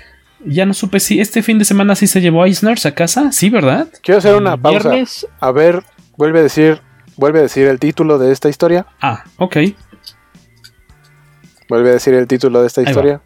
[0.44, 3.30] Ya no supe si este fin de semana sí se llevó a Eisners a casa.
[3.32, 3.88] Sí, ¿verdad?
[4.02, 4.90] Quiero hacer una pausa.
[4.90, 5.82] viernes- A ver,
[6.16, 6.80] vuelve a decir,
[7.16, 8.86] vuelve a decir el título de esta historia.
[9.02, 9.56] Ah, ok.
[11.70, 13.22] Vuelve a decir el título de esta historia.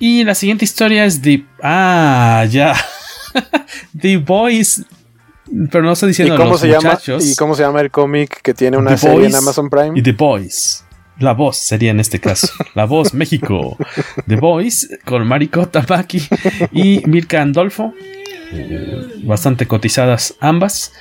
[0.00, 1.44] Y la siguiente historia es The...
[1.62, 2.74] Ah, ya.
[3.98, 4.84] The Boys...
[5.70, 6.90] Pero no estoy ¿Y diciendo cómo los se llama?
[6.90, 7.24] muchachos.
[7.26, 9.92] ¿Y cómo se llama el cómic que tiene una The serie Boys en Amazon Prime?
[9.94, 10.84] Y The Boys.
[11.20, 12.48] La voz sería en este caso.
[12.74, 13.76] La voz México.
[14.26, 16.26] The Boys con Mariko Tamaki
[16.72, 17.94] y Mirka Andolfo.
[18.52, 20.92] Eh, bastante cotizadas ambas.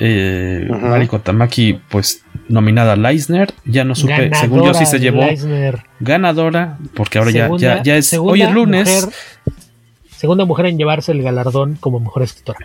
[0.00, 0.66] Eh.
[0.70, 3.52] Mariko Tamaki, pues nominada a Leisner.
[3.64, 5.84] Ya no supe, según yo sí se llevó Leisner.
[6.00, 8.12] ganadora, porque ahora ya, Segunda- ya, ya es.
[8.14, 8.88] Hoy es lunes.
[8.88, 9.14] mujer-
[10.16, 12.58] segunda mujer en llevarse el galardón como mejor escritora.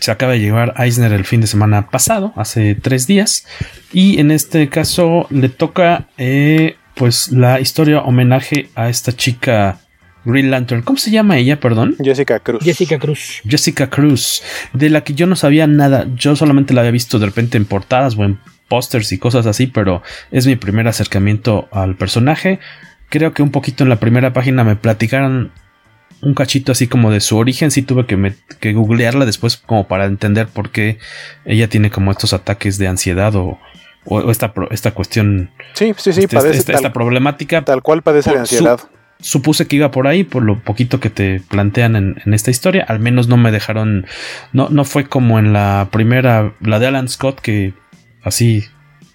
[0.00, 3.46] se acaba de llevar Eisner el fin de semana pasado, hace tres días.
[3.92, 9.78] Y en este caso le toca, eh, pues, la historia homenaje a esta chica
[10.24, 10.82] Green Lantern.
[10.82, 11.96] ¿Cómo se llama ella, perdón?
[12.02, 12.62] Jessica Cruz.
[12.62, 13.40] Jessica Cruz.
[13.46, 14.42] Jessica Cruz,
[14.72, 16.06] de la que yo no sabía nada.
[16.14, 18.38] Yo solamente la había visto de repente en portadas o en
[18.68, 22.60] pósters y cosas así, pero es mi primer acercamiento al personaje.
[23.10, 25.52] Creo que un poquito en la primera página me platicaron
[26.22, 27.70] un cachito así como de su origen.
[27.70, 30.98] Sí tuve que, que googlearla después como para entender por qué
[31.44, 33.58] ella tiene como estos ataques de ansiedad o,
[34.04, 35.50] o esta, esta cuestión.
[35.74, 37.62] Sí, sí, sí, este, padece esta, tal, esta problemática.
[37.64, 38.80] tal cual padece de su- ansiedad.
[39.22, 42.84] Supuse que iba por ahí, por lo poquito que te plantean en, en esta historia.
[42.86, 44.04] Al menos no me dejaron.
[44.52, 47.72] No, no fue como en la primera, la de Alan Scott, que
[48.22, 48.64] así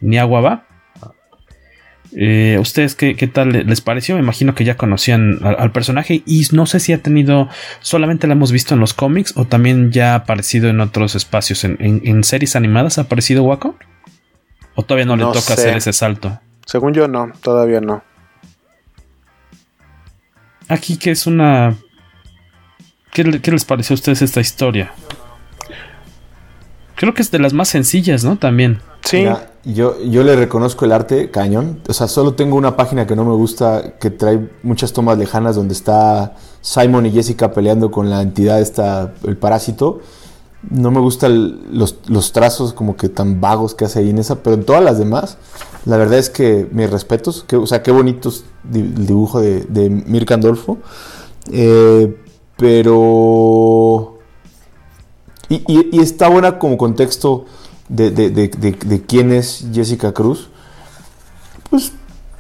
[0.02, 0.64] ni agua va.
[2.20, 4.16] Eh, ¿Ustedes qué, qué tal les pareció?
[4.16, 7.50] Me imagino que ya conocían al, al personaje y no sé si ha tenido,
[7.82, 11.66] solamente la hemos visto en los cómics o también ya ha aparecido en otros espacios,
[11.66, 13.76] en, en- en series animadas ha aparecido Waco.
[14.76, 15.54] ¿O todavía no, No le toca sé.
[15.54, 16.40] hacer ese salto?
[16.66, 18.04] Según yo, no, todavía no.
[20.68, 21.76] Aquí que es una...
[23.14, 24.92] ¿Qué, le- qué les pareció a ustedes esta historia?
[26.96, 28.38] Creo que es de las más sencillas, ¿no?
[28.38, 28.80] También.
[29.04, 31.80] Sí, Mira, yo, yo le reconozco el arte cañón.
[31.88, 35.56] O sea, solo tengo una página que no me gusta, que trae muchas tomas lejanas
[35.56, 40.02] donde está Simon y Jessica peleando con la entidad esta, el parásito.
[40.70, 44.38] No me gustan los, los trazos como que tan vagos que hace ahí en esa,
[44.44, 45.38] pero en todas las demás,
[45.86, 47.44] la verdad es que mis respetos.
[47.48, 50.78] Que, o sea, qué bonitos di- el dibujo de, de Mirka Andolfo.
[51.52, 52.18] Eh,
[52.58, 54.18] pero...
[55.50, 57.46] Y, está buena como contexto
[57.88, 60.50] de- de- de quién es Jessica Cruz.
[61.70, 61.94] Pues,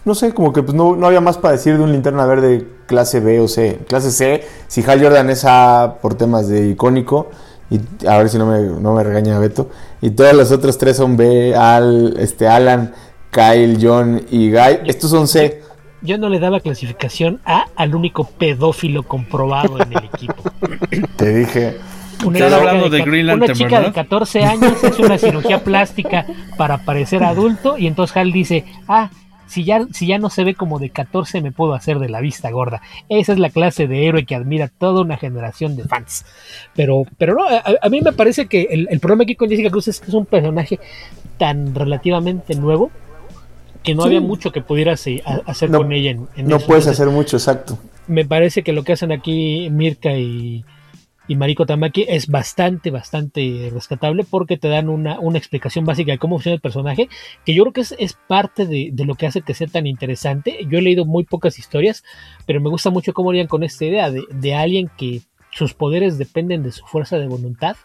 [0.03, 2.67] no sé, como que pues, no, no había más para decir de un linterna verde
[2.87, 3.79] clase B o C.
[3.87, 7.27] Clase C, si Hal Jordan es A por temas de icónico,
[7.69, 9.69] y a ver si no me, no me regaña Beto,
[10.01, 12.93] y todas las otras tres son B, Al, este, Alan,
[13.31, 14.79] Kyle, John y Guy.
[14.85, 15.61] Estos son C.
[16.01, 20.35] Yo no le daba clasificación A al único pedófilo comprobado en el equipo.
[21.17, 21.77] Te dije.
[22.25, 23.85] Una Estás chica hablando de ca- Green Una Lantern, chica ¿verdad?
[23.87, 26.25] de 14 años hace una cirugía plástica
[26.57, 29.11] para parecer adulto y entonces Hal dice, ah,
[29.47, 32.21] si ya, si ya no se ve como de 14 me puedo hacer de la
[32.21, 32.81] vista gorda.
[33.09, 36.25] Esa es la clase de héroe que admira toda una generación de fans.
[36.75, 39.69] Pero, pero no, a, a mí me parece que el, el problema aquí con Jessica
[39.69, 40.79] Cruz es que es un personaje
[41.37, 42.91] tan relativamente nuevo
[43.83, 44.07] que no Sí.
[44.09, 46.67] había mucho que pudieras eh, hacer No- con ella en, en No eso.
[46.67, 47.79] puedes Entonces, hacer mucho, exacto.
[48.07, 50.65] me parece que lo que hacen aquí Mirka y,
[51.27, 56.17] y Mariko Tamaki es bastante, bastante rescatable porque te dan una, una explicación básica de
[56.17, 57.09] cómo funciona el personaje,
[57.45, 59.87] que yo creo que es, es parte de, de lo que hace que sea tan
[59.87, 60.65] interesante.
[60.69, 62.03] Yo he leído muy pocas historias,
[62.45, 65.21] pero me gusta mucho cómo lidian con esta idea de, de alguien que
[65.51, 67.75] sus poderes dependen de su fuerza de voluntad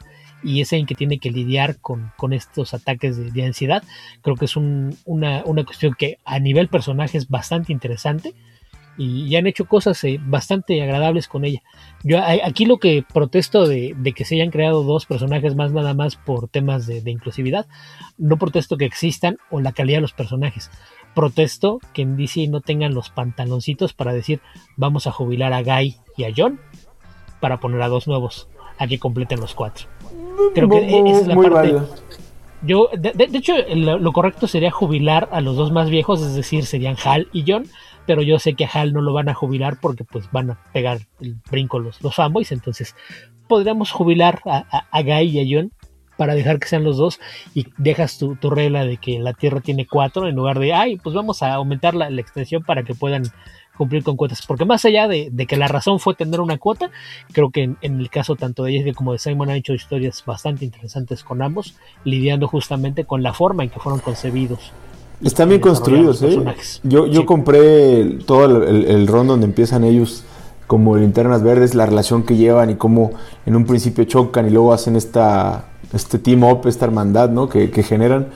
[0.45, 3.83] y es alguien que tiene que lidiar con, con estos ataques de, de ansiedad.
[4.23, 8.35] Creo que es un- una, una cuestión que a nivel personaje es bastante interesante
[8.99, 11.63] y, y han hecho cosas eh, bastante agradables con ella.
[12.03, 15.95] Yo aquí lo que protesto de, de que se hayan creado dos personajes más nada
[15.95, 17.67] más por temas de, de inclusividad,
[18.19, 20.71] no protesto que existan o la calidad de los personajes.
[21.15, 24.41] Protesto que en DC no tengan los pantaloncitos para decir
[24.77, 26.59] vamos a jubilar a Guy y a John
[27.41, 28.49] para poner a dos nuevos
[28.79, 29.87] a que completen los cuatro.
[30.55, 31.51] Creo que Muy- esa es la parte.
[31.51, 31.89] válido.
[32.65, 36.23] Yo, de, de- de hecho, lo, lo correcto sería jubilar a los dos más viejos,
[36.23, 37.65] es decir, serían Hal y John,
[38.07, 40.59] pero yo sé que a Hal no lo van a jubilar porque pues van a
[40.73, 42.19] pegar el brinco los, los
[42.53, 42.95] entonces
[43.49, 45.73] podríamos jubilar a, a- Guy y a John
[46.17, 47.21] para dejar que sean los dos
[47.55, 50.97] y dejas tu, tu regla de que la Tierra tiene cuatro en lugar de, ay,
[50.97, 53.25] pues vamos a aumentar la, la extensión para que puedan
[53.77, 56.91] cumplir con cuotas, porque más allá de, de que la razón fue tener una cuota,
[57.33, 60.23] creo que en, en el caso tanto de Jessica como de Simon han hecho historias
[60.27, 61.75] bastante interesantes con ambos,
[62.05, 64.73] lidiando justamente con la forma en que fueron concebidos.
[65.25, 66.43] Están bien construidos, ¿eh?
[66.83, 67.27] Yo, yo Sí.
[67.27, 70.25] compré todo el, el, el ron donde empiezan ellos
[70.67, 73.11] como linternas verdes, la relación que llevan y cómo
[73.47, 77.49] en un principio chocan y luego hacen esta este team up, esta hermandad, ¿no?
[77.49, 78.29] Que, que generan.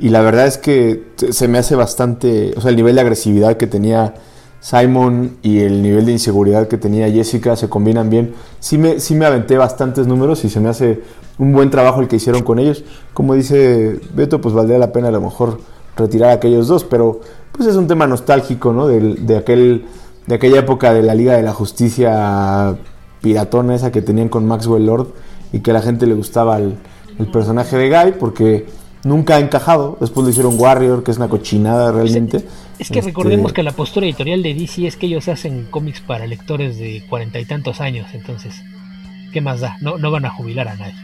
[0.00, 3.00] Y la verdad es que se- se me hace bastante, o sea, el nivel de
[3.02, 4.14] agresividad que tenía
[4.60, 8.34] Simon y el nivel de inseguridad que tenía Jessica se combinan bien.
[8.58, 11.02] Sí me, sí me aventé bastantes números y se me hace
[11.38, 12.82] un buen trabajo el que hicieron con ellos.
[13.12, 15.60] Como dice Beto, pues valdría la pena a lo mejor
[15.96, 17.20] retirar a aquellos dos, pero
[17.52, 18.86] pues es un tema nostálgico, ¿no?
[18.88, 19.84] Del- De, aquel,
[20.26, 22.76] de aquella época de la Liga de la Justicia
[23.20, 25.08] piratona esa que tenían con Maxwell Lord
[25.52, 26.74] y que a la gente le gustaba el,
[27.18, 28.66] el personaje de Guy porque
[29.04, 29.96] nunca ha encajado.
[30.00, 32.38] Después le hicieron Warrior, que es una cochinada realmente.
[32.78, 36.00] Es que Este, recordemos que la postura editorial de DC es que ellos hacen cómics
[36.00, 38.62] para lectores de cuarenta y tantos años, entonces,
[39.32, 39.76] ¿qué más da?
[39.80, 40.94] No, no van a jubilar a nadie.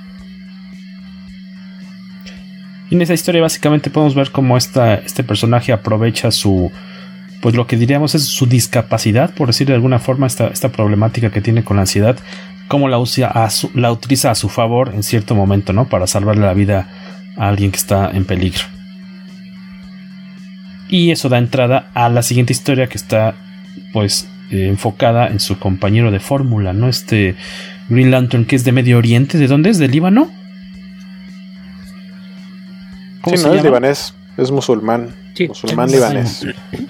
[2.91, 6.73] Y en esa historia básicamente podemos ver cómo esta, este personaje aprovecha su,
[7.41, 11.31] pues lo que diríamos es su discapacidad, por decir de alguna forma, esta, esta problemática
[11.31, 12.19] que tiene con la ansiedad,
[12.67, 15.89] cómo la, usa a su, la utiliza a su favor en cierto momento, ¿no?
[15.89, 16.89] Para salvarle la vida
[17.37, 18.65] a alguien que está en peligro.
[20.89, 23.37] Y eso da entrada a la siguiente historia que está,
[23.93, 26.89] pues, eh, enfocada en su compañero de fórmula, ¿no?
[26.89, 27.37] Este
[27.89, 29.79] Green Lantern que es de Medio Oriente, ¿de dónde es?
[29.79, 30.40] ¿De Líbano?
[33.25, 35.15] Sí, no es libanés, es musulmán.
[35.35, 36.47] Sí, musulmán es- libanés.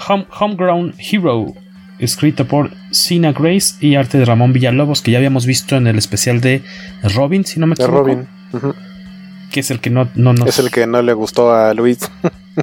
[0.09, 1.53] Home- Homegrown Hero,
[1.99, 5.99] escrita por Sina Grace y arte de Ramón Villalobos, que ya habíamos visto en el
[5.99, 6.63] especial de
[7.15, 8.05] Robin, si no me De equivoco.
[8.09, 8.27] Robin.
[8.53, 8.75] Ujú.
[9.51, 10.49] Que es el que no, no nos.
[10.49, 11.99] Es el que no le gustó a Luis.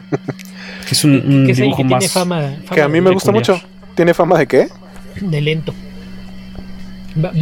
[0.88, 2.12] que es un, un que es el dibujo que tiene más.
[2.12, 3.60] fama, que a mí me gusta mucho.
[3.96, 4.68] ¿Tiene fama de qué?
[5.20, 5.74] de lento.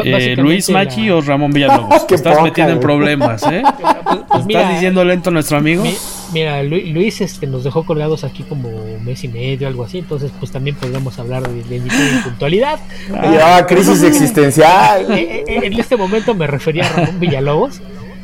[0.04, 2.08] Eh, Luis la- Machi o Ramón Villalobos.
[2.08, 3.62] Te estás poca, metiendo en problemas, ¿eh?
[4.06, 5.84] Pues, pues mira, ¿Estás diciendo lento a nuestro amigo?
[5.84, 5.96] mi-
[6.32, 9.98] mira, Lu- Luis este, nos dejó colgados aquí como un mes y medio, algo así,
[10.00, 11.80] entonces pues también podríamos hablar de y
[12.24, 12.80] puntualidad.
[13.10, 15.12] Ya, crisis existencial.
[15.12, 17.82] Eh, eh, en este momento me refería a Ramón Villalobos,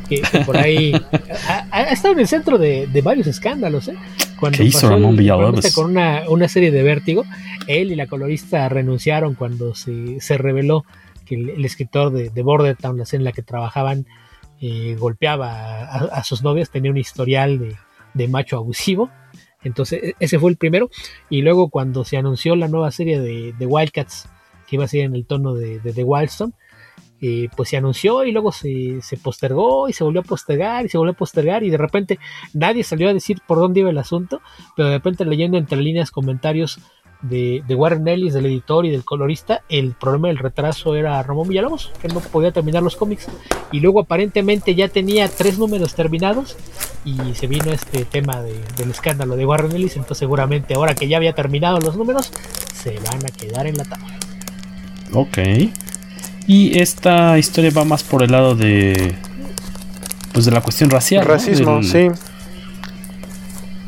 [0.08, 0.92] que, que por ahí
[1.48, 3.88] ha, ha estado en el centro de, de varios escándalos.
[3.88, 3.94] ¿eh?
[4.38, 5.74] Cuando ¿Qué hizo Ramón Villalobos?
[5.74, 7.24] Con una, una serie de vértigo,
[7.66, 10.84] él y la colorista renunciaron cuando se, se reveló
[11.34, 14.06] el, escritor de, de Bordertown, la serie en la que trabajaban,
[14.64, 17.76] eh, golpeaba a, sus novias, tenía un historial
[18.14, 19.10] de, macho abusivo.
[19.64, 20.88] Entonces, e- ese fue el primero.
[21.28, 24.28] Y luego, cuando se anunció la nueva serie de, Wildcats,
[24.68, 26.52] que iba a ser en el tono de, The Wildstorm,
[27.20, 30.88] eh, pues se anunció y luego se, se postergó y se volvió a postergar y
[30.88, 32.18] se volvió a postergar y de repente
[32.52, 34.42] nadie salió a decir por dónde iba el asunto,
[34.76, 36.80] pero de repente leyendo entre líneas comentarios
[37.22, 41.48] de, de Warren Ellis, del editor y del colorista, el problema del retraso era Ramón
[41.48, 43.26] Villalobos, que no podía terminar los cómics
[43.70, 46.56] y luego aparentemente ya tenía tres números terminados
[47.04, 51.08] y se vino este tema de- del escándalo de Warren Ellis, entonces seguramente ahora que
[51.08, 52.32] ya había terminado los números,
[52.74, 54.18] se van a quedar en la tabla.
[55.14, 55.38] Ok.
[56.46, 59.14] Y esta historia va más por el lado de.
[60.32, 61.24] Pues de la cuestión racial.
[61.24, 61.30] ¿no?
[61.30, 62.08] Racismo, Del- sí.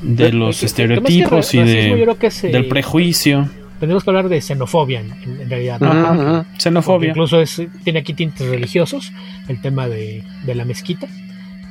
[0.04, 2.44] De los que- que- estereotipos que y más que racismo, yo de, creo que es,
[2.44, 3.48] eh, del prejuicio.
[3.80, 5.80] Tenemos que hablar de xenofobia en, realidad.
[5.80, 5.90] ¿no?
[5.90, 6.22] Ajá, Ujú.
[6.44, 7.08] Porque Xenofobia.
[7.10, 9.12] incluso es, tiene aquí tintes religiosos,
[9.48, 11.08] el tema de, de la mezquita.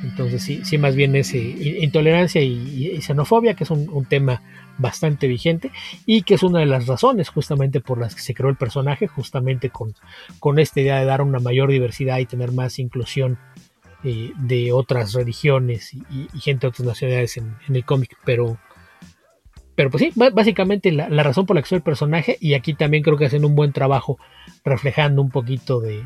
[0.02, 4.04] Entonces sí, sí más bien es eh, intolerancia y, y xenofobia, que es un, un
[4.04, 4.42] tema
[4.76, 5.70] bastante vigente
[6.04, 9.06] y que es una de las razones justamente por las que se creó el personaje,
[9.06, 9.94] justamente con,
[10.40, 13.38] con esta idea de dar una mayor diversidad y tener más inclusión
[14.04, 18.16] eh, de otras religiones y, y- y gente de otras nacionalidades en, el cómic.
[18.24, 18.58] Pero,
[19.74, 23.02] pero pues sí, básicamente la, razón por la que soy el personaje y aquí también
[23.02, 24.18] creo que hacen un buen trabajo
[24.64, 26.04] reflejando un poquito de,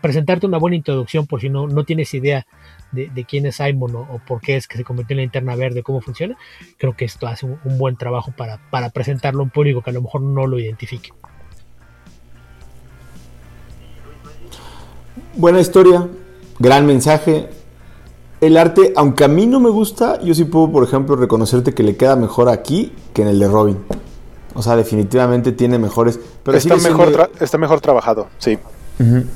[0.00, 2.46] presentarte una buena introducción por si no, no tienes idea
[2.92, 5.54] de, quién es Simon o, o por qué es que se convirtió en la linterna
[5.54, 6.36] verde, cómo funciona.
[6.78, 9.90] Creo que esto hace un, un buen trabajo para, para presentarlo a un público que
[9.90, 11.10] a lo mejor no lo identifique.
[15.36, 16.08] Buena historia,
[16.58, 17.48] gran mensaje.
[18.40, 21.82] El arte, aunque a mí no me gusta, yo sí puedo, por ejemplo, reconocerte que
[21.82, 23.78] le queda mejor aquí que en el de Robin.
[24.54, 26.18] O sea, definitivamente tiene mejores.
[26.42, 28.58] Pero está, mejor siendo- tra- está mejor trabajado, sí.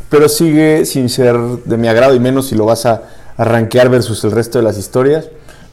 [0.08, 3.02] Pero sigue sin ser de mi agrado y menos si lo vas a,
[3.36, 5.30] a rankear versus el resto de las historias.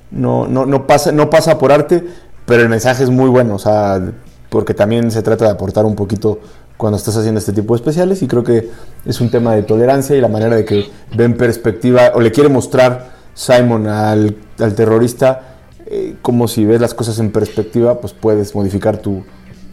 [0.09, 2.03] No, no, no, pasa, no pasa por arte,
[2.47, 3.53] pero el mensaje es muy bueno.
[3.55, 4.01] O sea,
[4.49, 6.39] porque también se trata de aportar un poquito
[6.77, 8.69] cuando estás haciendo este tipo de especiales y creo que
[9.05, 12.31] es un tema de tolerancia y la manera de que ve en perspectiva o le
[12.31, 15.55] quiere mostrar Simon al, al terrorista
[15.87, 19.23] eh, como si ves las cosas en perspectiva pues puedes modificar tu,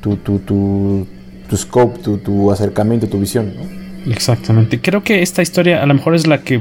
[0.03, 3.55] tu, tu, tu, scope, tu, tu acercamiento, tu visión.
[3.57, 4.13] ¿no?
[4.13, 4.81] Exactamente.
[4.81, 6.61] Creo que esta historia a lo mejor es la que.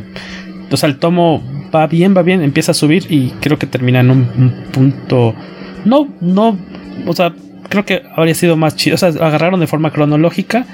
[0.71, 1.43] O sea, el tomo
[1.73, 5.33] va bien, va bien, empieza a subir y creo que termina en un punto.
[5.83, 6.57] No, no.
[7.07, 7.33] O sea,
[7.71, 8.93] creo que habría sido más chido.
[8.95, 10.65] O sea, agarraron de forma cronológica.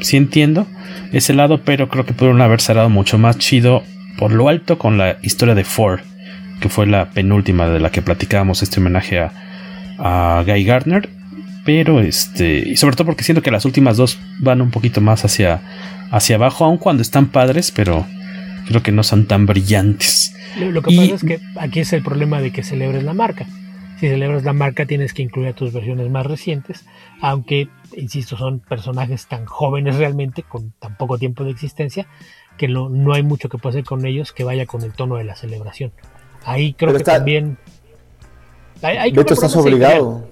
[0.00, 0.66] Sí entiendo
[1.12, 3.84] ese lado, pero creo que pudieron haber cerrado mucho más chido
[4.18, 6.00] por lo alto con la historia de Ford,
[6.60, 9.30] que fue la penúltima de la que platicábamos este homenaje a,
[9.98, 11.08] a Guy Gardner.
[11.64, 15.24] Pero este, y sobre todo porque siento que las últimas dos van un poquito más
[15.24, 15.60] hacia,
[16.10, 18.06] hacia abajo, aun cuando están padres, pero
[18.68, 20.34] creo que no son tan brillantes.
[20.60, 23.14] Lo, lo que Y- pasa es que aquí es el problema de que celebres la
[23.14, 23.46] marca.
[23.98, 26.84] Si celebras la marca tienes que incluir a tus versiones más recientes,
[27.22, 32.06] aunque, insisto, son personajes tan jóvenes realmente, con tan poco tiempo de existencia,
[32.58, 35.24] que no, no hay mucho que hacer con ellos que vaya con el tono de
[35.24, 35.92] la celebración.
[36.44, 37.58] Ahí creo Pero que está- también...
[39.12, 40.28] que el estás obligado.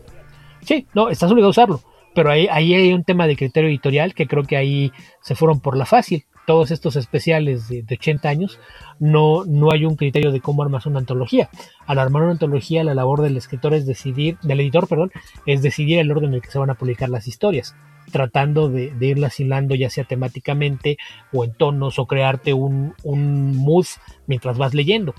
[0.62, 1.80] Sí, no, estás obligado a usarlo.
[2.14, 4.92] Pero ahí, ahí hay un tema de criterio editorial que creo que ahí
[5.22, 6.24] se fueron por la fácil.
[6.46, 8.58] Todos estos especiales de, de 80 años,
[8.98, 11.48] no, no hay un criterio de cómo armas una antología.
[11.86, 15.12] Al armar una antología, la labor del escritor es decidir, del editor, perdón,
[15.46, 17.74] es decidir el orden en el que se van a publicar las historias,
[18.10, 20.98] tratando de, de irlas hilando ya sea temáticamente
[21.32, 23.86] o en tonos o crearte un, un mood
[24.26, 25.14] mientras vas leyendo.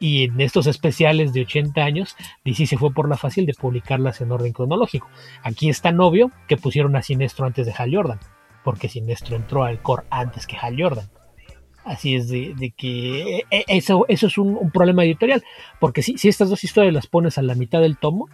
[0.00, 4.20] Y en estos especiales de 80 años, DC se fue por la fácil de publicarlas
[4.20, 5.08] en orden cronológico.
[5.42, 8.18] Aquí es tan obvio que pusieron a Sinestro antes de Hal Jordan,
[8.64, 11.08] porque Sinestro entró al core antes que Hal Jordan.
[11.84, 15.44] Así es de, de que eh, eh, eso, eso es un, un problema editorial,
[15.78, 18.28] porque si, si, estas dos historias las pones a la mitad del tomo,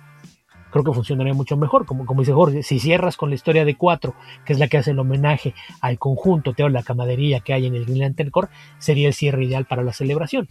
[0.70, 1.84] creo que funcionaría mucho mejor.
[1.84, 4.78] Como, como dice Jorge, si cierras con la historia de cuatro, que es la que
[4.78, 8.50] hace el homenaje al conjunto, te la camaradería que hay en el Green Lantern Corps,
[8.78, 10.48] sería el cierre ideal para la celebración.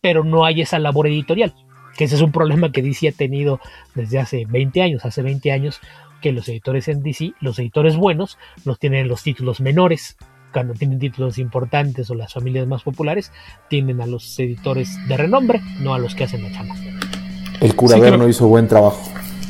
[0.00, 1.54] Pero no hay esa labor editorial,
[1.96, 3.60] que ese es un problema que DC ha tenido
[3.94, 5.04] desde hace 20 años.
[5.04, 5.80] Hace 20 años
[6.20, 10.16] que los editores en DC, los editores buenos, los tienen los títulos menores,
[10.52, 13.32] cuando tienen títulos importantes o las familias más populares,
[13.68, 16.74] tienen a los editores de renombre, no a los que hacen la chamba.
[17.60, 19.00] El curaver sí, no hizo buen trabajo.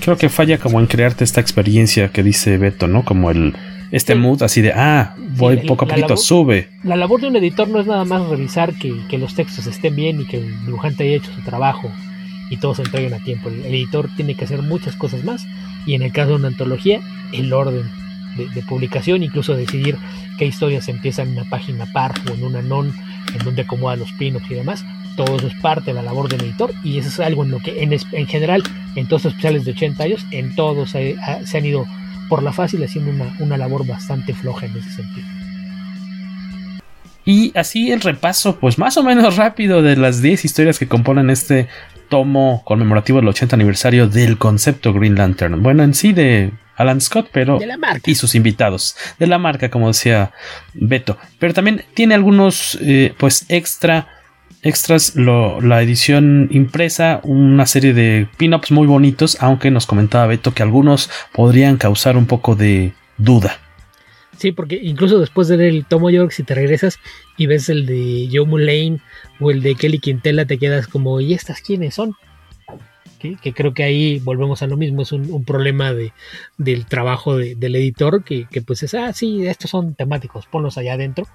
[0.00, 3.04] Creo que falla como en crearte esta experiencia que dice Beto, ¿no?
[3.04, 3.54] Como el
[3.90, 4.18] este sí.
[4.18, 6.68] mood así de, ah, voy sí, poco a poquito, labor, sube.
[6.84, 9.96] La labor de un editor no es nada más revisar que, que, los textos estén
[9.96, 11.90] bien y que el dibujante haya hecho su trabajo
[12.50, 13.48] y todos se entreguen a tiempo.
[13.48, 15.46] El, editor tiene que hacer muchas cosas más
[15.86, 17.00] y en el caso de una antología,
[17.32, 17.90] el orden
[18.36, 19.96] de, de, publicación, incluso decidir
[20.38, 22.92] qué historias empiezan en una página par o en una non,
[23.34, 24.84] en donde acomoda los pin-ups y demás.
[25.16, 27.58] Todo eso es parte de la labor del editor y eso es algo en lo
[27.58, 28.62] que en, en general
[28.94, 31.86] en todos los especiales de 80 años, en todos se, se han ido
[32.28, 35.26] por la fácil haciendo una, una labor bastante floja en ese sentido.
[37.28, 41.28] Y así el repaso, pues más o menos rápido de las 10 historias que componen
[41.28, 41.68] este
[42.08, 45.62] tomo conmemorativo del 80 aniversario del concepto Green Lantern.
[45.62, 48.10] Bueno, en sí de Alan Scott, pero de la marca.
[48.10, 50.32] y sus invitados de la marca, como decía
[50.72, 51.18] Beto.
[51.38, 54.08] Pero también tiene algunos, eh, pues extra
[54.62, 60.54] extras, lo, la edición impresa, una serie de pin-ups muy bonitos, aunque nos comentaba Beto
[60.54, 63.58] que algunos podrían causar un poco de duda.
[64.38, 67.00] Sí, porque incluso después de ver el tomo York, si te regresas
[67.36, 69.00] y ves el de Joe Mulane
[69.40, 72.14] o el de Kelly Quintela, te quedas como, ¿y estas quiénes son?
[73.18, 76.12] Que, creo que ahí volvemos a lo mismo, es un, un problema de,
[76.56, 80.94] del trabajo de, del editor, que, pues es, ah, sí, estos son temáticos, ponlos allá
[80.94, 81.26] adentro,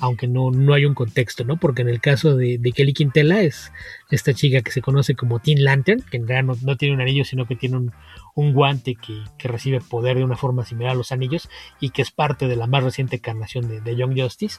[0.00, 1.58] aunque no, no hay un contexto, ¿no?
[1.58, 3.70] Porque en el caso de, Kelly Quintela es
[4.10, 7.24] esta chica que se conoce como Teen Lantern, que en realidad no tiene un anillo,
[7.24, 7.92] sino que tiene un,
[8.38, 11.48] un guante que, que, recibe poder de una forma similar a los anillos
[11.80, 14.58] y que es parte de la más reciente encarnación de, de Young Justice.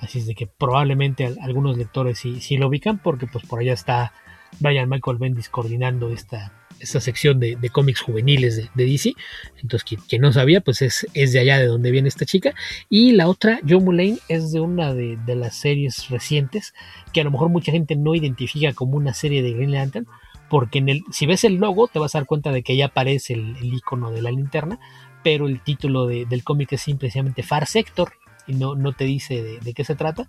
[0.00, 3.74] Así es de que probablemente algunos lectores sí, sí lo ubican porque pues por allá
[3.74, 4.12] está
[4.60, 9.14] Brian Michael Bendis coordinando esta, esta sección de, de cómics juveniles de, DC.
[9.60, 12.54] Entonces, quien, no sabía, pues es, es de allá de donde viene esta chica.
[12.88, 16.74] Y la otra, Joe Mulane, es de una de, las series recientes
[17.12, 20.06] que a lo mejor mucha gente no identifica como una serie de Green Lantern.
[20.48, 22.86] Porque en el, si ves el logo, te vas a dar cuenta de que ya
[22.86, 24.78] aparece el, icono de la linterna.
[25.22, 28.12] Pero el título de, del cómic es simplemente Far Sector,
[28.48, 30.28] y no, no te dice de, qué se trata,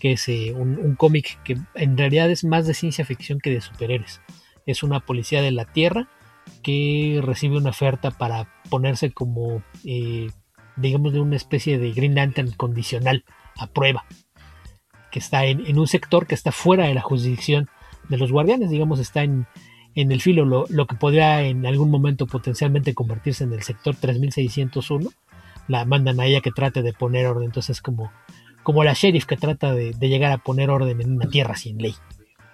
[0.00, 3.60] que es eh, un, cómic que en realidad es más de ciencia ficción que de
[3.60, 4.22] superhéroes.
[4.66, 6.08] Es una policía de la Tierra
[6.62, 10.28] que recibe una oferta para ponerse como, eh,
[10.76, 13.24] digamos, de una especie de Green Lantern condicional
[13.56, 14.06] a prueba,
[15.12, 17.68] que está en, un sector que está fuera de la jurisdicción
[18.08, 19.46] de los guardianes, digamos, está en,
[19.94, 23.96] en el filo, lo, lo que podría en algún momento potencialmente convertirse en el sector
[23.96, 25.10] 3601
[25.68, 27.44] la mandan a ella que trate de poner orden.
[27.44, 28.10] Entonces, como,
[28.62, 31.78] como la sheriff que trata de, de, llegar a poner orden en una tierra sin
[31.78, 31.94] ley.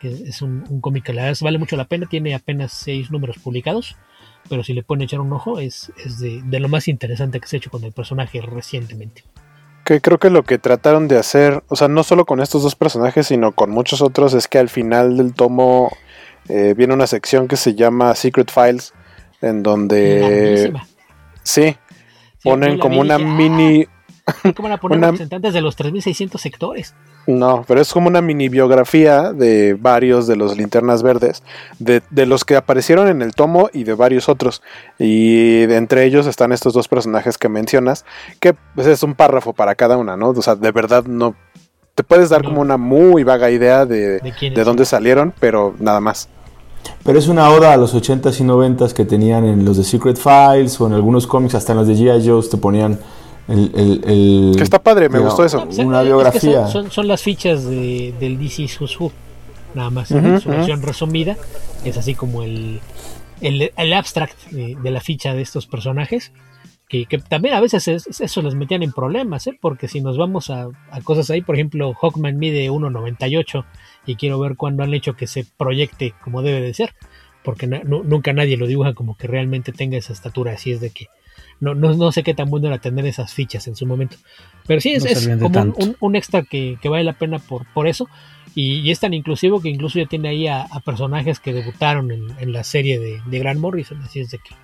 [0.00, 2.06] Que es un, un cómic que la verdad vale mucho la pena.
[2.06, 3.96] Tiene apenas seis números publicados.
[4.48, 7.46] Pero si le pueden echar un ojo, es, es de, de, lo más interesante que
[7.46, 9.24] se ha hecho con el personaje recientemente.
[9.84, 12.74] Que creo que lo que trataron de hacer, o sea, no solo con estos dos
[12.74, 15.94] personajes, sino con muchos otros, es que al final del tomo
[16.48, 18.94] eh, viene una sección que se llama Secret Files,
[19.40, 20.72] en donde.
[21.42, 21.76] Sí,
[22.42, 23.86] ponen como una dije, mini.
[24.26, 25.06] Ah, ¿Cómo la ponen una...
[25.08, 26.94] representantes de los 3600 sectores?
[27.26, 31.42] No, pero es como una mini biografía de varios de los linternas verdes,
[31.78, 34.62] de, de, los que aparecieron en el tomo y de varios otros.
[34.98, 38.04] Y de entre ellos están estos dos personajes que mencionas,
[38.40, 40.30] que pues, es un párrafo para cada una, ¿no?
[40.30, 41.34] O sea, de verdad no.
[41.94, 46.00] Te puedes dar como una muy vaga idea de, de, de dónde salieron, pero nada
[46.00, 46.28] más.
[47.04, 50.18] Pero es una oda a los 80s y 90s que tenían en los de Secret
[50.18, 52.26] Files o en algunos cómics, hasta en los de G.I.
[52.26, 52.98] Joe te ponían
[53.48, 55.66] el, el, el, que está padre, me gustó eso.
[55.78, 56.66] Una biografía.
[56.66, 58.68] Es son, son, son, las fichas de, del DC
[58.98, 59.12] Who,
[59.74, 60.10] nada más.
[60.10, 60.86] Uh -huh, su versión uh -huh.
[60.86, 61.36] resumida
[61.84, 62.80] es así como el,
[63.40, 66.32] el, el abstract de, de, la ficha de estos personajes.
[66.88, 69.58] que, que también a veces es- eso les metían en problemas, ¿eh?
[69.60, 73.64] porque si nos vamos a, a cosas ahí, por ejemplo, Hawkman mide 1.98
[74.06, 76.94] y quiero ver cuándo han hecho que se proyecte como debe de ser,
[77.42, 80.90] porque na- nunca nadie lo dibuja como que realmente tenga esa estatura, así es de
[80.90, 81.06] que
[81.60, 84.16] no, no, no sé qué tan bueno era tener esas fichas en su momento.
[84.66, 87.64] Pero sí, es, No como un, un- un extra que, que vale la pena por,
[87.72, 88.08] por eso.
[88.54, 92.10] Y, y es tan inclusivo que incluso ya tiene ahí a, a personajes que debutaron
[92.12, 94.00] en, en la serie de, de Grant Morrison.
[94.02, 94.54] Así es de que.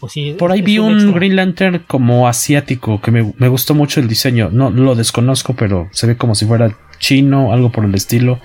[0.00, 1.12] Pues sí, Por ahí vi un extra.
[1.12, 4.48] Green Lantern como asiático que me, me gustó mucho el diseño.
[4.50, 8.40] No lo desconozco, pero se ve como si fuera chino, algo por el estilo.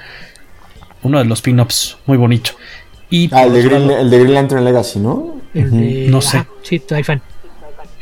[1.03, 2.51] Uno de los pin-ups, muy bonito.
[3.09, 5.37] Y Ah, el de, otro Green, el de Green Lantern Legacy, ¿no?
[5.53, 6.37] El de- No sé.
[6.39, 7.21] ajá, sí, soy fan.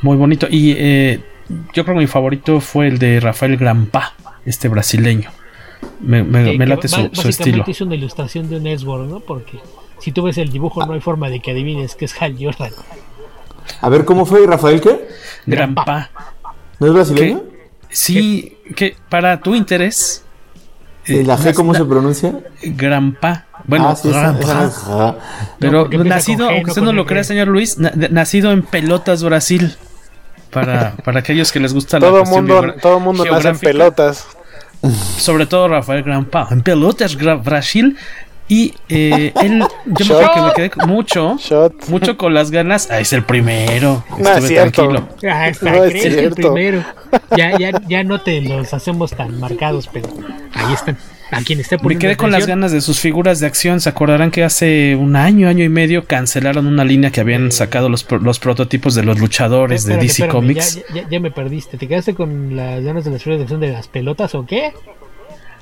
[0.05, 0.45] Muy bonito.
[0.49, 1.19] Y eh,
[1.73, 4.13] yo creo que mi favorito fue el de Rafael Grampa,
[4.45, 5.31] este brasileño.
[5.99, 7.63] Me, me- Que- me que late su, estilo.
[7.65, 9.19] hizo una ilustración de un Ellsworth, ¿no?
[9.19, 9.57] Porque
[9.99, 12.71] si tú ves el dibujo, no hay forma de que adivines que es Hal Jordan.
[13.81, 15.07] A ver, ¿cómo fue Rafael qué?
[15.47, 16.11] Grampa.
[16.79, 17.41] ¿No es brasileño?
[17.89, 20.23] Sí, que para tu interés.
[21.07, 22.39] ¿Y la G cómo se pronuncia?
[22.63, 23.45] Grampa.
[23.67, 24.37] Bueno, Ah, sí, esa-
[24.67, 24.83] es.
[25.59, 29.23] Pero No, nacido, aunque usted no lo crea, señor Luis, na- de- nacido en Pelotas,
[29.23, 29.75] Brasil.
[30.55, 34.25] Para, para aquellos que les gusta la Todo cuestión mundo, todo mundo nace en pelotas.
[35.17, 36.47] Sobre todo Rafael Grampa.
[36.51, 37.97] En Pelotas, Brasil.
[38.47, 40.23] Y eh, él, yo me Shot.
[40.23, 41.35] acuerdo que me quedé mucho,
[41.87, 42.89] mucho con las ganas.
[42.91, 44.03] Ah, es el primero.
[44.19, 44.87] No es cierto.
[44.89, 45.09] tranquilo.
[45.33, 46.35] Ah, está, No es crees el cierto.
[46.53, 46.83] primero.
[47.35, 50.07] Ya, ya, ya no te los hacemos tan marcados, pero
[50.53, 50.95] ahí están.
[51.31, 53.81] A quien esté Me poniendo quedé con las ganas de sus figuras de acción.
[53.81, 57.89] Se acordarán que hace un año, año y medio cancelaron una línea que habían sacado
[57.89, 60.75] los, los prototipos de los luchadores de DC espérame, Comics.
[60.93, 61.77] Ya, ya- ya me perdiste.
[61.77, 64.71] ¿Te quedaste con las ganas de las figuras de acción de las pelotas o qué?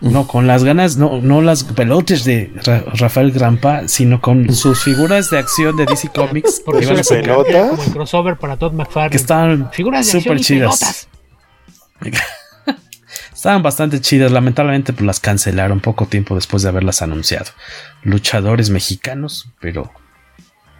[0.02, 4.84] No, con las ganas, no, no las pelotes de Ra- Rafael Grampa, sino con sus
[4.84, 8.36] figuras de acción de DC Comics Porque que iban a sacar, como- como el crossover
[8.36, 9.12] para Todd McFarlane.
[9.12, 11.08] que estaban Figuras de acción súper y chidas.
[12.02, 12.22] pelotas.
[13.44, 17.48] Estaban bastante chidas, lamentablemente pues las cancelaron poco tiempo después de haberlas anunciado.
[18.02, 19.92] Luchadores mexicanos, pero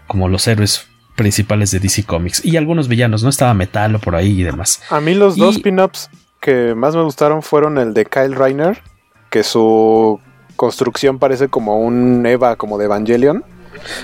[0.08, 0.88] como los héroes
[1.18, 2.46] principales de DC Comics.
[2.46, 3.28] Y algunos villanos, ¿no?
[3.28, 4.82] Estaba Metalo por ahí y demás.
[4.90, 6.10] A mí los dos pin-ups
[6.40, 8.82] que más me gustaron fueron el de Kyle Reiner,
[9.30, 10.22] que su
[10.56, 13.44] construcción parece como un Eva, como de Evangelion.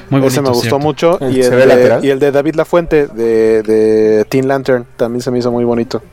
[0.10, 0.80] Muy Ese me bonito, gustó ¿cierto?
[0.80, 1.20] mucho.
[1.22, 5.32] ¿El Y el, de, y el de David Lafuente, de, de Teen Lantern, también se
[5.32, 6.04] me hizo muy bonito.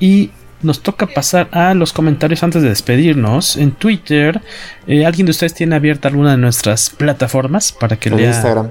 [0.00, 0.32] Y
[0.64, 3.56] nos toca pasar a los comentarios antes de despedirnos.
[3.56, 4.40] En Twitter,
[4.86, 8.28] eh, ¿alguien de ustedes tiene abierta alguna de nuestras plataformas para que lea?
[8.28, 8.70] Instagram.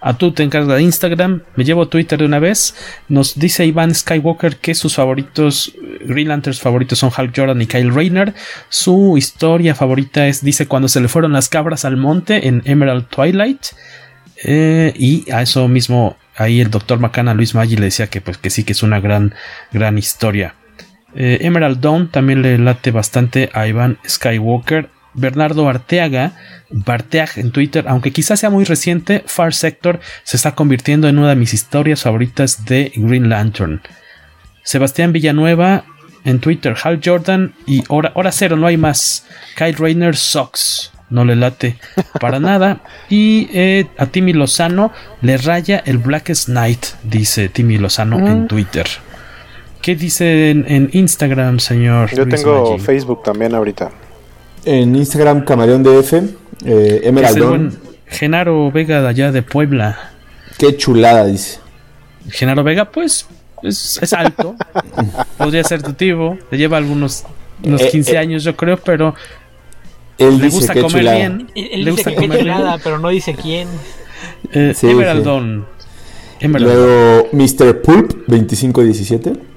[0.00, 1.42] A tú te encargas de Instagram.
[1.56, 2.74] Me llevo Twitter de una vez.
[3.08, 7.66] Nos dice Iván Skywalker que sus favoritos, eh, Green Lanterns favoritos son Hal Jordan y
[7.66, 8.34] Kyle Rayner.
[8.68, 13.08] Su historia favorita es, dice, cuando se le fueron las cabras al monte en Emerald
[13.08, 13.66] Twilight.
[14.44, 18.38] Eh, y a eso mismo, ahí el doctor Macana Luis Maggi le decía que, pues,
[18.38, 19.34] que sí, que es una gran,
[19.72, 20.54] gran historia.
[21.20, 24.88] Eh, Emerald Dawn también le late bastante a Iván Skywalker.
[25.14, 26.34] Bernardo Arteaga,
[26.70, 31.30] Barteag en Twitter, aunque quizás sea muy reciente, Far Sector se está convirtiendo en una
[31.30, 33.80] de mis historias favoritas de Green Lantern.
[34.62, 35.84] Sebastián Villanueva
[36.24, 39.26] en Twitter, Hal Jordan y hora, hora cero, no hay más.
[39.56, 41.78] Kyle Rayner Sox, no le late
[42.20, 42.80] para nada.
[43.08, 44.92] Y eh, a Timmy Lozano
[45.22, 48.86] le raya el Blackest Night, dice Timmy Lozano en Twitter.
[49.88, 52.10] ¿Qué dice en, en Instagram, señor?
[52.14, 52.84] Yo Luis tengo Maggi?
[52.84, 53.90] Facebook también ahorita.
[54.66, 57.50] En Instagram, Camaleón DF, eh, Es Emerald el Dawn.
[57.70, 59.98] buen Genaro Vega de allá de Puebla.
[60.58, 61.60] Qué chulada, dice.
[62.28, 63.26] Genaro Vega, pues,
[63.62, 64.56] es, es alto.
[65.38, 66.36] Podría ser tu tío.
[66.50, 67.24] Le lleva algunos
[67.64, 68.18] unos Eh, 15 eh.
[68.18, 69.14] años, yo creo, pero
[70.18, 71.16] Él le dice gusta qué comer chulada.
[71.16, 71.50] bien.
[71.54, 72.56] Él, él Le dice gusta que qué comer bien.
[72.56, 73.68] chulada, pero no dice quién.
[74.52, 75.24] Eh, Sí, Emerald sí.
[75.24, 75.66] Dawn.
[76.40, 76.86] Emerald Dawn.
[76.86, 77.80] Luego, Mr.
[77.80, 79.47] Pulp, 2517.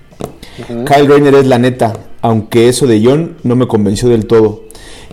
[0.62, 4.64] Kyle Rayner es la neta, aunque eso de John no me convenció del todo.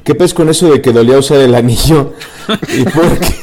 [0.05, 2.15] ¿Qué pez con eso de que dolía usar el anillo?
[2.77, 3.35] ¿Y por qué?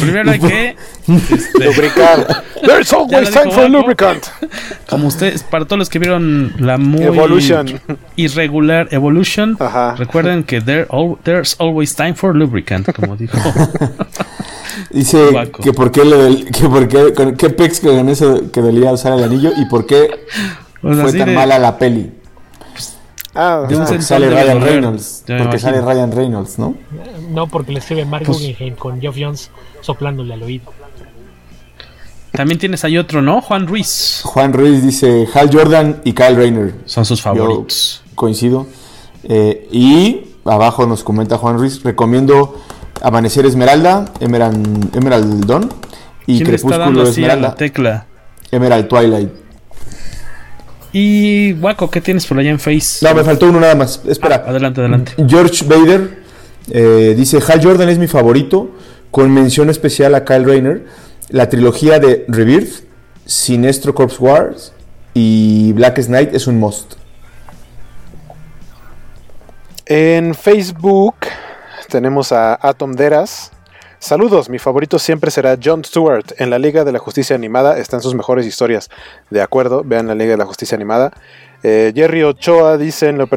[0.00, 0.76] Primero hay que.
[1.08, 2.44] este, Lubricar.
[2.62, 4.26] There's always time for lubricant.
[4.88, 7.80] como ustedes, para todos los que vieron la muy Evolution.
[8.16, 9.94] irregular Evolution, Ajá.
[9.96, 13.36] recuerden que there al- there's always time for lubricant, como dijo.
[14.90, 15.18] Dice
[15.62, 18.92] que por qué, lo del- que por qué, con, qué pex con eso que dolía
[18.92, 20.08] usar el anillo y por qué
[20.82, 22.12] sea, fue tan de- mala la peli.
[23.34, 24.60] Ah, De Porque sale Ryan.
[24.60, 25.22] Reynolds.
[25.26, 25.58] Porque imagino.
[25.60, 26.74] sale Ryan Reynolds, ¿no?
[27.30, 30.72] No, porque le escribe Mark Pues- Guggenheim con Geoff Jones soplándole al oído.
[32.38, 33.40] También tienes ahí otro, ¿no?
[33.40, 34.20] Juan Ruiz.
[34.22, 36.72] Juan Ruiz dice Hal Jordan y Kyle Rayner.
[36.84, 38.00] Son sus Yo favoritos.
[38.14, 38.64] coincido.
[39.24, 42.62] Eh, y abajo nos comenta Juan Ruiz, recomiendo
[43.02, 45.68] Amanecer Esmeralda, Emerald, Emerald Dawn
[46.28, 47.56] y ¿Quién le está dando Crepúsculo así a la Esmeralda.
[47.56, 48.06] tecla?
[48.52, 49.30] Emerald Twilight.
[50.92, 53.04] Y Waco, ¿qué tienes por allá en Face?
[53.04, 54.00] No, me faltó uno nada más.
[54.06, 54.44] Espera.
[54.46, 55.12] Ah, adelante, adelante.
[55.28, 56.22] George Bader
[56.70, 58.70] eh, dice: Hal Jordan es mi favorito,
[59.10, 61.07] con mención especial a Kyle Rayner.
[61.30, 62.84] La trilogía de Rebirth,
[63.26, 64.72] Sinestro Corps Wars
[65.12, 66.94] y Black Knight es un must.
[69.84, 71.16] En Facebook
[71.90, 73.52] tenemos a Atom Deras.
[73.98, 76.24] Saludos, mi favorito siempre será John Stewart.
[76.38, 78.88] En la Liga de la Justicia Animada están sus mejores historias.
[79.28, 81.12] De acuerdo, vean la Liga de la Justicia Animada.
[81.62, 83.28] Eh, Jerry Ochoa dice en lo,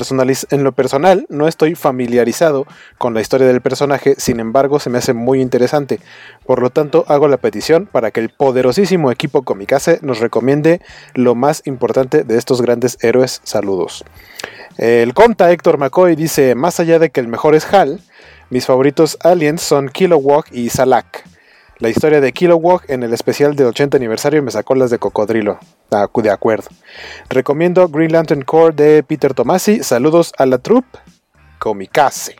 [0.51, 2.67] en lo personal no estoy familiarizado
[2.97, 5.99] con la historia del personaje, sin embargo se me hace muy interesante.
[6.45, 10.81] Por lo tanto hago la petición para que el poderosísimo equipo Comicase nos recomiende
[11.13, 13.41] lo más importante de estos grandes héroes.
[13.43, 14.05] Saludos.
[14.77, 17.99] El conta Héctor McCoy dice, más allá de que el mejor es Hal,
[18.49, 21.23] mis favoritos aliens son Kilowog y Salak.
[21.81, 25.57] La historia de Kilowog en el especial de 80 aniversario me sacó las de cocodrilo.
[25.89, 26.67] Ah, de acuerdo.
[27.27, 29.81] Recomiendo Green Lantern Corps de Peter Tomasi.
[29.81, 30.99] Saludos a la troupe
[31.57, 32.35] Comicase.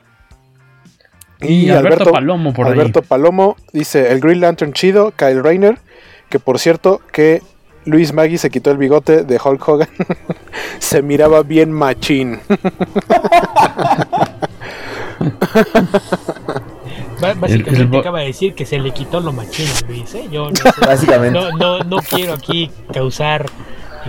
[1.41, 5.79] Y, Alberto, Palomo por Alberto Palomo dice el Green Lantern chido, Kyle Rayner,
[6.29, 7.41] que por cierto que
[7.83, 9.89] Luis Maggi se quitó el bigote de Hulk Hogan.
[10.77, 12.39] se miraba bien machín.
[17.21, 20.13] Básicamente acaba de decir que se le quitó lo machino, Luis.
[20.15, 20.27] ¿eh?
[20.31, 20.49] Yo
[21.21, 23.45] no, No, quiero aquí causar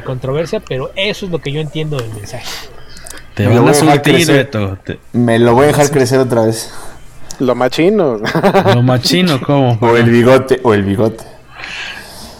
[0.05, 2.47] controversia, pero eso es lo que yo entiendo del mensaje.
[3.35, 4.51] Te me, lo voy a crecer.
[5.13, 6.73] me lo voy a dejar crecer otra vez.
[7.39, 8.19] Lo machino.
[8.75, 9.79] Lo machino, ¿cómo?
[9.81, 11.25] O el bigote, o el bigote.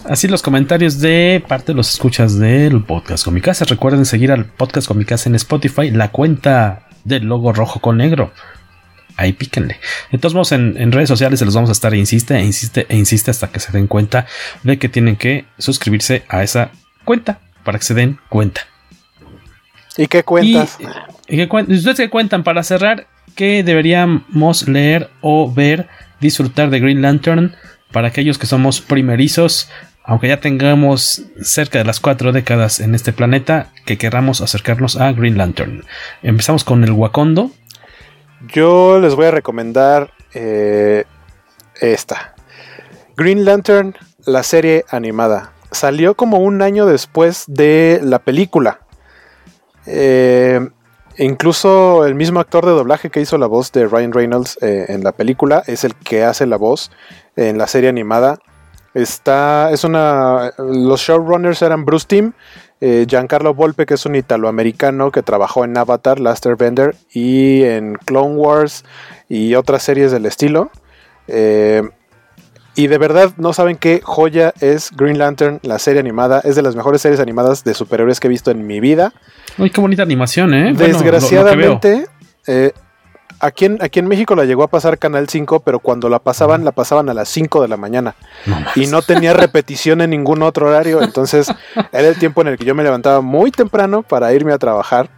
[0.05, 3.65] Así los comentarios de parte de los escuchas del podcast Comicase.
[3.65, 8.31] Recuerden seguir al podcast Comicase en Spotify, la cuenta del logo rojo con negro
[9.17, 9.79] ahí píquenle.
[10.11, 12.97] De todos modos, en, redes sociales se los vamos a estar, insiste, e insiste, e
[12.97, 14.25] insiste hasta que se den cuenta
[14.63, 16.71] de que tienen que suscribirse a esa
[17.05, 18.61] cuenta para que se den cuenta.
[19.97, 20.77] ¿Y qué cuentas?
[21.27, 22.43] Y, ¿Ustedes qué cuentan?
[22.43, 25.87] Para cerrar, ¿qué deberíamos leer o ver,
[26.19, 27.55] disfrutar de Green Lantern
[27.91, 29.69] para aquellos que somos primerizos?
[30.05, 35.13] Aunque ya tengamos cerca de las cuatro décadas en este planeta, que querramos acercarnos a
[35.13, 35.85] Green Lantern.
[36.23, 37.51] Empezamos con el Wakondo,
[38.47, 41.05] yo les voy a recomendar eh,
[41.79, 42.35] esta.
[43.15, 43.95] Green Lantern,
[44.25, 45.51] la serie animada.
[45.71, 48.79] Salió como un año después de la película.
[49.85, 50.59] Eh,
[51.17, 55.03] incluso el mismo actor de doblaje que hizo la voz de Ryan Reynolds eh, en
[55.03, 56.91] la película es el que hace la voz
[57.35, 58.39] en la serie animada.
[58.93, 62.33] Está, es una, los showrunners eran Bruce Timm
[62.85, 67.93] eh, Giancarlo Volpe, que es un italoamericano que trabajó en Avatar, Laster Bender y en
[67.93, 68.83] Clone Wars
[69.29, 70.69] y otras series del estilo.
[71.29, 71.81] Eh,
[72.75, 76.41] y de verdad no saben qué joya es Green Lantern, la serie animada.
[76.43, 79.13] Es de las mejores series animadas de superhéroes que he visto en mi vida.
[79.57, 80.73] Uy, qué bonita animación, ¿eh?
[80.75, 82.07] Desgraciadamente,
[82.47, 82.73] eh,
[83.43, 86.63] Aquí en, aquí en México la llegó a pasar Canal 5, pero cuando la pasaban,
[86.63, 88.15] la pasaban a las 5 de la mañana.
[88.75, 91.01] y no tenía repetición en ningún otro horario.
[91.01, 91.51] Entonces,
[91.91, 95.09] era el tiempo en el que yo me levantaba muy temprano para irme a trabajar.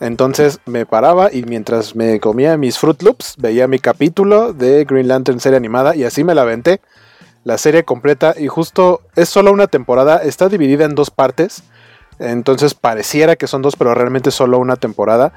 [0.00, 5.06] Entonces me paraba y mientras me comía mis Fruit Loops, veía mi capítulo de Green
[5.06, 6.80] Lantern serie animada y así me la aventé.
[7.44, 11.62] La serie completa y justo es solo una temporada, está dividida en dos partes.
[12.18, 15.32] Entonces pareciera que son dos, pero realmente solo una temporada.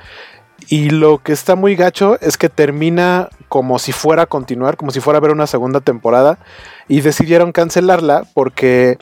[0.68, 4.92] Y lo que está muy gacho es que termina como si fuera a continuar, como
[4.92, 6.40] si fuera a haber una segunda temporada.
[6.88, 8.98] Y decidieron cancelarla porque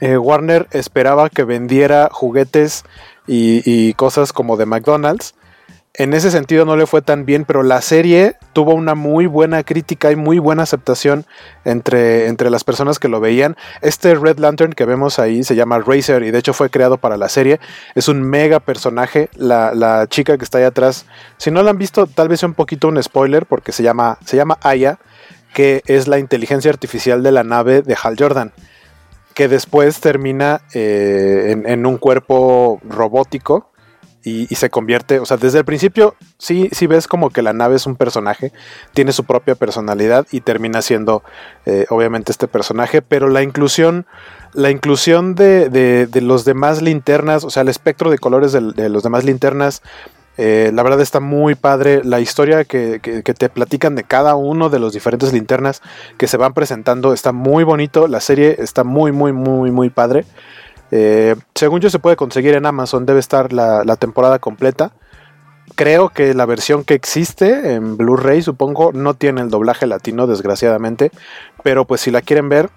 [0.00, 2.84] eh, Warner esperaba que vendiera juguetes
[3.26, 5.34] y, cosas como de McDonald's
[5.98, 9.62] en ese sentido no le fue tan bien, pero la serie tuvo una muy buena
[9.62, 11.24] crítica y muy buena aceptación
[11.64, 13.56] entre, entre las personas que lo veían.
[13.80, 17.16] Este Red Lantern que vemos ahí se llama Racer y de hecho fue creado para
[17.16, 17.60] la serie.
[17.94, 19.30] Es un mega personaje.
[19.36, 21.06] La, chica que está ahí atrás,
[21.38, 24.18] si no la han visto, tal vez sea un poquito un spoiler porque se llama,
[24.24, 24.98] se llama Aya,
[25.54, 28.52] que es la inteligencia artificial de la nave de Hal Jordan
[29.34, 33.70] que después termina eh, en, un cuerpo robótico
[34.26, 37.76] y, se convierte, o sea, desde el principio sí, sí ves como que la nave
[37.76, 38.52] es un personaje,
[38.92, 41.22] tiene su propia personalidad y termina siendo
[41.64, 44.04] eh, obviamente este personaje, pero la inclusión,
[44.52, 49.04] la inclusión de, de, los demás linternas, o sea, el espectro de colores de, los
[49.04, 49.80] demás linternas,
[50.38, 52.02] eh, la verdad está muy padre.
[52.04, 55.80] La historia que, que, te platican de cada uno de los diferentes linternas
[56.18, 58.06] que se van presentando está muy bonito.
[58.06, 60.26] La serie está muy, muy, muy, muy padre.
[60.90, 64.92] Eh, según yo se puede conseguir en Amazon, debe estar la, temporada completa.
[65.74, 71.10] Creo que la versión que existe en Blu-ray, supongo, no tiene el doblaje latino, desgraciadamente.
[71.62, 72.70] Pero pues si la quieren ver,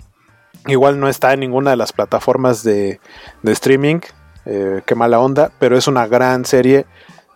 [0.68, 3.00] Igual no está en ninguna de las plataformas de,
[3.44, 4.00] streaming.
[4.46, 5.52] Eh, qué mala onda.
[5.60, 6.86] Pero es una gran serie.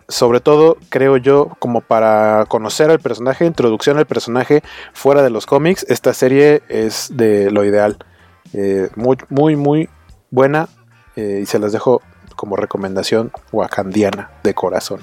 [0.09, 4.61] Sobre todo, creo yo, como para conocer al personaje, introducción al personaje
[4.93, 5.85] fuera de los cómics.
[5.89, 7.97] Esta serie es de lo ideal.
[8.53, 9.89] Eh, muy, muy, muy
[10.34, 10.68] buena.
[11.15, 12.01] eh, y se las dejo
[12.35, 15.01] como recomendación wakandiana de corazón.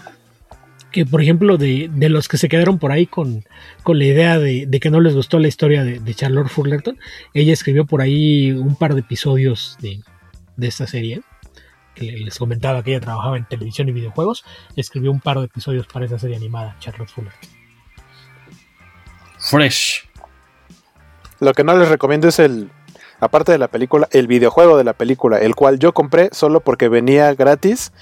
[0.90, 3.44] que por ejemplo de, de los que se quedaron por ahí con,
[3.84, 6.98] con la idea de, de que no les gustó la historia de, de Charlotte Fullerton,
[7.32, 10.00] ella escribió por ahí un par de episodios de,
[10.56, 11.22] de esta serie,
[11.94, 14.44] que le- les comentaba que ella trabajaba en televisión y videojuegos,
[14.74, 17.48] escribió un par de episodios para esa serie animada, Charlotte Fullerton.
[19.38, 20.08] Fresh.
[21.38, 22.68] Lo que no les recomiendo es el,
[23.20, 26.88] aparte de la película, el videojuego de la película, el cual yo compré solo porque
[26.88, 27.92] venía gratis.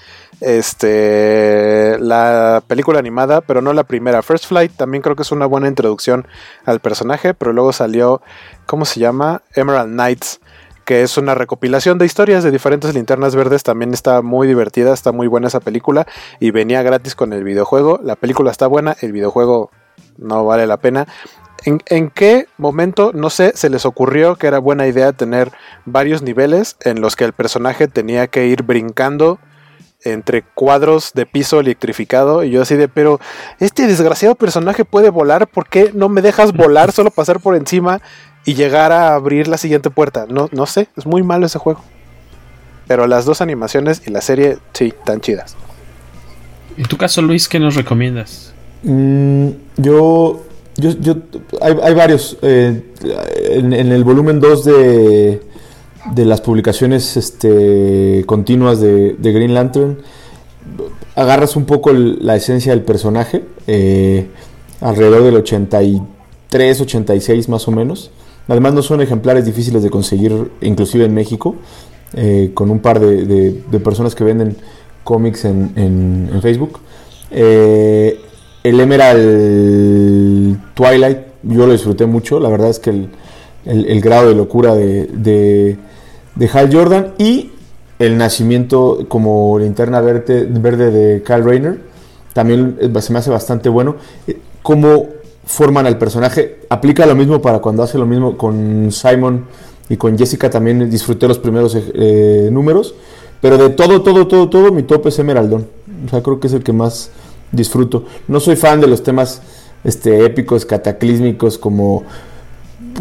[0.41, 4.21] Este, la película animada, pero no la primera.
[4.21, 6.27] First Flight también creo que es una buena introducción
[6.65, 8.21] al personaje, pero luego salió,
[8.65, 9.41] ¿cómo se llama?
[9.53, 10.39] Emerald Knights,
[10.85, 13.63] que es una recopilación de historias de diferentes linternas verdes.
[13.63, 16.07] También está muy divertida, está muy buena esa película
[16.39, 17.99] y venía gratis con el videojuego.
[18.03, 19.69] La película está buena, el videojuego
[20.17, 21.07] no vale la pena.
[21.65, 25.51] ¿En, en qué momento, no sé, se les ocurrió que era buena idea tener
[25.85, 29.39] varios niveles en los que el personaje tenía que ir brincando
[30.03, 32.43] entre cuadros de piso electrificado?
[32.43, 33.19] Y yo así de, pero
[33.59, 38.01] este desgraciado personaje puede volar, ¿por qué no me dejas volar, solo pasar por encima
[38.45, 40.25] y llegar a abrir la siguiente puerta?
[40.29, 41.81] No, no sé, es muy malo ese juego.
[42.87, 45.55] Pero las dos animaciones y la serie, sí, tan chidas.
[46.77, 48.53] En tu caso, Luis, ¿qué nos recomiendas?
[48.83, 50.45] Mm, yo,
[50.79, 51.15] yo, yo,
[51.61, 52.37] hay, hay varios.
[52.41, 52.81] eh,
[53.51, 55.41] en, el volumen 2 de,
[56.15, 59.99] de las publicaciones este, continuas de, de Green Lantern,
[61.15, 64.27] agarras un poco la esencia del personaje, eh,
[64.81, 68.11] alrededor del 83, 86 más o menos.
[68.47, 71.55] Además no son ejemplares difíciles de conseguir, inclusive en México,
[72.13, 74.55] eh, con un par de, de- de personas que venden
[75.03, 76.79] cómics en, en- en Facebook.
[77.31, 78.19] Eh,
[78.63, 82.39] el Emerald Twilight, yo lo disfruté mucho.
[82.39, 83.07] La verdad es que
[83.65, 85.77] el, grado de locura de, de,
[86.35, 87.51] de Hal Jordan y
[87.99, 91.89] el nacimiento como linterna verde, verde de Kyle Rayner
[92.33, 93.95] también eh, se me hace bastante bueno.
[94.27, 95.07] Eh, Cómo
[95.45, 96.61] forman al personaje.
[96.69, 99.45] Aplica lo mismo para cuando hace lo mismo con Simon
[99.89, 100.49] y con Jessica.
[100.49, 102.93] También disfruté los primeros eh, números.
[103.41, 105.67] Pero de todo, todo, todo, todo, mi top es Emeraldón.
[106.05, 107.09] O sea, creo que es el que más
[107.51, 108.05] disfruto.
[108.27, 109.41] No soy fan de los temas
[109.83, 112.03] este, épicos, cataclísmicos como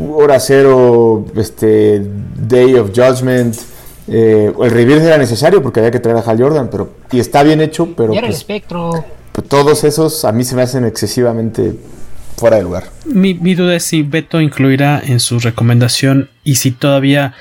[0.01, 2.03] Hora Cero, este,
[2.47, 3.57] Day of Judgment.
[4.07, 7.43] Eh, el Rebirth era necesario porque había que traer a Hal Jordan, pero y está
[7.43, 9.05] bien hecho, pero y era el pues, espectro.
[9.49, 11.75] todos esos a mí se me hacen excesivamente
[12.39, 12.85] fuera de lugar.
[13.05, 17.35] Mi, mi duda es si Beto incluirá en su recomendación y si todavía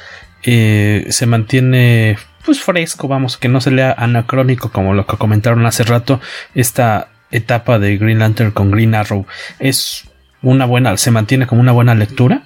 [0.44, 2.18] eh, se mantiene
[2.48, 6.22] pues fresco, vamos, que no se lea anacrónico como lo que comentaron hace rato,
[6.56, 9.26] esta etapa de Green Lantern con Green Arrow
[9.60, 10.10] es
[10.42, 12.44] una buena, se mantiene como una buena lectura.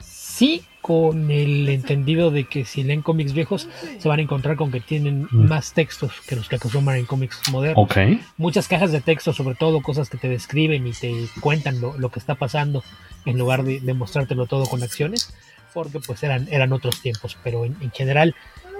[0.00, 3.68] Sí, con el entendido de que si leen cómics viejos
[3.98, 5.48] se van a encontrar con que tienen Mm.
[5.48, 7.88] más textos que los que acostumbran en cómics modernos.
[8.36, 12.10] Muchas cajas de texto, sobre todo cosas que te describen y te cuentan lo, lo
[12.10, 12.84] que está pasando
[13.24, 15.34] en lugar de, de mostrártelo todo con acciones,
[15.72, 18.34] porque pues eran, eran otros tiempos, pero en, en general,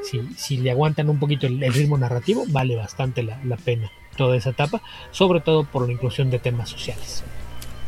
[0.08, 3.90] si, si le aguantan un poquito el, el ritmo narrativo, vale bastante la, la pena
[4.16, 4.80] toda esa etapa,
[5.10, 7.22] sobre todo por la inclusión de temas sociales.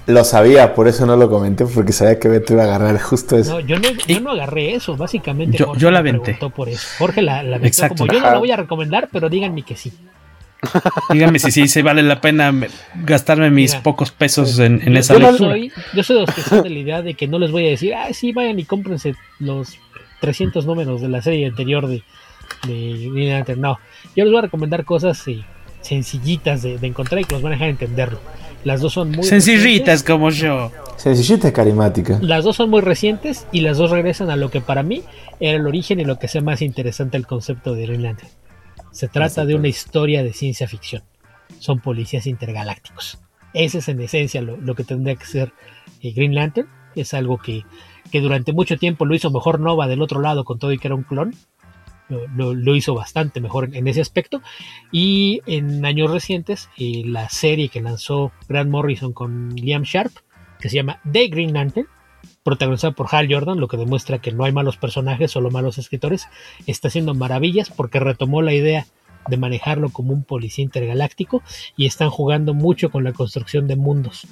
[0.06, 3.36] Lo sabía, por eso no lo comenté, porque sabía que Beto iba a agarrar justo
[3.36, 3.52] eso.
[3.54, 6.86] No, yo no, yo no agarré eso, básicamente Yo- Jorge yo la preguntó por eso.
[6.98, 7.96] Jorge la, la aventó Exacto.
[8.06, 9.92] como yo no la voy a recomendar, pero díganme que sí.
[11.12, 12.68] Dígame si sí se vale la pena me-
[13.04, 15.50] gastarme mis Mira, pocos pesos en, en yo, esa yo lectura.
[15.50, 17.66] soy, yo soy de los que son de la idea de que no les voy
[17.66, 19.78] a decir, ah, sí, vayan y cómprense los
[20.20, 22.02] 300 números de la serie anterior de,
[22.66, 23.60] de Green Lantern.
[23.60, 23.78] No,
[24.16, 25.44] yo les voy a recomendar cosas eh,
[25.80, 28.20] sencillitas de, de encontrar y que los van a dejar entenderlo.
[28.64, 30.72] Las dos son muy Sencillitas como yo.
[30.96, 32.18] Sencillita carismática.
[32.20, 35.02] Las dos son muy recientes y las dos regresan a lo que para mí
[35.38, 38.30] era el origen y lo que hace más interesante el concepto de Green Lantern.
[38.90, 41.04] Se trata de una historia de ciencia ficción.
[41.60, 43.18] Son policías intergalácticos.
[43.54, 45.52] Ese es en esencia lo, lo que tendría que ser
[46.02, 46.68] eh, Green Lantern.
[46.96, 47.64] Es algo que,
[48.10, 50.88] que durante mucho tiempo lo hizo mejor Nova del otro lado con todo y que
[50.88, 51.34] era un clon.
[52.34, 54.40] Lo, hizo bastante mejor en, en ese aspecto.
[54.90, 60.12] Y en años recientes, eh, la serie que lanzó Grant Morrison con Liam Sharp,
[60.58, 61.86] que se llama The Green Lantern,
[62.42, 66.28] protagonizada por Hal Jordan, lo que demuestra que no hay malos personajes, solo malos escritores,
[66.66, 68.86] está haciendo maravillas porque retomó la idea
[69.28, 71.42] de manejarlo como un policía intergaláctico
[71.76, 74.26] y están jugando mucho con la construcción de mundos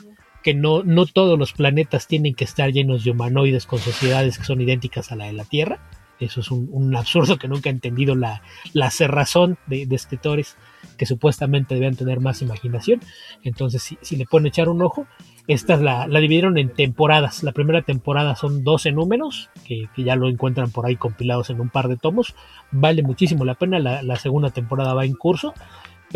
[0.46, 4.44] que no, no todos los planetas tienen que estar llenos de humanoides con sociedades que
[4.44, 5.80] son idénticas a la de la Tierra.
[6.20, 8.42] Eso es un, un absurdo que nunca ha entendido la,
[8.72, 10.56] la cerrazón de, de, escritores
[10.98, 13.00] que supuestamente debían tener más imaginación.
[13.42, 15.08] Entonces, si, si le pueden echar un ojo,
[15.48, 17.42] esta la, la, dividieron en temporadas.
[17.42, 21.60] La primera temporada son 12 números, que, que, ya lo encuentran por ahí compilados en
[21.60, 22.36] un par de tomos.
[22.70, 23.80] Vale muchísimo la pena.
[23.80, 25.54] La segunda temporada va en curso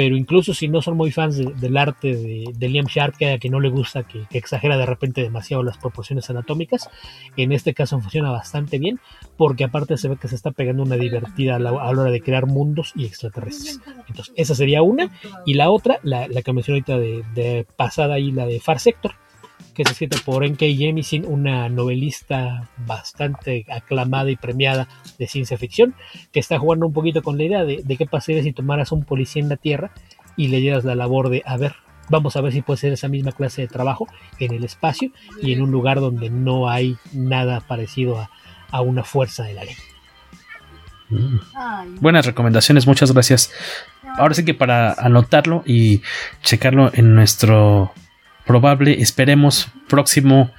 [0.01, 3.60] pero incluso si no son muy fans de, del arte de, Liam Sharp, que no
[3.60, 6.89] le gusta que, exagera de repente demasiado las proporciones anatómicas,
[7.36, 8.98] en este caso funciona bastante bien,
[9.36, 12.47] porque aparte se ve que se está pegando una divertida a la, hora de crear
[12.47, 13.78] mundos y extraterrestres.
[14.09, 15.10] Entonces, esa sería una,
[15.44, 18.81] y la otra, la, la que mencioné ahorita de, de pasada ahí, la de Far
[18.81, 19.12] Sector,
[19.81, 20.66] que es escrita por N.K.
[20.77, 24.89] Jemisin, una novelista bastante aclamada y premiada
[25.19, 25.94] de ciencia ficción,
[26.32, 29.05] que está jugando un poquito con la idea de, de qué pasaría si tomaras un
[29.05, 29.90] policía en la Tierra
[30.36, 31.77] y le dieras la labor de, a ver,
[32.11, 34.07] vamos a ver si puede ser esa misma clase de trabajo
[34.39, 38.31] en el espacio y en un lugar donde no hay nada parecido a,
[38.70, 39.77] a una fuerza de la ley.
[41.09, 42.01] Mm.
[42.01, 43.51] Buenas recomendaciones, muchas gracias.
[44.19, 46.02] Ahora sí que para anotarlo y
[46.43, 47.94] checarlo en nuestro
[48.51, 50.51] probable, esperemos, próximo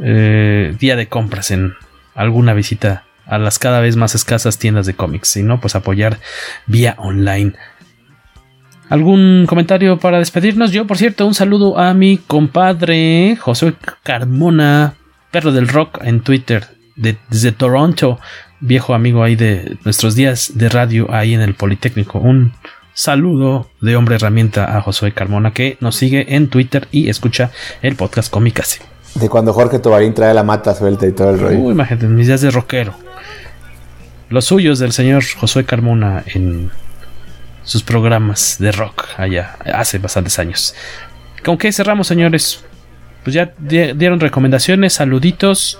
[0.00, 1.74] eh, día de compras en
[2.16, 5.28] alguna visita a las cada vez más escasas tiendas de cómics.
[5.28, 6.18] Si no, pues apoyar
[6.66, 7.52] vía online.
[8.88, 10.72] ¿Algún comentario para despedirnos?
[10.72, 14.94] Yo, por cierto, un saludo a mi compadre José Carmona,
[15.30, 16.66] perro del rock, en Twitter,
[16.96, 18.18] de, desde Toronto,
[18.58, 22.18] viejo amigo ahí de nuestros días de radio ahí en el Politécnico.
[22.18, 22.54] Un
[22.96, 27.50] saludo de hombre herramienta a Josué Carmona que nos sigue en Twitter y escucha
[27.82, 28.80] el podcast Comicase.
[29.14, 31.58] De cuando Jorge Tobarín trae la mata suelta y todo el rollo.
[31.58, 32.94] Uy, imagínate, mis días de rockero.
[34.30, 36.70] Los suyos del señor Josué Carmona en
[37.64, 40.74] sus programas de rock allá hace bastantes años.
[41.44, 42.64] ¿Con qué cerramos, señores?
[43.24, 45.78] Pues ya dieron recomendaciones, saluditos.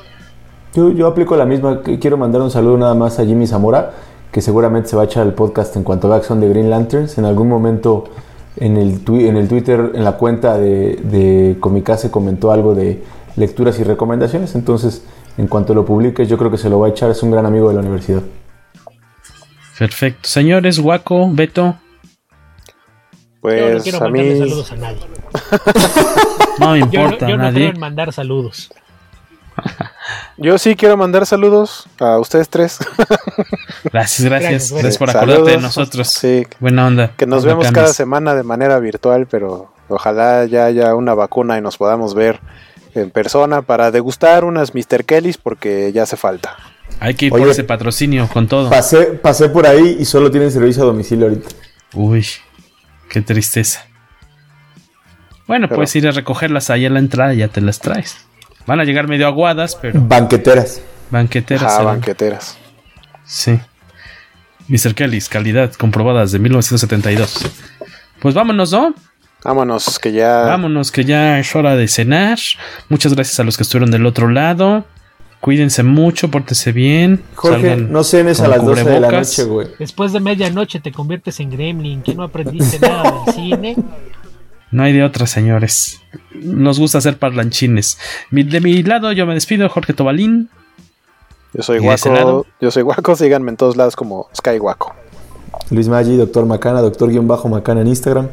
[0.75, 1.81] Yo, yo aplico la misma.
[1.83, 3.93] Quiero mandar un saludo nada más a Jimmy Zamora
[4.37, 7.17] que seguramente se va a echar el podcast en cuanto a acción de Green Lanterns.
[7.17, 8.05] En algún momento
[8.57, 13.03] en el, en el Twitter, en la cuenta de, de Comicase comentó algo de
[13.37, 14.55] lecturas y recomendaciones.
[14.55, 15.07] Entonces,
[15.39, 17.11] en cuanto lo publique, yo creo que se lo va a echar.
[17.11, 18.21] Es un gran amigo de la universidad.
[19.79, 20.29] Perfecto.
[20.29, 21.77] Señores, Guaco, Beto.
[23.41, 24.39] Pues yo no quiero a mandarle mí...
[24.39, 25.01] saludos a nadie.
[26.61, 27.21] no me importa.
[27.21, 27.53] Yo, yo nadie.
[27.53, 28.71] no creo en mandar saludos.
[30.37, 32.79] Yo sí quiero mandar saludos a ustedes tres.
[33.93, 34.73] Gracias, gracias.
[34.73, 35.53] Gracias por acordarte saludos.
[35.53, 36.09] de nosotros.
[36.09, 36.47] Sí.
[36.61, 37.13] Buena onda.
[37.17, 41.61] Que nos vemos cada semana de manera virtual, pero ojalá ya haya una vacuna y
[41.61, 42.41] nos podamos ver
[42.95, 45.05] en persona para degustar unas Mr.
[45.05, 46.57] Kellys porque ya hace falta.
[47.01, 48.71] Hay que ir Oye, por ese patrocinio con todo.
[48.71, 51.49] Pasé, pasé por ahí y solo tienen servicio a domicilio ahorita.
[51.95, 52.27] Uy,
[53.09, 53.87] qué tristeza.
[55.47, 58.26] Bueno, pero, puedes ir a recogerlas ahí a la entrada y ya te las traes.
[58.67, 60.01] Van a llegar medio aguadas, pero.
[60.01, 60.83] Banqueteras.
[61.11, 61.77] Banqueteras.
[61.79, 62.59] Ah, banqueteras.
[63.25, 63.59] Sí.
[64.69, 64.95] Mr.
[64.95, 67.51] Kelly's, calidad comprobada desde 1972.
[68.21, 68.95] Pues vámonos, ¿no?
[69.45, 70.41] Vámonos, que ya.
[70.43, 72.39] Vámonos, que ya es hora de cenar.
[72.89, 74.85] Muchas gracias a los que estuvieron del otro lado.
[75.41, 77.23] Cuídense mucho, pórtese bien.
[77.37, 79.69] Jorge, no cenes a las 12 de la noche, güey.
[79.79, 83.77] Después de medianoche te conviertes en gremlin, que no aprendiste nada del cine.
[84.71, 86.01] No hay de otra, señores.
[86.35, 87.99] Nos gusta hacer parlanchines.
[88.31, 90.49] De mi lado, yo me despido, Jorge Tobalín.
[91.53, 92.47] Yo soy Guaco.
[92.61, 93.17] Yo soy Guaco.
[93.17, 94.95] Síganme en todos lados como Sky Guaco.
[95.71, 98.29] Luis Maggi, Doctor Macana, Doctor-Macana en Instagram.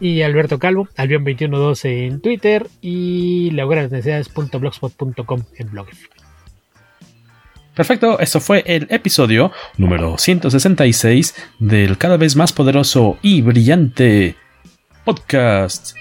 [0.00, 5.86] Y Alberto Calvo, Albion2112 en Twitter y lahoguerasnecesidades.blogspot.com en blog.
[7.74, 14.36] Perfecto, eso fue el episodio número 166 del cada vez más poderoso y brillante
[15.04, 15.94] podcast.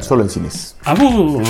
[0.00, 0.76] Solo en cines.
[0.84, 1.42] ¡Abur!